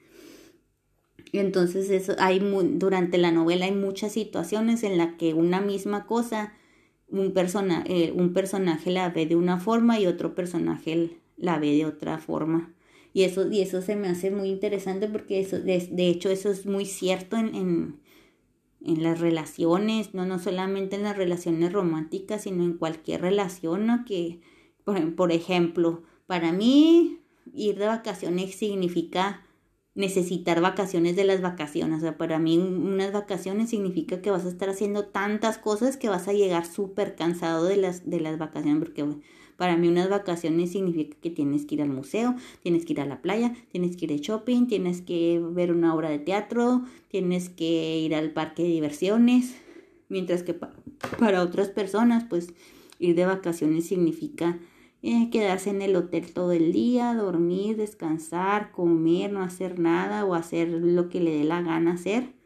Entonces 1.33 1.91
eso, 1.91 2.17
hay 2.19 2.41
durante 2.41 3.19
la 3.19 3.31
novela 3.31 3.67
hay 3.67 3.73
muchas 3.73 4.11
situaciones 4.11 4.83
en 4.83 4.99
las 4.99 5.15
que 5.15 5.33
una 5.33 5.61
misma 5.61 6.07
cosa, 6.07 6.55
un, 7.09 7.31
persona, 7.31 7.85
eh, 7.87 8.13
un 8.13 8.33
personaje 8.33 8.91
la 8.91 9.11
ve 9.11 9.27
de 9.27 9.37
una 9.37 9.61
forma 9.61 10.01
y 10.01 10.07
otro 10.09 10.35
personaje 10.35 11.21
la 11.37 11.61
ve 11.61 11.71
de 11.77 11.87
otra 11.87 12.19
forma. 12.19 12.75
Y 13.13 13.23
eso, 13.23 13.49
y 13.49 13.61
eso 13.61 13.81
se 13.81 13.95
me 13.95 14.09
hace 14.09 14.33
muy 14.33 14.49
interesante 14.49 15.07
porque 15.07 15.39
eso, 15.39 15.61
de, 15.61 16.09
hecho 16.09 16.31
eso 16.31 16.51
es 16.51 16.67
muy 16.67 16.85
cierto 16.85 17.37
en, 17.37 17.55
en, 17.55 18.08
en, 18.81 19.03
las 19.03 19.21
relaciones, 19.21 20.15
no, 20.15 20.27
no 20.27 20.39
solamente 20.39 20.97
en 20.97 21.03
las 21.03 21.17
relaciones 21.17 21.73
románticas, 21.73 22.43
sino 22.43 22.65
en 22.65 22.75
cualquier 22.75 23.23
relación, 23.23 23.87
¿no? 23.87 24.05
Que, 24.05 24.41
por, 24.85 25.15
por 25.15 25.33
ejemplo, 25.33 26.03
para 26.27 26.53
mí 26.53 27.21
ir 27.55 27.79
de 27.79 27.87
vacaciones 27.87 28.55
significa 28.55 29.45
necesitar 29.99 30.61
vacaciones 30.61 31.17
de 31.17 31.25
las 31.25 31.41
vacaciones. 31.41 31.99
O 31.99 32.01
sea, 32.01 32.17
para 32.17 32.39
mí 32.39 32.57
unas 32.57 33.13
vacaciones 33.13 33.71
significa 33.71 34.23
que 34.23 34.31
vas 34.31 34.45
a 34.45 34.49
estar 34.49 34.69
haciendo 34.69 35.07
tantas 35.07 35.59
cosas 35.59 35.97
que 35.97 36.09
vas 36.09 36.29
a 36.29 36.33
llegar 36.33 36.67
súper 36.67 37.17
cansado 37.17 37.65
de 37.65 37.77
las, 37.77 38.09
de 38.09 38.21
las 38.21 38.39
vacaciones, 38.39 38.79
porque 38.79 39.05
para 39.59 39.77
mí 39.77 39.89
unas 39.89 40.09
vacaciones 40.09 40.71
significa 40.71 41.17
que 41.21 41.31
tienes 41.31 41.67
que 41.67 41.75
ir 41.75 41.83
al 41.83 41.89
museo, 41.89 42.37
tienes 42.63 42.85
que 42.85 42.93
ir 42.93 43.01
a 43.01 43.07
la 43.07 43.21
playa, 43.21 43.57
tienes 43.73 43.97
que 43.97 44.05
ir 44.05 44.13
de 44.13 44.19
shopping, 44.19 44.69
tienes 44.69 45.03
que 45.03 45.43
ver 45.51 45.73
una 45.73 45.97
obra 45.97 46.11
de 46.11 46.21
teatro, 46.21 46.83
tienes 47.09 47.49
que 47.49 47.99
ir 47.99 48.15
al 48.15 48.31
parque 48.31 48.63
de 48.63 48.69
diversiones, 48.69 49.57
mientras 50.09 50.45
que 50.45 50.55
para 51.19 51.43
otras 51.43 51.71
personas, 51.71 52.23
pues 52.23 52.55
ir 53.01 53.17
de 53.17 53.27
vacaciones 53.27 53.85
significa 53.87 54.61
eh, 55.03 55.29
quedarse 55.31 55.71
en 55.71 55.83
el 55.83 55.97
hotel 55.97 56.33
todo 56.33 56.53
el 56.53 56.73
día, 56.73 57.13
dormir, 57.15 57.77
descansar, 57.77 58.71
comer, 58.71 59.33
no 59.33 59.43
hacer 59.43 59.81
nada 59.81 60.25
o 60.25 60.35
hacer 60.35 60.69
lo 60.69 61.09
que 61.09 61.19
le 61.19 61.33
dé 61.33 61.43
la 61.43 61.63
gana 61.63 61.95
hacer. 61.95 62.38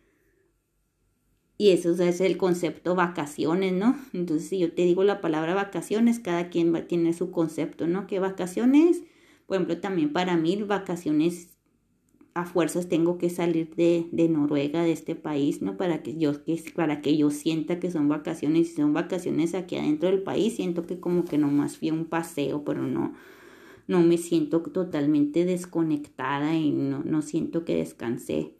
Y 1.62 1.70
eso 1.70 1.92
es 1.92 2.20
el 2.20 2.38
concepto 2.38 2.96
vacaciones, 2.96 3.72
¿no? 3.72 3.96
Entonces, 4.12 4.48
si 4.48 4.58
yo 4.58 4.72
te 4.72 4.82
digo 4.82 5.04
la 5.04 5.20
palabra 5.20 5.54
vacaciones, 5.54 6.18
cada 6.18 6.48
quien 6.50 6.74
va, 6.74 6.88
tiene 6.88 7.12
su 7.12 7.30
concepto, 7.30 7.86
¿no? 7.86 8.08
¿Qué 8.08 8.18
vacaciones? 8.18 9.04
Por 9.46 9.54
ejemplo, 9.54 9.78
también 9.78 10.12
para 10.12 10.36
mí 10.36 10.60
vacaciones 10.60 11.50
a 12.34 12.46
fuerzas 12.46 12.88
tengo 12.88 13.16
que 13.16 13.30
salir 13.30 13.76
de, 13.76 14.08
de, 14.10 14.28
Noruega, 14.28 14.82
de 14.82 14.90
este 14.90 15.14
país, 15.14 15.62
¿no? 15.62 15.76
Para 15.76 16.02
que 16.02 16.18
yo, 16.18 16.42
que, 16.42 16.60
para 16.74 17.00
que 17.00 17.16
yo 17.16 17.30
sienta 17.30 17.78
que 17.78 17.92
son 17.92 18.08
vacaciones, 18.08 18.70
si 18.70 18.74
son 18.74 18.92
vacaciones 18.92 19.54
aquí 19.54 19.76
adentro 19.76 20.10
del 20.10 20.24
país, 20.24 20.56
siento 20.56 20.84
que 20.84 20.98
como 20.98 21.24
que 21.24 21.38
nomás 21.38 21.78
fui 21.78 21.92
un 21.92 22.06
paseo, 22.06 22.64
pero 22.64 22.82
no, 22.82 23.14
no 23.86 24.00
me 24.00 24.18
siento 24.18 24.62
totalmente 24.62 25.44
desconectada 25.44 26.56
y 26.56 26.72
no, 26.72 27.04
no 27.04 27.22
siento 27.22 27.64
que 27.64 27.76
descansé. 27.76 28.50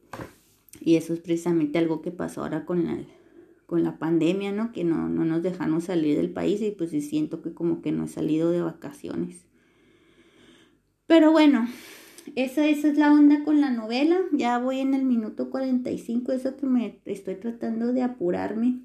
Y 0.84 0.96
eso 0.96 1.14
es 1.14 1.20
precisamente 1.20 1.78
algo 1.78 2.02
que 2.02 2.10
pasó 2.10 2.42
ahora 2.42 2.64
con 2.64 2.84
la, 2.84 2.98
con 3.66 3.82
la 3.84 3.98
pandemia, 3.98 4.52
¿no? 4.52 4.72
Que 4.72 4.84
no, 4.84 5.08
no 5.08 5.24
nos 5.24 5.42
dejaron 5.42 5.80
salir 5.80 6.16
del 6.16 6.30
país 6.30 6.60
y 6.60 6.72
pues 6.72 6.90
siento 6.90 7.40
que 7.40 7.54
como 7.54 7.82
que 7.82 7.92
no 7.92 8.04
he 8.04 8.08
salido 8.08 8.50
de 8.50 8.62
vacaciones. 8.62 9.46
Pero 11.06 11.30
bueno, 11.30 11.68
esa, 12.36 12.66
esa 12.66 12.88
es 12.88 12.98
la 12.98 13.12
onda 13.12 13.44
con 13.44 13.60
la 13.60 13.70
novela. 13.70 14.20
Ya 14.32 14.58
voy 14.58 14.80
en 14.80 14.94
el 14.94 15.04
minuto 15.04 15.50
45, 15.50 16.32
eso 16.32 16.56
que 16.56 16.66
me 16.66 17.00
estoy 17.04 17.36
tratando 17.36 17.92
de 17.92 18.02
apurarme. 18.02 18.80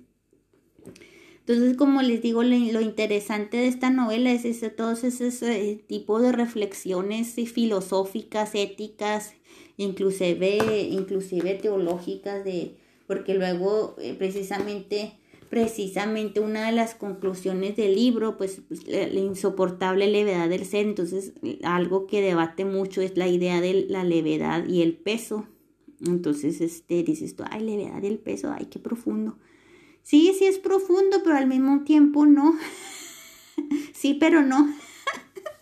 Entonces, 1.47 1.77
como 1.77 2.01
les 2.01 2.21
digo, 2.21 2.43
lo, 2.43 2.81
interesante 2.81 3.55
de 3.55 3.67
esta 3.67 3.89
novela 3.89 4.31
es 4.31 4.43
ese, 4.43 4.69
todos 4.69 5.05
esos 5.05 5.41
eh, 5.43 5.81
tipos 5.87 6.21
de 6.21 6.33
reflexiones 6.33 7.35
filosóficas, 7.53 8.53
éticas, 8.53 9.33
inclusive, 9.77 10.81
inclusive 10.89 11.53
teológicas, 11.55 12.43
de, 12.43 12.75
porque 13.07 13.33
luego 13.33 13.95
eh, 13.99 14.15
precisamente 14.17 15.13
precisamente 15.49 16.39
una 16.39 16.65
de 16.65 16.73
las 16.73 16.95
conclusiones 16.95 17.75
del 17.75 17.95
libro, 17.95 18.37
pues, 18.37 18.61
pues 18.67 18.85
la, 18.87 19.07
insoportable 19.07 20.07
levedad 20.07 20.49
del 20.49 20.65
ser. 20.65 20.85
Entonces, 20.85 21.33
algo 21.63 22.07
que 22.07 22.21
debate 22.21 22.65
mucho 22.65 23.01
es 23.01 23.17
la 23.17 23.27
idea 23.27 23.61
de 23.61 23.85
la 23.89 24.03
levedad 24.03 24.65
y 24.67 24.81
el 24.81 24.95
peso. 24.95 25.47
Entonces, 26.05 26.61
este, 26.61 27.03
dices 27.03 27.35
tú, 27.35 27.43
ay, 27.49 27.63
levedad 27.63 28.01
y 28.03 28.07
el 28.07 28.19
peso, 28.19 28.51
ay, 28.51 28.65
qué 28.65 28.79
profundo. 28.79 29.37
Sí, 30.03 30.33
sí 30.37 30.45
es 30.45 30.59
profundo, 30.59 31.21
pero 31.23 31.37
al 31.37 31.47
mismo 31.47 31.83
tiempo 31.83 32.25
no. 32.25 32.55
sí, 33.93 34.13
pero 34.13 34.41
no. 34.41 34.73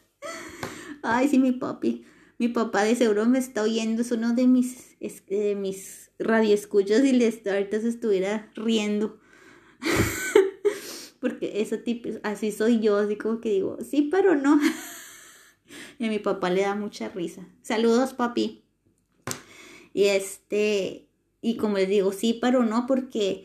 ay, 1.03 1.27
sí, 1.29 1.39
mi 1.39 1.51
papi. 1.51 2.05
Mi 2.37 2.49
papá 2.49 2.83
de 2.83 2.95
seguro 2.95 3.25
me 3.25 3.39
está 3.39 3.61
oyendo, 3.63 4.01
es 4.01 4.11
uno 4.11 4.33
de 4.33 4.47
mis, 4.47 4.97
de 4.99 5.55
mis 5.55 6.11
y 6.19 7.11
le 7.13 7.41
ahorita 7.49 7.81
se 7.81 7.89
estuviera 7.89 8.51
riendo. 8.55 9.19
Porque 11.19 11.61
ese 11.61 11.77
tipo, 11.77 12.09
así 12.23 12.51
soy 12.51 12.79
yo, 12.79 12.97
así 12.97 13.15
como 13.15 13.39
que 13.39 13.49
digo, 13.49 13.77
sí, 13.81 14.09
pero 14.11 14.35
no. 14.35 14.59
y 15.99 16.05
a 16.05 16.09
mi 16.09 16.19
papá 16.19 16.49
le 16.49 16.61
da 16.61 16.75
mucha 16.75 17.09
risa. 17.09 17.47
Saludos, 17.61 18.13
papi. 18.13 18.63
Y 19.93 20.05
este, 20.05 21.07
y 21.41 21.55
como 21.55 21.77
les 21.77 21.89
digo, 21.89 22.11
sí, 22.11 22.37
pero 22.41 22.65
no, 22.65 22.85
porque, 22.85 23.43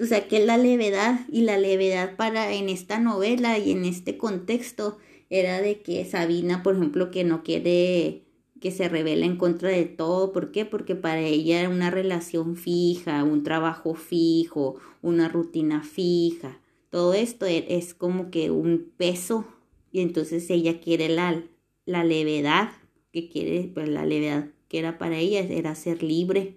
o 0.00 0.06
sea, 0.06 0.26
que 0.28 0.44
la 0.44 0.56
levedad 0.56 1.20
y 1.30 1.42
la 1.42 1.58
levedad 1.58 2.16
para 2.16 2.52
en 2.52 2.68
esta 2.68 2.98
novela 2.98 3.58
y 3.58 3.72
en 3.72 3.84
este 3.84 4.16
contexto 4.16 4.98
era 5.38 5.60
de 5.60 5.80
que 5.80 6.04
Sabina, 6.04 6.62
por 6.62 6.76
ejemplo, 6.76 7.10
que 7.10 7.24
no 7.24 7.42
quiere 7.42 8.22
que 8.60 8.70
se 8.70 8.88
revela 8.88 9.26
en 9.26 9.36
contra 9.36 9.68
de 9.68 9.84
todo. 9.84 10.32
¿Por 10.32 10.52
qué? 10.52 10.64
Porque 10.64 10.94
para 10.94 11.20
ella 11.20 11.60
era 11.60 11.68
una 11.68 11.90
relación 11.90 12.56
fija, 12.56 13.24
un 13.24 13.42
trabajo 13.42 13.94
fijo, 13.94 14.76
una 15.02 15.28
rutina 15.28 15.82
fija. 15.82 16.60
Todo 16.88 17.14
esto 17.14 17.46
e, 17.46 17.66
es 17.68 17.94
como 17.94 18.30
que 18.30 18.52
un 18.52 18.92
peso 18.96 19.44
y 19.90 20.02
entonces 20.02 20.48
ella 20.50 20.80
quiere 20.80 21.08
la, 21.08 21.42
la 21.84 22.04
levedad, 22.04 22.70
que 23.12 23.28
quiere, 23.28 23.70
pues 23.74 23.88
la 23.88 24.06
levedad 24.06 24.46
que 24.68 24.78
era 24.78 24.98
para 24.98 25.18
ella 25.18 25.40
era 25.40 25.74
ser 25.74 26.02
libre, 26.04 26.56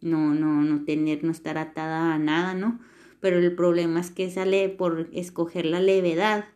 no, 0.00 0.34
no, 0.34 0.62
no 0.62 0.84
tener, 0.84 1.24
no 1.24 1.30
estar 1.30 1.58
atada 1.58 2.14
a 2.14 2.18
nada, 2.18 2.54
¿no? 2.54 2.80
Pero 3.20 3.38
el 3.38 3.54
problema 3.54 4.00
es 4.00 4.10
que 4.10 4.30
sale 4.30 4.70
por 4.70 5.10
escoger 5.12 5.66
la 5.66 5.80
levedad, 5.80 6.46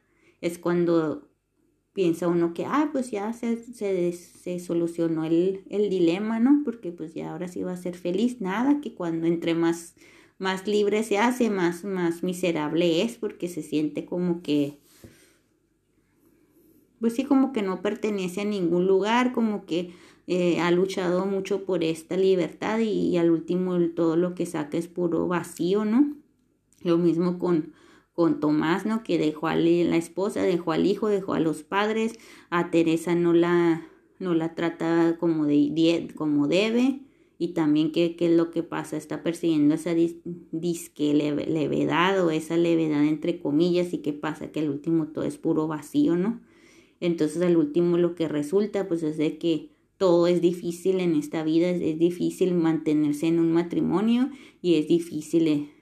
es 0.40 0.58
cuando 0.58 1.27
piensa 1.98 2.28
uno 2.28 2.54
que, 2.54 2.64
ah, 2.64 2.90
pues 2.92 3.10
ya 3.10 3.32
se, 3.32 3.56
se, 3.56 4.12
se 4.12 4.60
solucionó 4.60 5.24
el, 5.24 5.64
el, 5.68 5.90
dilema, 5.90 6.38
¿no? 6.38 6.62
Porque 6.64 6.92
pues 6.92 7.12
ya 7.12 7.32
ahora 7.32 7.48
sí 7.48 7.64
va 7.64 7.72
a 7.72 7.76
ser 7.76 7.96
feliz. 7.96 8.40
Nada, 8.40 8.80
que 8.80 8.94
cuando 8.94 9.26
entre 9.26 9.56
más, 9.56 9.96
más 10.38 10.68
libre 10.68 11.02
se 11.02 11.18
hace, 11.18 11.50
más, 11.50 11.82
más 11.82 12.22
miserable 12.22 13.02
es, 13.02 13.16
porque 13.16 13.48
se 13.48 13.62
siente 13.62 14.04
como 14.04 14.42
que, 14.42 14.78
pues 17.00 17.14
sí, 17.14 17.24
como 17.24 17.52
que 17.52 17.62
no 17.62 17.82
pertenece 17.82 18.42
a 18.42 18.44
ningún 18.44 18.86
lugar, 18.86 19.32
como 19.32 19.66
que 19.66 19.90
eh, 20.28 20.60
ha 20.60 20.70
luchado 20.70 21.26
mucho 21.26 21.64
por 21.64 21.82
esta 21.82 22.16
libertad 22.16 22.78
y, 22.78 23.08
y 23.08 23.16
al 23.16 23.32
último 23.32 23.76
todo 23.96 24.14
lo 24.14 24.36
que 24.36 24.46
saca 24.46 24.78
es 24.78 24.86
puro 24.86 25.26
vacío, 25.26 25.84
¿no? 25.84 26.14
Lo 26.80 26.96
mismo 26.96 27.40
con 27.40 27.72
con 28.18 28.40
Tomás, 28.40 28.84
¿no? 28.84 29.04
Que 29.04 29.16
dejó 29.16 29.46
a 29.46 29.54
la 29.54 29.96
esposa, 29.96 30.42
dejó 30.42 30.72
al 30.72 30.86
hijo, 30.86 31.06
dejó 31.06 31.34
a 31.34 31.38
los 31.38 31.62
padres, 31.62 32.18
a 32.50 32.72
Teresa 32.72 33.14
no 33.14 33.32
la, 33.32 33.86
no 34.18 34.34
la 34.34 34.56
trata 34.56 35.18
como, 35.20 35.46
de, 35.46 36.08
como 36.16 36.48
debe 36.48 36.98
y 37.38 37.52
también 37.54 37.92
qué, 37.92 38.16
es 38.18 38.30
lo 38.32 38.50
que 38.50 38.64
pasa, 38.64 38.96
está 38.96 39.22
persiguiendo 39.22 39.76
esa 39.76 39.94
disque 39.94 41.14
levedad 41.14 42.26
o 42.26 42.32
esa 42.32 42.56
levedad 42.56 43.04
entre 43.04 43.38
comillas 43.38 43.94
y 43.94 43.98
qué 43.98 44.12
pasa, 44.12 44.50
que 44.50 44.58
al 44.58 44.70
último 44.70 45.06
todo 45.06 45.22
es 45.22 45.38
puro 45.38 45.68
vacío, 45.68 46.16
¿no? 46.16 46.40
Entonces 46.98 47.40
al 47.40 47.56
último 47.56 47.98
lo 47.98 48.16
que 48.16 48.26
resulta 48.26 48.88
pues 48.88 49.04
es 49.04 49.16
de 49.16 49.38
que 49.38 49.70
todo 49.96 50.26
es 50.26 50.40
difícil 50.40 50.98
en 50.98 51.14
esta 51.14 51.44
vida, 51.44 51.70
es, 51.70 51.80
es 51.80 52.00
difícil 52.00 52.52
mantenerse 52.52 53.28
en 53.28 53.38
un 53.38 53.52
matrimonio 53.52 54.28
y 54.60 54.74
es 54.74 54.88
difícil 54.88 55.46
eh, 55.46 55.77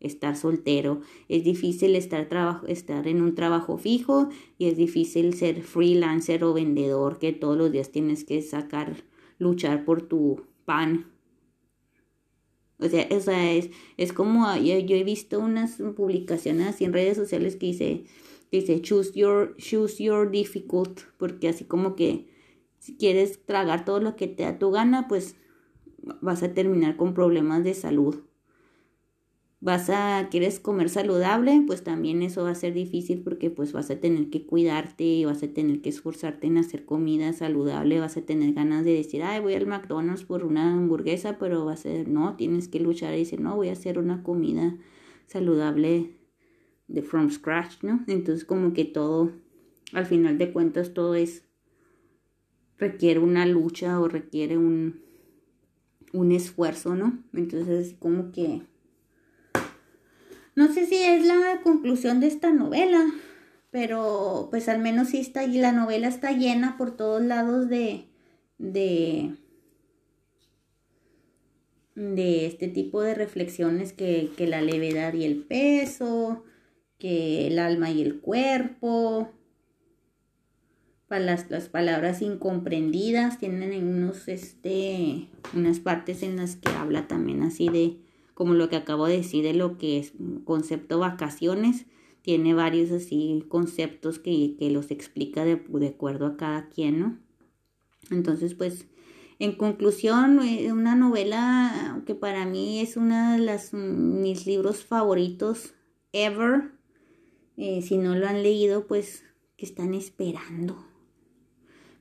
estar 0.00 0.36
soltero, 0.36 1.02
es 1.28 1.44
difícil 1.44 1.94
estar, 1.94 2.28
estar 2.66 3.06
en 3.06 3.22
un 3.22 3.34
trabajo 3.34 3.76
fijo 3.76 4.30
y 4.58 4.66
es 4.66 4.76
difícil 4.76 5.34
ser 5.34 5.62
freelancer 5.62 6.42
o 6.42 6.54
vendedor 6.54 7.18
que 7.18 7.32
todos 7.32 7.56
los 7.56 7.70
días 7.70 7.90
tienes 7.90 8.24
que 8.24 8.40
sacar, 8.42 9.04
luchar 9.38 9.84
por 9.84 10.02
tu 10.02 10.42
pan. 10.64 11.12
O 12.78 12.88
sea, 12.88 13.06
o 13.14 13.20
sea 13.20 13.52
es, 13.52 13.70
es 13.98 14.12
como 14.14 14.56
yo, 14.56 14.74
he 14.74 15.04
visto 15.04 15.38
unas 15.38 15.76
publicaciones 15.94 16.68
así 16.68 16.84
en 16.84 16.94
redes 16.94 17.18
sociales 17.18 17.56
que 17.56 17.66
dice, 17.66 18.04
dice 18.50 18.80
choose 18.80 19.12
your, 19.12 19.54
choose 19.58 20.02
your 20.02 20.30
difficult, 20.30 21.00
porque 21.18 21.48
así 21.48 21.64
como 21.64 21.94
que 21.94 22.30
si 22.78 22.96
quieres 22.96 23.44
tragar 23.44 23.84
todo 23.84 24.00
lo 24.00 24.16
que 24.16 24.26
te 24.28 24.44
da 24.44 24.58
tu 24.58 24.70
gana, 24.70 25.06
pues 25.08 25.36
vas 26.22 26.42
a 26.42 26.54
terminar 26.54 26.96
con 26.96 27.12
problemas 27.12 27.62
de 27.62 27.74
salud 27.74 28.16
vas 29.60 29.90
a, 29.90 30.28
quieres 30.30 30.58
comer 30.58 30.88
saludable, 30.88 31.62
pues 31.66 31.84
también 31.84 32.22
eso 32.22 32.44
va 32.44 32.50
a 32.50 32.54
ser 32.54 32.72
difícil 32.72 33.22
porque 33.22 33.50
pues 33.50 33.72
vas 33.72 33.90
a 33.90 34.00
tener 34.00 34.30
que 34.30 34.46
cuidarte, 34.46 35.24
vas 35.26 35.42
a 35.42 35.48
tener 35.48 35.82
que 35.82 35.90
esforzarte 35.90 36.46
en 36.46 36.56
hacer 36.56 36.86
comida 36.86 37.32
saludable, 37.34 38.00
vas 38.00 38.16
a 38.16 38.22
tener 38.22 38.54
ganas 38.54 38.84
de 38.84 38.94
decir, 38.94 39.22
ay, 39.22 39.40
voy 39.40 39.54
al 39.54 39.66
McDonald's 39.66 40.24
por 40.24 40.44
una 40.44 40.72
hamburguesa, 40.72 41.38
pero 41.38 41.66
va 41.66 41.74
a 41.74 41.76
ser, 41.76 42.08
no, 42.08 42.36
tienes 42.36 42.68
que 42.68 42.80
luchar 42.80 43.14
y 43.14 43.18
decir, 43.18 43.40
no, 43.40 43.54
voy 43.54 43.68
a 43.68 43.72
hacer 43.72 43.98
una 43.98 44.22
comida 44.22 44.76
saludable 45.26 46.16
de 46.88 47.02
from 47.02 47.30
scratch, 47.30 47.82
¿no? 47.82 48.02
Entonces 48.08 48.46
como 48.46 48.72
que 48.72 48.86
todo, 48.86 49.30
al 49.92 50.06
final 50.06 50.38
de 50.38 50.52
cuentas 50.52 50.94
todo 50.94 51.14
es, 51.14 51.44
requiere 52.78 53.20
una 53.20 53.44
lucha 53.44 54.00
o 54.00 54.08
requiere 54.08 54.56
un, 54.56 55.00
un 56.14 56.32
esfuerzo, 56.32 56.94
¿no? 56.94 57.22
Entonces 57.34 57.94
como 57.98 58.32
que 58.32 58.62
no 60.54 60.72
sé 60.72 60.86
si 60.86 60.96
es 60.96 61.24
la 61.24 61.60
conclusión 61.62 62.20
de 62.20 62.26
esta 62.26 62.52
novela, 62.52 63.04
pero 63.70 64.48
pues 64.50 64.68
al 64.68 64.80
menos 64.80 65.08
sí 65.08 65.18
está 65.18 65.44
y 65.44 65.58
la 65.58 65.72
novela 65.72 66.08
está 66.08 66.32
llena 66.32 66.76
por 66.76 66.96
todos 66.96 67.22
lados 67.22 67.68
de 67.68 68.06
de 68.58 69.36
de 71.94 72.46
este 72.46 72.68
tipo 72.68 73.02
de 73.02 73.14
reflexiones 73.14 73.92
que, 73.92 74.30
que 74.36 74.46
la 74.46 74.62
levedad 74.62 75.12
y 75.14 75.24
el 75.24 75.42
peso, 75.42 76.44
que 76.98 77.46
el 77.46 77.58
alma 77.58 77.90
y 77.90 78.00
el 78.00 78.20
cuerpo, 78.20 79.32
las, 81.18 81.50
las, 81.50 81.68
palabras 81.68 82.22
incomprendidas 82.22 83.38
tienen 83.38 83.84
unos 83.84 84.28
este 84.28 85.28
unas 85.52 85.80
partes 85.80 86.22
en 86.22 86.36
las 86.36 86.54
que 86.54 86.70
habla 86.70 87.08
también 87.08 87.42
así 87.42 87.68
de 87.68 87.96
como 88.40 88.54
lo 88.54 88.70
que 88.70 88.76
acabo 88.76 89.04
de 89.04 89.18
decir 89.18 89.44
de 89.44 89.52
lo 89.52 89.76
que 89.76 89.98
es 89.98 90.14
concepto 90.46 90.98
vacaciones, 90.98 91.84
tiene 92.22 92.54
varios 92.54 92.90
así 92.90 93.44
conceptos 93.48 94.18
que, 94.18 94.56
los 94.72 94.90
explica 94.90 95.44
de, 95.44 95.60
acuerdo 95.86 96.24
a 96.24 96.38
cada 96.38 96.70
quien, 96.70 97.00
¿no? 97.00 97.18
Entonces, 98.10 98.54
pues, 98.54 98.86
en 99.38 99.56
conclusión, 99.56 100.40
eh, 100.40 100.72
una 100.72 100.96
novela 100.96 102.02
que 102.06 102.14
para 102.14 102.46
mí 102.46 102.80
es 102.80 102.96
uno 102.96 103.32
de 103.32 103.40
las, 103.40 103.74
mis 103.74 104.46
libros 104.46 104.84
favoritos 104.84 105.74
ever. 106.14 106.70
Eh, 107.58 107.82
si 107.82 107.98
no 107.98 108.14
lo 108.14 108.26
han 108.26 108.42
leído, 108.42 108.86
pues, 108.86 109.22
que 109.58 109.66
están 109.66 109.92
esperando. 109.92 110.82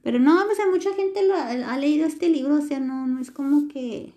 Pero 0.04 0.20
no, 0.20 0.42
pues 0.46 0.58
mucha 0.72 0.94
gente 0.94 1.28
lo 1.28 1.34
ha, 1.34 1.50
ha 1.50 1.78
leído 1.78 2.08
este 2.08 2.30
libro, 2.30 2.56
o 2.56 2.62
sea, 2.62 2.80
no, 2.80 3.08
no 3.08 3.20
es 3.20 3.30
como 3.30 3.68
que 3.68 4.14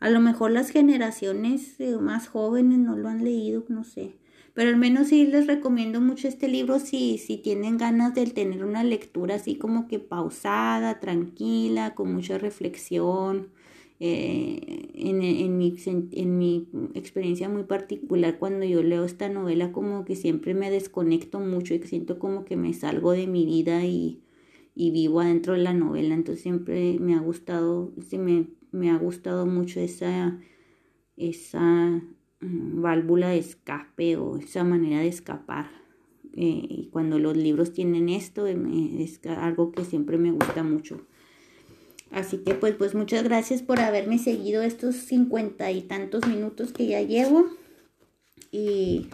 a 0.00 0.10
lo 0.10 0.20
mejor 0.20 0.50
las 0.50 0.70
generaciones 0.70 1.78
eh, 1.80 1.96
más 1.98 2.28
jóvenes 2.28 2.78
no 2.78 2.96
lo 2.96 3.08
han 3.08 3.24
leído, 3.24 3.64
no 3.68 3.84
sé. 3.84 4.14
Pero 4.54 4.70
al 4.70 4.76
menos 4.76 5.08
sí 5.08 5.26
les 5.26 5.46
recomiendo 5.46 6.00
mucho 6.00 6.26
este 6.26 6.48
libro 6.48 6.80
si, 6.80 7.18
si 7.18 7.36
tienen 7.36 7.78
ganas 7.78 8.14
de 8.14 8.26
tener 8.26 8.64
una 8.64 8.82
lectura 8.82 9.36
así 9.36 9.56
como 9.56 9.86
que 9.86 10.00
pausada, 10.00 11.00
tranquila, 11.00 11.94
con 11.94 12.12
mucha 12.12 12.38
reflexión. 12.38 13.48
Eh, 14.00 14.90
en, 14.94 15.22
en, 15.22 15.58
mi, 15.58 15.76
en 15.86 16.38
mi 16.38 16.68
experiencia 16.94 17.48
muy 17.48 17.64
particular, 17.64 18.38
cuando 18.38 18.64
yo 18.64 18.82
leo 18.82 19.04
esta 19.04 19.28
novela, 19.28 19.72
como 19.72 20.04
que 20.04 20.16
siempre 20.16 20.54
me 20.54 20.70
desconecto 20.70 21.40
mucho 21.40 21.74
y 21.74 21.82
siento 21.82 22.18
como 22.18 22.44
que 22.44 22.56
me 22.56 22.72
salgo 22.74 23.12
de 23.12 23.26
mi 23.26 23.44
vida 23.46 23.84
y, 23.84 24.20
y 24.74 24.90
vivo 24.92 25.20
adentro 25.20 25.54
de 25.54 25.60
la 25.60 25.74
novela. 25.74 26.14
Entonces 26.14 26.42
siempre 26.42 26.98
me 27.00 27.14
ha 27.14 27.20
gustado, 27.20 27.92
se 28.08 28.18
me 28.18 28.46
me 28.72 28.90
ha 28.90 28.96
gustado 28.96 29.46
mucho 29.46 29.80
esa, 29.80 30.38
esa 31.16 32.02
mm, 32.40 32.82
válvula 32.82 33.30
de 33.30 33.38
escape 33.38 34.16
o 34.16 34.36
esa 34.38 34.64
manera 34.64 35.00
de 35.00 35.08
escapar. 35.08 35.70
Eh, 36.34 36.66
y 36.68 36.88
cuando 36.92 37.18
los 37.18 37.36
libros 37.36 37.72
tienen 37.72 38.08
esto, 38.08 38.46
eh, 38.46 38.56
es 38.98 39.20
algo 39.26 39.72
que 39.72 39.84
siempre 39.84 40.18
me 40.18 40.30
gusta 40.30 40.62
mucho. 40.62 41.00
Así 42.10 42.38
que 42.38 42.54
pues, 42.54 42.74
pues 42.74 42.94
muchas 42.94 43.22
gracias 43.22 43.62
por 43.62 43.80
haberme 43.80 44.18
seguido 44.18 44.62
estos 44.62 44.96
cincuenta 44.96 45.70
y 45.70 45.82
tantos 45.82 46.26
minutos 46.26 46.72
que 46.72 46.86
ya 46.86 47.02
llevo. 47.02 47.46
Y 48.50 49.08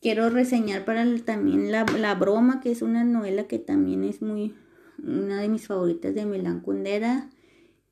quiero 0.00 0.30
reseñar 0.30 0.84
para 0.84 1.06
también 1.24 1.70
la, 1.70 1.84
la, 1.98 2.14
Broma, 2.14 2.60
que 2.60 2.72
es 2.72 2.82
una 2.82 3.04
novela 3.04 3.46
que 3.46 3.58
también 3.58 4.02
es 4.04 4.20
muy, 4.20 4.54
una 5.02 5.40
de 5.40 5.48
mis 5.48 5.66
favoritas 5.66 6.14
de 6.14 6.60
Kundera. 6.62 7.30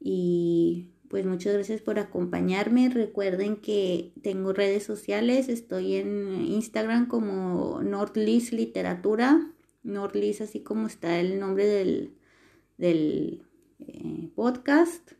Y 0.01 0.92
pues 1.13 1.25
muchas 1.27 1.53
gracias 1.53 1.83
por 1.83 1.99
acompañarme. 1.99 2.89
Recuerden 2.89 3.57
que 3.57 4.15
tengo 4.23 4.55
redes 4.55 4.83
sociales, 4.83 5.51
estoy 5.51 5.97
en 5.97 6.47
Instagram 6.47 7.07
como 7.07 7.83
Northlis 7.83 8.55
Literatura, 8.55 9.53
Northlis 9.83 10.41
así 10.41 10.61
como 10.61 10.87
está 10.87 11.21
el 11.21 11.39
nombre 11.39 11.67
del, 11.67 12.15
del 12.79 13.43
eh, 13.79 14.31
podcast. 14.35 15.13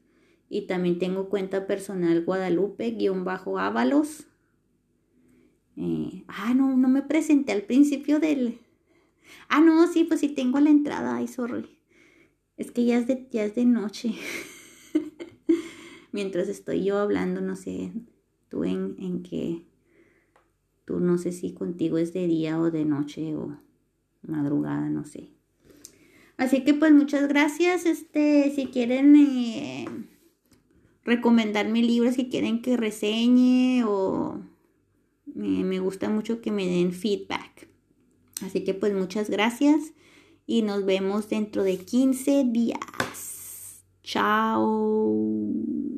Y 0.49 0.63
también 0.63 0.99
tengo 0.99 1.29
cuenta 1.29 1.67
personal 1.67 2.25
Guadalupe-Ábalos. 2.25 4.29
Eh, 5.77 6.25
ah, 6.27 6.55
no, 6.55 6.75
no 6.75 6.89
me 6.89 7.03
presenté 7.03 7.53
al 7.53 7.65
principio 7.65 8.19
del... 8.19 8.61
Ah, 9.51 9.61
no, 9.61 9.87
sí, 9.93 10.05
pues 10.05 10.21
sí 10.21 10.31
tengo 10.31 10.59
la 10.59 10.71
entrada, 10.71 11.17
ay, 11.17 11.29
sorry. 11.29 11.77
Es 12.57 12.71
que 12.71 12.87
ya 12.87 12.97
es 12.97 13.07
de, 13.07 13.29
ya 13.31 13.45
es 13.45 13.55
de 13.55 13.67
noche. 13.67 14.15
mientras 16.13 16.49
estoy 16.49 16.85
yo 16.85 16.99
hablando, 16.99 17.41
no 17.41 17.57
sé, 17.57 17.93
tú 18.49 18.65
en, 18.65 18.97
en 18.99 19.23
qué, 19.23 19.65
tú 20.85 21.01
no 21.01 21.19
sé 21.19 21.33
si 21.33 21.53
contigo 21.53 21.99
es 21.99 22.13
de 22.13 22.27
día 22.27 22.61
o 22.61 22.71
de 22.71 22.85
noche 22.85 23.35
o 23.35 23.59
madrugada, 24.23 24.89
no 24.89 25.05
sé. 25.05 25.31
Así 26.37 26.65
que 26.65 26.75
pues 26.75 26.93
muchas 26.93 27.29
gracias, 27.29 27.87
este, 27.87 28.53
si 28.55 28.67
quieren 28.67 29.17
eh, 29.17 29.87
recomendar 31.05 31.69
mi 31.69 31.83
si 32.13 32.29
quieren 32.29 32.63
que 32.63 32.77
reseñe 32.77 33.85
o 33.85 34.41
me 35.35 35.79
gusta 35.79 36.09
mucho 36.09 36.41
que 36.41 36.51
me 36.51 36.67
den 36.67 36.93
feedback. 36.93 37.69
Así 38.43 38.65
que 38.65 38.75
pues 38.75 38.93
muchas 38.93 39.31
gracias 39.31 39.93
y 40.47 40.63
nos 40.63 40.85
vemos 40.85 41.29
dentro 41.29 41.63
de 41.63 41.79
15 41.79 42.45
días. 42.45 43.85
Chao. 44.03 45.93